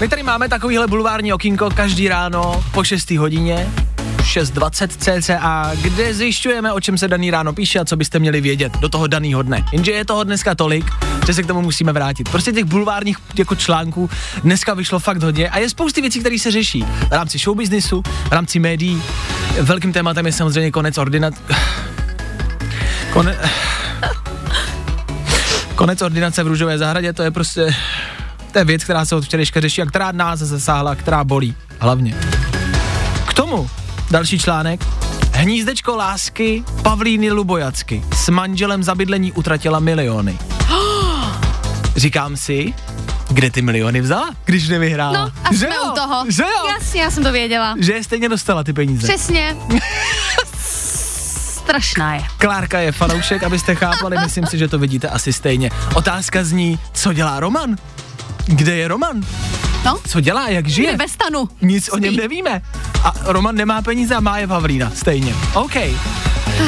My 0.00 0.08
tady 0.08 0.22
máme 0.22 0.48
takovýhle 0.48 0.86
bulvární 0.86 1.32
okýnko 1.32 1.70
každý 1.70 2.08
ráno 2.08 2.64
po 2.72 2.84
6. 2.84 3.10
hodině, 3.10 3.70
6.20 4.16 4.88
cca, 5.20 5.72
kde 5.82 6.14
zjišťujeme, 6.14 6.72
o 6.72 6.80
čem 6.80 6.98
se 6.98 7.08
daný 7.08 7.30
ráno 7.30 7.52
píše 7.52 7.78
a 7.78 7.84
co 7.84 7.96
byste 7.96 8.18
měli 8.18 8.40
vědět 8.40 8.72
do 8.78 8.88
toho 8.88 9.06
daného 9.06 9.42
dne. 9.42 9.64
Jenže 9.72 9.92
je 9.92 10.04
toho 10.04 10.24
dneska 10.24 10.54
tolik, 10.54 10.84
že 11.26 11.34
se 11.34 11.42
k 11.42 11.46
tomu 11.46 11.62
musíme 11.62 11.92
vrátit. 11.92 12.28
Prostě 12.28 12.52
těch 12.52 12.64
bulvárních 12.64 13.16
jako 13.38 13.54
článků 13.54 14.10
dneska 14.42 14.74
vyšlo 14.74 14.98
fakt 14.98 15.22
hodně 15.22 15.50
a 15.50 15.58
je 15.58 15.68
spousty 15.68 16.00
věcí, 16.00 16.20
které 16.20 16.38
se 16.38 16.50
řeší 16.50 16.84
v 17.08 17.12
rámci 17.12 17.38
showbiznisu, 17.38 18.02
v 18.28 18.32
rámci 18.32 18.58
médií. 18.58 19.02
Velkým 19.60 19.92
tématem 19.92 20.26
je 20.26 20.32
samozřejmě 20.32 20.70
konec 20.70 20.98
ordinat... 20.98 21.34
Kone... 23.12 23.38
Konec 25.74 26.02
ordinace 26.02 26.42
v 26.42 26.46
Růžové 26.46 26.78
zahradě, 26.78 27.12
to 27.12 27.22
je 27.22 27.30
prostě 27.30 27.74
to 28.54 28.58
je 28.58 28.64
věc, 28.64 28.84
která 28.84 29.04
se 29.04 29.14
od 29.16 29.24
včerejška 29.24 29.60
řeší 29.60 29.82
a 29.82 29.86
která 29.86 30.12
nás 30.12 30.38
zasáhla, 30.38 30.94
která 30.94 31.24
bolí. 31.24 31.54
Hlavně. 31.78 32.14
K 33.28 33.34
tomu 33.34 33.70
další 34.10 34.38
článek. 34.38 34.86
Hnízdečko 35.32 35.96
lásky 35.96 36.64
Pavlíny 36.82 37.30
Lubojacky 37.30 38.02
s 38.14 38.28
manželem 38.28 38.82
za 38.82 38.94
bydlení 38.94 39.32
utratila 39.32 39.80
miliony. 39.80 40.38
Říkám 41.96 42.36
si, 42.36 42.74
kde 43.30 43.50
ty 43.50 43.62
miliony 43.62 44.00
vzala, 44.00 44.30
když 44.44 44.68
nevyhrála? 44.68 45.24
No 45.24 45.32
a 45.44 45.52
že 45.52 45.58
jsme 45.58 45.74
jo? 45.74 45.90
u 45.92 45.94
toho. 45.94 46.24
Že 46.28 46.42
jo? 46.42 46.68
Jasně, 46.68 47.02
já 47.02 47.10
jsem 47.10 47.24
to 47.24 47.32
věděla. 47.32 47.74
Že 47.80 47.92
je 47.92 48.04
stejně 48.04 48.28
dostala 48.28 48.64
ty 48.64 48.72
peníze. 48.72 49.08
Přesně. 49.08 49.56
Strašná 51.64 52.14
je. 52.14 52.22
Klárka 52.38 52.78
je 52.78 52.92
fanoušek, 52.92 53.42
abyste 53.42 53.74
chápali, 53.74 54.16
myslím 54.18 54.46
si, 54.46 54.58
že 54.58 54.68
to 54.68 54.78
vidíte 54.78 55.08
asi 55.08 55.32
stejně. 55.32 55.70
Otázka 55.94 56.44
zní, 56.44 56.78
co 56.92 57.12
dělá 57.12 57.40
Roman? 57.40 57.76
Kde 58.46 58.76
je 58.76 58.88
Roman? 58.88 59.22
No, 59.84 59.98
Co 60.08 60.20
dělá, 60.20 60.48
jak 60.48 60.68
žije? 60.68 60.90
je 60.90 60.96
ve 60.96 61.08
stanu. 61.08 61.48
Nic 61.62 61.88
o 61.88 61.96
Spí. 61.96 62.04
něm 62.04 62.16
nevíme. 62.16 62.62
A 63.04 63.12
Roman 63.24 63.54
nemá 63.54 63.82
peníze 63.82 64.14
a 64.14 64.20
má 64.20 64.38
je 64.38 64.46
Pavlína, 64.46 64.92
stejně. 64.94 65.34
OK. 65.54 65.74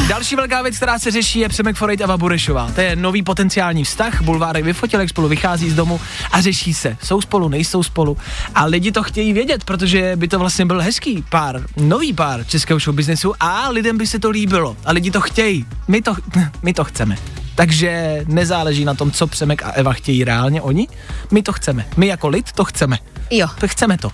Další 0.09 0.37
velká 0.37 0.63
věc, 0.63 0.77
která 0.77 0.99
se 0.99 1.11
řeší, 1.11 1.39
je 1.39 1.49
Přemek 1.49 1.77
Forejt 1.77 2.01
a 2.03 2.17
Burešová. 2.17 2.71
To 2.75 2.81
je 2.81 2.97
nový 2.97 3.23
potenciální 3.23 3.85
vztah. 3.85 4.23
Bulvárek 4.23 4.65
vyfotil, 4.65 5.01
jak 5.01 5.09
spolu 5.09 5.29
vychází 5.29 5.71
z 5.71 5.75
domu 5.75 6.01
a 6.33 6.41
řeší 6.41 6.75
se. 6.75 6.97
Jsou 7.03 7.21
spolu, 7.21 7.49
nejsou 7.49 7.83
spolu. 7.83 8.17
A 8.55 8.65
lidi 8.65 8.93
to 8.93 9.03
chtějí 9.03 9.33
vědět, 9.33 9.65
protože 9.65 10.17
by 10.17 10.29
to 10.29 10.39
vlastně 10.39 10.67
byl 10.67 10.81
hezký 10.81 11.25
pár, 11.31 11.63
nový 11.77 12.13
pár 12.13 12.45
českého 12.45 12.81
showbiznesu 12.81 13.33
a 13.41 13.69
lidem 13.69 13.99
by 13.99 14.07
se 14.07 14.19
to 14.19 14.31
líbilo. 14.31 14.77
A 14.85 14.93
lidi 14.93 15.11
to 15.11 15.21
chtějí. 15.21 15.67
My 15.89 16.03
to, 16.03 16.15
my 16.63 16.73
to 16.73 16.85
chceme. 16.85 17.17
Takže 17.57 18.25
nezáleží 18.27 18.85
na 18.85 18.95
tom, 18.95 19.11
co 19.11 19.27
Přemek 19.27 19.63
a 19.63 19.71
Eva 19.71 19.93
chtějí 19.93 20.25
reálně 20.25 20.63
oni. 20.63 20.89
My 21.33 21.43
to 21.43 21.53
chceme. 21.53 21.87
My 21.97 22.07
jako 22.07 22.29
lid 22.29 22.53
to 22.53 22.65
chceme. 22.65 22.99
Jo. 23.31 23.49
To 23.61 23.69
chceme 23.69 23.99
to. 23.99 24.11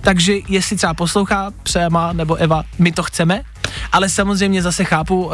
Takže 0.00 0.34
jestli 0.48 0.76
třeba 0.76 0.94
poslouchá 0.94 1.50
Přema 1.62 2.12
nebo 2.12 2.34
Eva, 2.34 2.62
my 2.78 2.92
to 2.92 3.02
chceme, 3.02 3.42
ale 3.92 4.08
samozřejmě 4.08 4.62
zase 4.62 4.84
chápu, 4.84 5.24
um, 5.24 5.32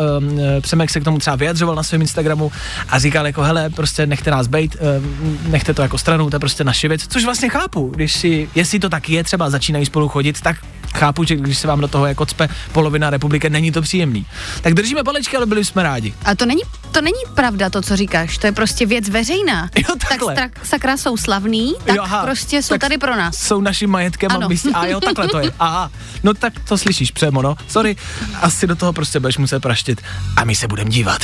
Přemek 0.61 0.91
se 0.91 1.01
k 1.01 1.05
tomu 1.05 1.19
třeba 1.19 1.37
vyjadřoval 1.37 1.75
na 1.77 1.83
svém 1.83 2.01
Instagramu 2.01 2.53
a 2.89 2.99
říkal 2.99 3.27
jako 3.27 3.43
hele, 3.43 3.71
prostě 3.71 4.07
nechte 4.07 4.31
nás 4.31 4.47
bejt, 4.47 4.77
um, 4.99 5.39
nechte 5.47 5.75
to 5.75 5.83
jako 5.83 5.99
stranou, 5.99 6.31
to 6.31 6.37
je 6.37 6.41
prostě 6.41 6.65
naše 6.65 6.89
věc, 6.89 7.07
což 7.09 7.25
vlastně 7.25 7.49
chápu, 7.49 7.93
když 7.95 8.13
si, 8.13 8.49
jestli 8.55 8.79
to 8.79 8.89
tak 8.89 9.09
je, 9.09 9.25
třeba 9.25 9.51
začínají 9.51 9.87
spolu 9.87 10.09
chodit, 10.09 10.41
tak 10.41 10.57
chápu, 10.95 11.25
že 11.25 11.37
když 11.37 11.59
se 11.59 11.69
vám 11.69 11.81
do 11.81 11.89
toho 11.89 12.07
jako 12.07 12.27
cpe 12.27 12.49
polovina 12.73 13.11
republiky, 13.11 13.51
není 13.51 13.73
to 13.73 13.83
příjemný. 13.83 14.27
Tak 14.63 14.75
držíme 14.75 15.05
palečky, 15.05 15.37
ale 15.37 15.47
byli 15.47 15.65
jsme 15.65 15.83
rádi. 15.83 16.15
A 16.25 16.35
to 16.35 16.47
není, 16.47 16.63
to 16.93 17.01
není 17.01 17.19
pravda, 17.35 17.71
to, 17.71 17.83
co 17.83 17.97
říkáš. 17.97 18.39
To 18.39 18.47
je 18.47 18.53
prostě 18.53 18.87
věc 18.87 19.09
veřejná. 19.09 19.69
Jo, 19.89 19.95
tak 20.09 20.23
strak, 20.23 20.67
sakra 20.67 20.97
jsou 20.97 21.17
slavný, 21.17 21.75
tak 21.85 21.97
Jo, 21.97 22.03
aha, 22.03 22.23
prostě 22.25 22.63
jsou 22.63 22.75
tak 22.75 22.81
tady 22.81 22.99
pro 22.99 23.17
nás. 23.17 23.37
Jsou 23.37 23.61
naším 23.61 23.91
majetkem 23.91 24.31
a 24.33 24.35
Ano. 24.35 24.49
my 24.49 24.57
si, 24.59 24.69
a 24.73 24.87
jo, 24.87 25.01
takhle 25.01 25.29
to 25.29 25.39
je. 25.39 25.53
Aha, 25.59 25.91
no 26.23 26.35
tak 26.35 26.53
to 26.69 26.79
slyšíš 26.79 27.11
přemo, 27.11 27.43
no. 27.43 27.57
Sorry, 27.69 27.97
asi 28.41 28.67
do 28.67 28.77
toho 28.77 28.93
prostě 28.93 29.21
budeš 29.21 29.39
muset 29.39 29.61
praštit 29.61 30.03
a 30.37 30.45
my 30.45 30.55
se 30.55 30.69
budeme 30.69 30.91
dívat. 30.91 31.23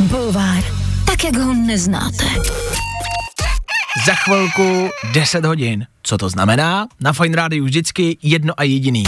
Bulvár. 0.00 0.64
Tak, 1.06 1.24
jak 1.24 1.36
ho 1.36 1.54
neznáte. 1.54 2.24
Za 4.06 4.14
chvilku 4.14 4.88
10 5.12 5.44
hodin. 5.44 5.86
Co 6.02 6.18
to 6.18 6.28
znamená? 6.28 6.86
Na 7.00 7.12
Fine 7.12 7.36
Rádiu 7.36 7.64
vždycky 7.64 8.18
jedno 8.22 8.54
a 8.56 8.62
jediný. 8.62 9.04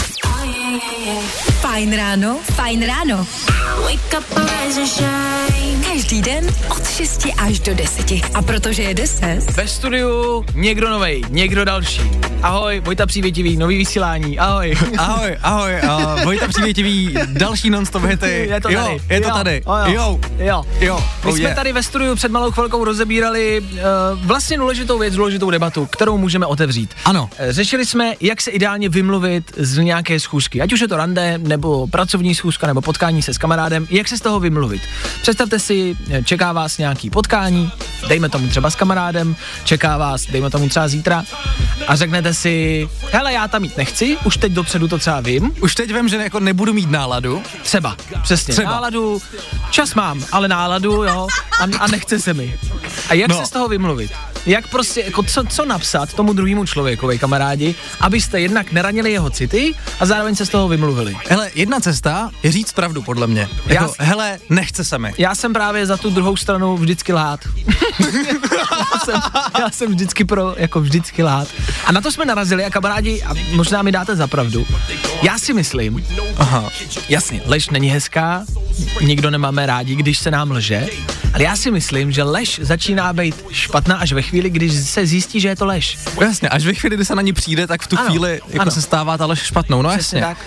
Fajn 1.61 1.95
ráno, 1.95 2.39
fajn 2.55 2.85
ráno. 2.85 3.27
Wake 3.75 4.17
up, 4.17 4.37
rise 4.37 4.81
and 4.81 4.87
shine. 4.87 5.83
Každý 5.93 6.21
den 6.21 6.47
od 6.69 6.89
6 6.89 7.27
až 7.37 7.59
do 7.59 7.73
10. 7.75 8.11
A 8.33 8.41
protože 8.41 8.83
je 8.83 8.93
10, 8.93 9.39
Ve 9.55 9.67
studiu 9.67 10.45
někdo 10.53 10.89
novej, 10.89 11.23
někdo 11.29 11.65
další. 11.65 12.01
Ahoj, 12.43 12.79
Vojta 12.85 13.05
Přívětivý, 13.05 13.57
nový 13.57 13.77
vysílání, 13.77 14.39
ahoj. 14.39 14.75
Ahoj, 14.97 15.37
ahoj, 15.43 15.73
uh, 15.83 16.23
Vojta 16.23 16.47
Přívětivý, 16.47 17.15
další 17.25 17.69
non-stop 17.69 18.03
hity. 18.03 18.47
Je 18.49 18.61
to 18.61 18.71
jo, 18.71 18.81
tady. 18.83 18.99
je 19.09 19.21
to 19.21 19.27
jo, 19.27 19.33
tady. 19.33 19.61
Jo, 19.65 19.73
jo. 19.85 20.19
Jo, 20.39 20.63
jo. 20.79 21.03
My 21.25 21.29
oh 21.29 21.35
jsme 21.35 21.43
yeah. 21.43 21.55
tady 21.55 21.73
ve 21.73 21.83
studiu 21.83 22.15
před 22.15 22.31
malou 22.31 22.51
chvilkou 22.51 22.83
rozebírali 22.83 23.61
uh, 23.61 23.77
vlastně 24.25 24.57
důležitou 24.57 24.99
věc, 24.99 25.15
důležitou 25.15 25.51
debatu, 25.51 25.85
kterou 25.85 26.17
můžeme 26.17 26.45
otevřít. 26.45 26.89
Ano. 27.05 27.29
Eh, 27.37 27.53
Řešili 27.53 27.85
jsme, 27.85 28.13
jak 28.21 28.41
se 28.41 28.51
ideálně 28.51 28.89
vymluvit 28.89 29.51
z 29.57 29.77
nějaké 29.77 30.19
schůzky, 30.19 30.61
ať 30.61 30.73
už 30.73 30.79
je 30.81 30.87
to 30.87 30.97
rande, 30.97 31.37
nebo 31.37 31.87
pracovní 31.87 32.35
schůzka, 32.35 32.67
nebo 32.67 32.81
potkání 32.81 33.21
se 33.21 33.33
s 33.33 33.37
kamarádem, 33.37 33.56
jak 33.89 34.07
se 34.07 34.17
z 34.17 34.21
toho 34.21 34.39
vymluvit. 34.39 34.81
Představte 35.21 35.37
Představte 35.37 35.59
si, 35.59 35.97
čeká 36.23 36.53
vás 36.53 36.77
nějaký 36.77 37.09
potkání, 37.09 37.71
dejme 38.07 38.29
tomu 38.29 38.47
třeba 38.47 38.69
s 38.69 38.75
kamarádem, 38.75 39.35
čeká 39.63 39.97
vás, 39.97 40.25
dejme 40.25 40.49
tomu 40.49 40.69
třeba 40.69 40.87
zítra 40.87 41.23
a 41.87 41.95
řeknete 41.95 42.33
si, 42.33 42.89
hele, 43.11 43.33
já 43.33 43.47
tam 43.47 43.63
jít 43.63 43.77
nechci, 43.77 44.17
už 44.25 44.37
teď 44.37 44.51
dopředu 44.51 44.87
to 44.87 44.97
třeba 44.97 45.19
vím, 45.19 45.51
Už 45.61 45.75
teď 45.75 45.93
vím, 45.93 46.07
že 46.09 46.17
jako 46.17 46.39
nebudu 46.39 46.73
mít 46.73 46.91
náladu. 46.91 47.43
třeba, 47.63 47.95
přesně, 48.23 48.53
Třeba. 48.53 48.71
náladu, 48.71 49.21
čas 49.69 49.93
mám, 49.95 50.25
ale 50.31 50.47
náladu, 50.47 51.03
jo, 51.03 51.27
a, 51.59 51.63
a 51.79 51.87
nechce 51.87 52.19
se 52.19 52.33
mi. 52.33 52.59
A 53.09 53.13
jak 53.13 53.29
No. 53.29 53.39
se 53.39 53.45
z 53.45 53.49
toho 53.49 53.67
vymluvit? 53.67 54.11
Jak 54.47 54.67
prostě, 54.67 55.01
jako 55.01 55.23
co, 55.23 55.43
co 55.49 55.65
napsat 55.65 56.13
tomu 56.13 56.33
druhému 56.33 56.65
člověkovi, 56.65 57.19
kamarádi, 57.19 57.75
abyste 57.99 58.41
jednak 58.41 58.71
neranili 58.71 59.11
jeho 59.11 59.29
city 59.29 59.75
a 59.99 60.05
zároveň 60.05 60.35
se 60.35 60.45
z 60.45 60.49
toho 60.49 60.67
vymluvili. 60.67 61.15
Hele, 61.29 61.51
jedna 61.55 61.79
cesta 61.79 62.31
je 62.43 62.51
říct 62.51 62.71
pravdu, 62.71 63.01
podle 63.01 63.27
mě. 63.27 63.49
Jako, 63.67 63.83
Já- 63.99 64.05
hele, 64.05 64.39
nechce 64.49 64.83
se 64.85 64.97
mi. 64.97 65.13
Já 65.17 65.35
jsem 65.35 65.53
právě 65.53 65.85
za 65.85 65.97
tu 65.97 66.09
druhou 66.09 66.37
stranu 66.37 66.77
vždycky 66.77 67.13
lhát. 67.13 67.39
já, 68.93 68.99
jsem, 69.05 69.21
já 69.59 69.69
jsem 69.69 69.91
vždycky 69.91 70.25
pro, 70.25 70.53
jako 70.57 70.81
vždycky 70.81 71.23
lhát. 71.23 71.47
A 71.85 71.91
na 71.91 72.01
to 72.01 72.11
jsme 72.11 72.25
narazili 72.25 72.65
a 72.65 72.69
kamarádi, 72.69 73.23
a 73.23 73.33
možná 73.55 73.81
mi 73.81 73.91
dáte 73.91 74.15
za 74.15 74.27
pravdu, 74.27 74.65
já 75.21 75.39
si 75.39 75.53
myslím, 75.53 76.05
Aha. 76.37 76.69
jasně, 77.09 77.41
lež 77.45 77.69
není 77.69 77.89
hezká, 77.89 78.45
nikdo 79.01 79.29
nemáme 79.29 79.65
rádi, 79.65 79.95
když 79.95 80.17
se 80.17 80.31
nám 80.31 80.51
lže, 80.51 80.87
ale 81.33 81.43
já 81.43 81.55
si 81.55 81.71
myslím, 81.71 82.11
že 82.11 82.23
lež 82.23 82.59
začíná 82.63 83.13
být 83.13 83.35
špatná 83.51 83.95
až 83.97 84.11
ve 84.13 84.21
chvíli, 84.21 84.49
když 84.49 84.73
se 84.73 85.05
zjistí, 85.05 85.39
že 85.39 85.47
je 85.47 85.55
to 85.55 85.65
lež. 85.65 85.97
Jasně, 86.21 86.49
až 86.49 86.65
ve 86.65 86.73
chvíli, 86.73 86.95
kdy 86.95 87.05
se 87.05 87.15
na 87.15 87.21
ní 87.21 87.33
přijde, 87.33 87.67
tak 87.67 87.81
v 87.81 87.87
tu 87.87 87.99
Ano, 87.99 88.09
chvíli 88.09 88.41
jako 88.47 88.61
ano. 88.61 88.71
se 88.71 88.81
stává 88.81 89.17
ta 89.17 89.25
lež 89.25 89.39
špatnou. 89.39 89.81
No 89.81 89.89
Přesně 89.89 90.19
jasně. 90.19 90.35
tak. 90.35 90.45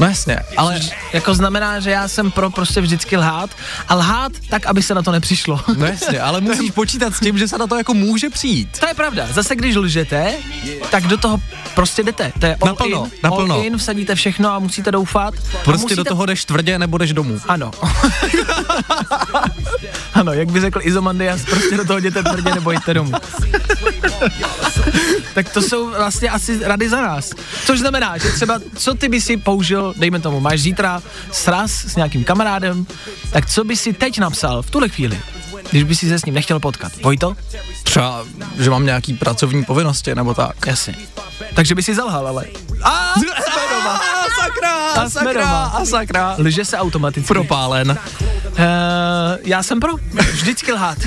No 0.00 0.06
jasně, 0.06 0.38
ale 0.56 0.80
Jako 1.12 1.34
znamená, 1.34 1.80
že 1.80 1.90
já 1.90 2.08
jsem 2.08 2.30
pro 2.30 2.50
prostě 2.50 2.80
vždycky 2.80 3.16
lhát 3.16 3.50
a 3.88 3.94
lhát 3.94 4.32
tak, 4.48 4.66
aby 4.66 4.82
se 4.82 4.94
na 4.94 5.02
to 5.02 5.12
nepřišlo. 5.12 5.60
No 5.76 5.86
jasně, 5.86 6.20
ale 6.20 6.40
musíš 6.50 6.70
počítat 6.70 7.14
s 7.14 7.20
tím, 7.20 7.38
že 7.38 7.48
se 7.48 7.58
na 7.58 7.66
to 7.66 7.76
jako 7.76 7.94
může 7.94 8.30
přijít. 8.30 8.78
To 8.80 8.86
je 8.88 8.94
pravda. 8.94 9.26
Zase 9.32 9.56
když 9.56 9.76
lžete, 9.76 10.34
tak 10.90 11.06
do 11.06 11.16
toho 11.16 11.40
prostě 11.74 12.02
jdete. 12.02 12.32
To 12.40 12.46
je 12.46 12.56
all 12.60 12.68
Naplno, 12.68 13.04
in, 13.04 13.10
naplno. 13.22 13.54
all 13.54 13.64
in, 13.64 13.78
vsadíte 13.78 14.14
všechno 14.14 14.52
a 14.52 14.58
musíte 14.58 14.90
doufat. 14.92 15.34
Prostě 15.64 15.82
musíte... 15.82 15.94
do 15.96 16.04
toho 16.04 16.26
jdeš 16.26 16.44
tvrdě 16.44 16.78
nebo 16.78 16.98
jdeš 16.98 17.12
domů. 17.12 17.40
Ano. 17.48 17.70
ano, 20.22 20.32
jak 20.32 20.50
by 20.52 20.60
řekl 20.60 20.80
Izomandias, 20.82 21.42
prostě 21.44 21.76
do 21.76 21.84
toho 21.84 21.98
jděte 21.98 22.22
tvrdě 22.22 22.54
nebo 22.54 22.70
jděte 22.72 22.94
domů. 22.94 23.12
tak 25.34 25.48
to 25.48 25.62
jsou 25.62 25.90
vlastně 25.90 26.30
asi 26.30 26.60
rady 26.64 26.88
za 26.88 27.00
nás. 27.00 27.30
Což 27.66 27.78
znamená, 27.78 28.18
že 28.18 28.28
třeba, 28.32 28.60
co 28.76 28.94
ty 28.94 29.08
by 29.08 29.20
si 29.20 29.36
použil, 29.36 29.94
dejme 29.96 30.20
tomu, 30.20 30.40
máš 30.40 30.60
zítra 30.60 31.02
sraz 31.30 31.70
s 31.72 31.96
nějakým 31.96 32.24
kamarádem, 32.24 32.86
tak 33.32 33.46
co 33.50 33.64
by 33.64 33.76
si 33.76 33.92
teď 33.92 34.18
napsal 34.18 34.62
v 34.62 34.70
tuhle 34.70 34.88
chvíli, 34.88 35.20
když 35.70 35.82
by 35.82 35.94
si 35.94 36.08
se 36.08 36.18
s 36.18 36.24
ním 36.24 36.34
nechtěl 36.34 36.60
potkat? 36.60 36.92
Vojto? 37.02 37.36
Třeba, 37.82 38.24
že 38.58 38.70
mám 38.70 38.86
nějaký 38.86 39.14
pracovní 39.14 39.64
povinnosti 39.64 40.14
nebo 40.14 40.34
tak. 40.34 40.66
Jasně. 40.66 40.94
Takže 41.54 41.74
by 41.74 41.82
si 41.82 41.94
zalhal, 41.94 42.28
ale. 42.28 42.44
A 42.82 43.14
jsme 43.14 43.62
doma. 43.74 44.00
A 44.96 45.10
sakra, 45.10 45.30
A 45.30 45.32
doma. 45.32 45.64
a 45.64 45.84
sakra. 45.84 46.34
Lže 46.38 46.64
se 46.64 46.78
automaticky. 46.78 47.28
Propálen. 47.28 47.98
Uh, 48.52 48.58
já 49.44 49.62
jsem 49.62 49.80
pro. 49.80 49.92
Vždycky 50.32 50.72
lhát. 50.72 50.98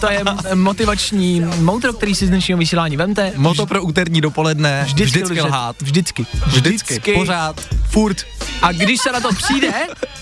To 0.00 0.10
je 0.10 0.24
motivační 0.54 1.40
moudro, 1.40 1.92
který 1.92 2.14
si 2.14 2.26
z 2.26 2.28
dnešního 2.28 2.58
vysílání 2.58 2.96
vemte. 2.96 3.32
Moto 3.36 3.66
pro 3.66 3.82
úterní 3.82 4.20
dopoledne, 4.20 4.82
vždycky, 4.84 5.22
vždycky 5.22 5.40
lhát. 5.40 5.82
Vždycky. 5.82 6.26
Vždycky, 6.46 7.14
pořád, 7.14 7.60
furt. 7.90 8.16
A 8.62 8.72
když 8.72 9.00
se 9.00 9.12
na 9.12 9.20
to 9.20 9.28
přijde, 9.34 9.72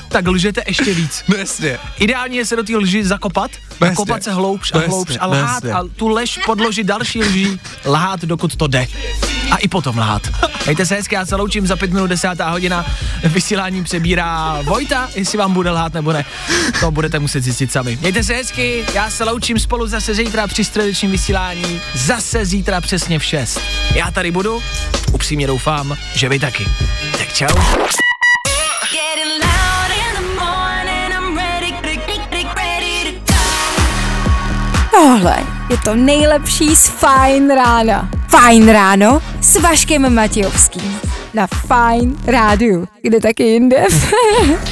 tak 0.08 0.28
lžete 0.28 0.62
ještě 0.66 0.94
víc. 0.94 1.24
No 1.28 1.36
jasně. 1.36 1.78
Ideálně 1.98 2.38
je 2.38 2.46
se 2.46 2.56
do 2.56 2.62
té 2.62 2.76
lži 2.76 3.04
zakopat, 3.04 3.50
No 3.80 3.94
kopat 3.94 4.22
se 4.22 4.32
hloubš 4.32 4.72
a 4.74 4.78
No 4.78 4.84
hloubš 4.86 5.16
a 5.20 5.26
no 5.26 5.32
lhát 5.32 5.64
a 5.64 5.82
tu 5.96 6.08
lež 6.08 6.38
podložit 6.46 6.84
další 6.84 7.24
lží, 7.24 7.60
lhát 7.86 8.24
dokud 8.24 8.56
to 8.56 8.66
jde. 8.66 8.86
A 9.50 9.56
i 9.56 9.68
potom 9.68 9.98
lhát. 9.98 10.22
Mějte 10.64 10.86
se 10.86 10.94
hezky, 10.94 11.14
já 11.14 11.26
se 11.26 11.36
loučím 11.36 11.66
za 11.66 11.76
pět 11.76 11.92
minut 11.92 12.06
desátá 12.06 12.50
hodina. 12.50 12.86
Vysílání 13.24 13.84
přebírá 13.84 14.58
Vojta, 14.62 15.08
jestli 15.14 15.38
vám 15.38 15.52
bude 15.52 15.70
lhát 15.70 15.94
nebo 15.94 16.12
ne. 16.12 16.24
To 16.80 16.90
budete 16.90 17.18
muset 17.18 17.44
zjistit 17.44 17.72
sami. 17.72 17.98
Mějte 18.00 18.22
se 18.24 18.34
hezky, 18.34 18.84
já 18.94 19.10
se 19.10 19.24
loučím 19.24 19.58
spolu 19.58 19.86
zase 19.86 20.14
zítra 20.14 20.46
při 20.46 20.64
středečním 20.64 21.10
vysílání. 21.10 21.80
Zase 21.94 22.46
zítra 22.46 22.80
přesně 22.80 23.18
v 23.18 23.24
6. 23.24 23.60
Já 23.94 24.10
tady 24.10 24.30
budu, 24.30 24.62
upřímně 25.12 25.46
doufám, 25.46 25.96
že 26.14 26.28
vy 26.28 26.38
taky. 26.38 26.64
Tak 27.18 27.32
čau. 27.32 27.46
Tohle 34.90 35.36
je 35.70 35.76
to 35.84 35.94
nejlepší 35.94 36.76
z 36.76 36.88
Fajn 36.88 37.50
rána. 37.50 38.10
Fajn 38.28 38.68
ráno 38.68 39.22
s 39.40 39.60
Vaškem 39.60 40.14
Matějovským. 40.14 41.00
Na 41.34 41.46
Fajn 41.46 42.16
rádiu. 42.26 42.88
Kde 43.02 43.20
taky 43.20 43.42
jinde? 43.42 43.76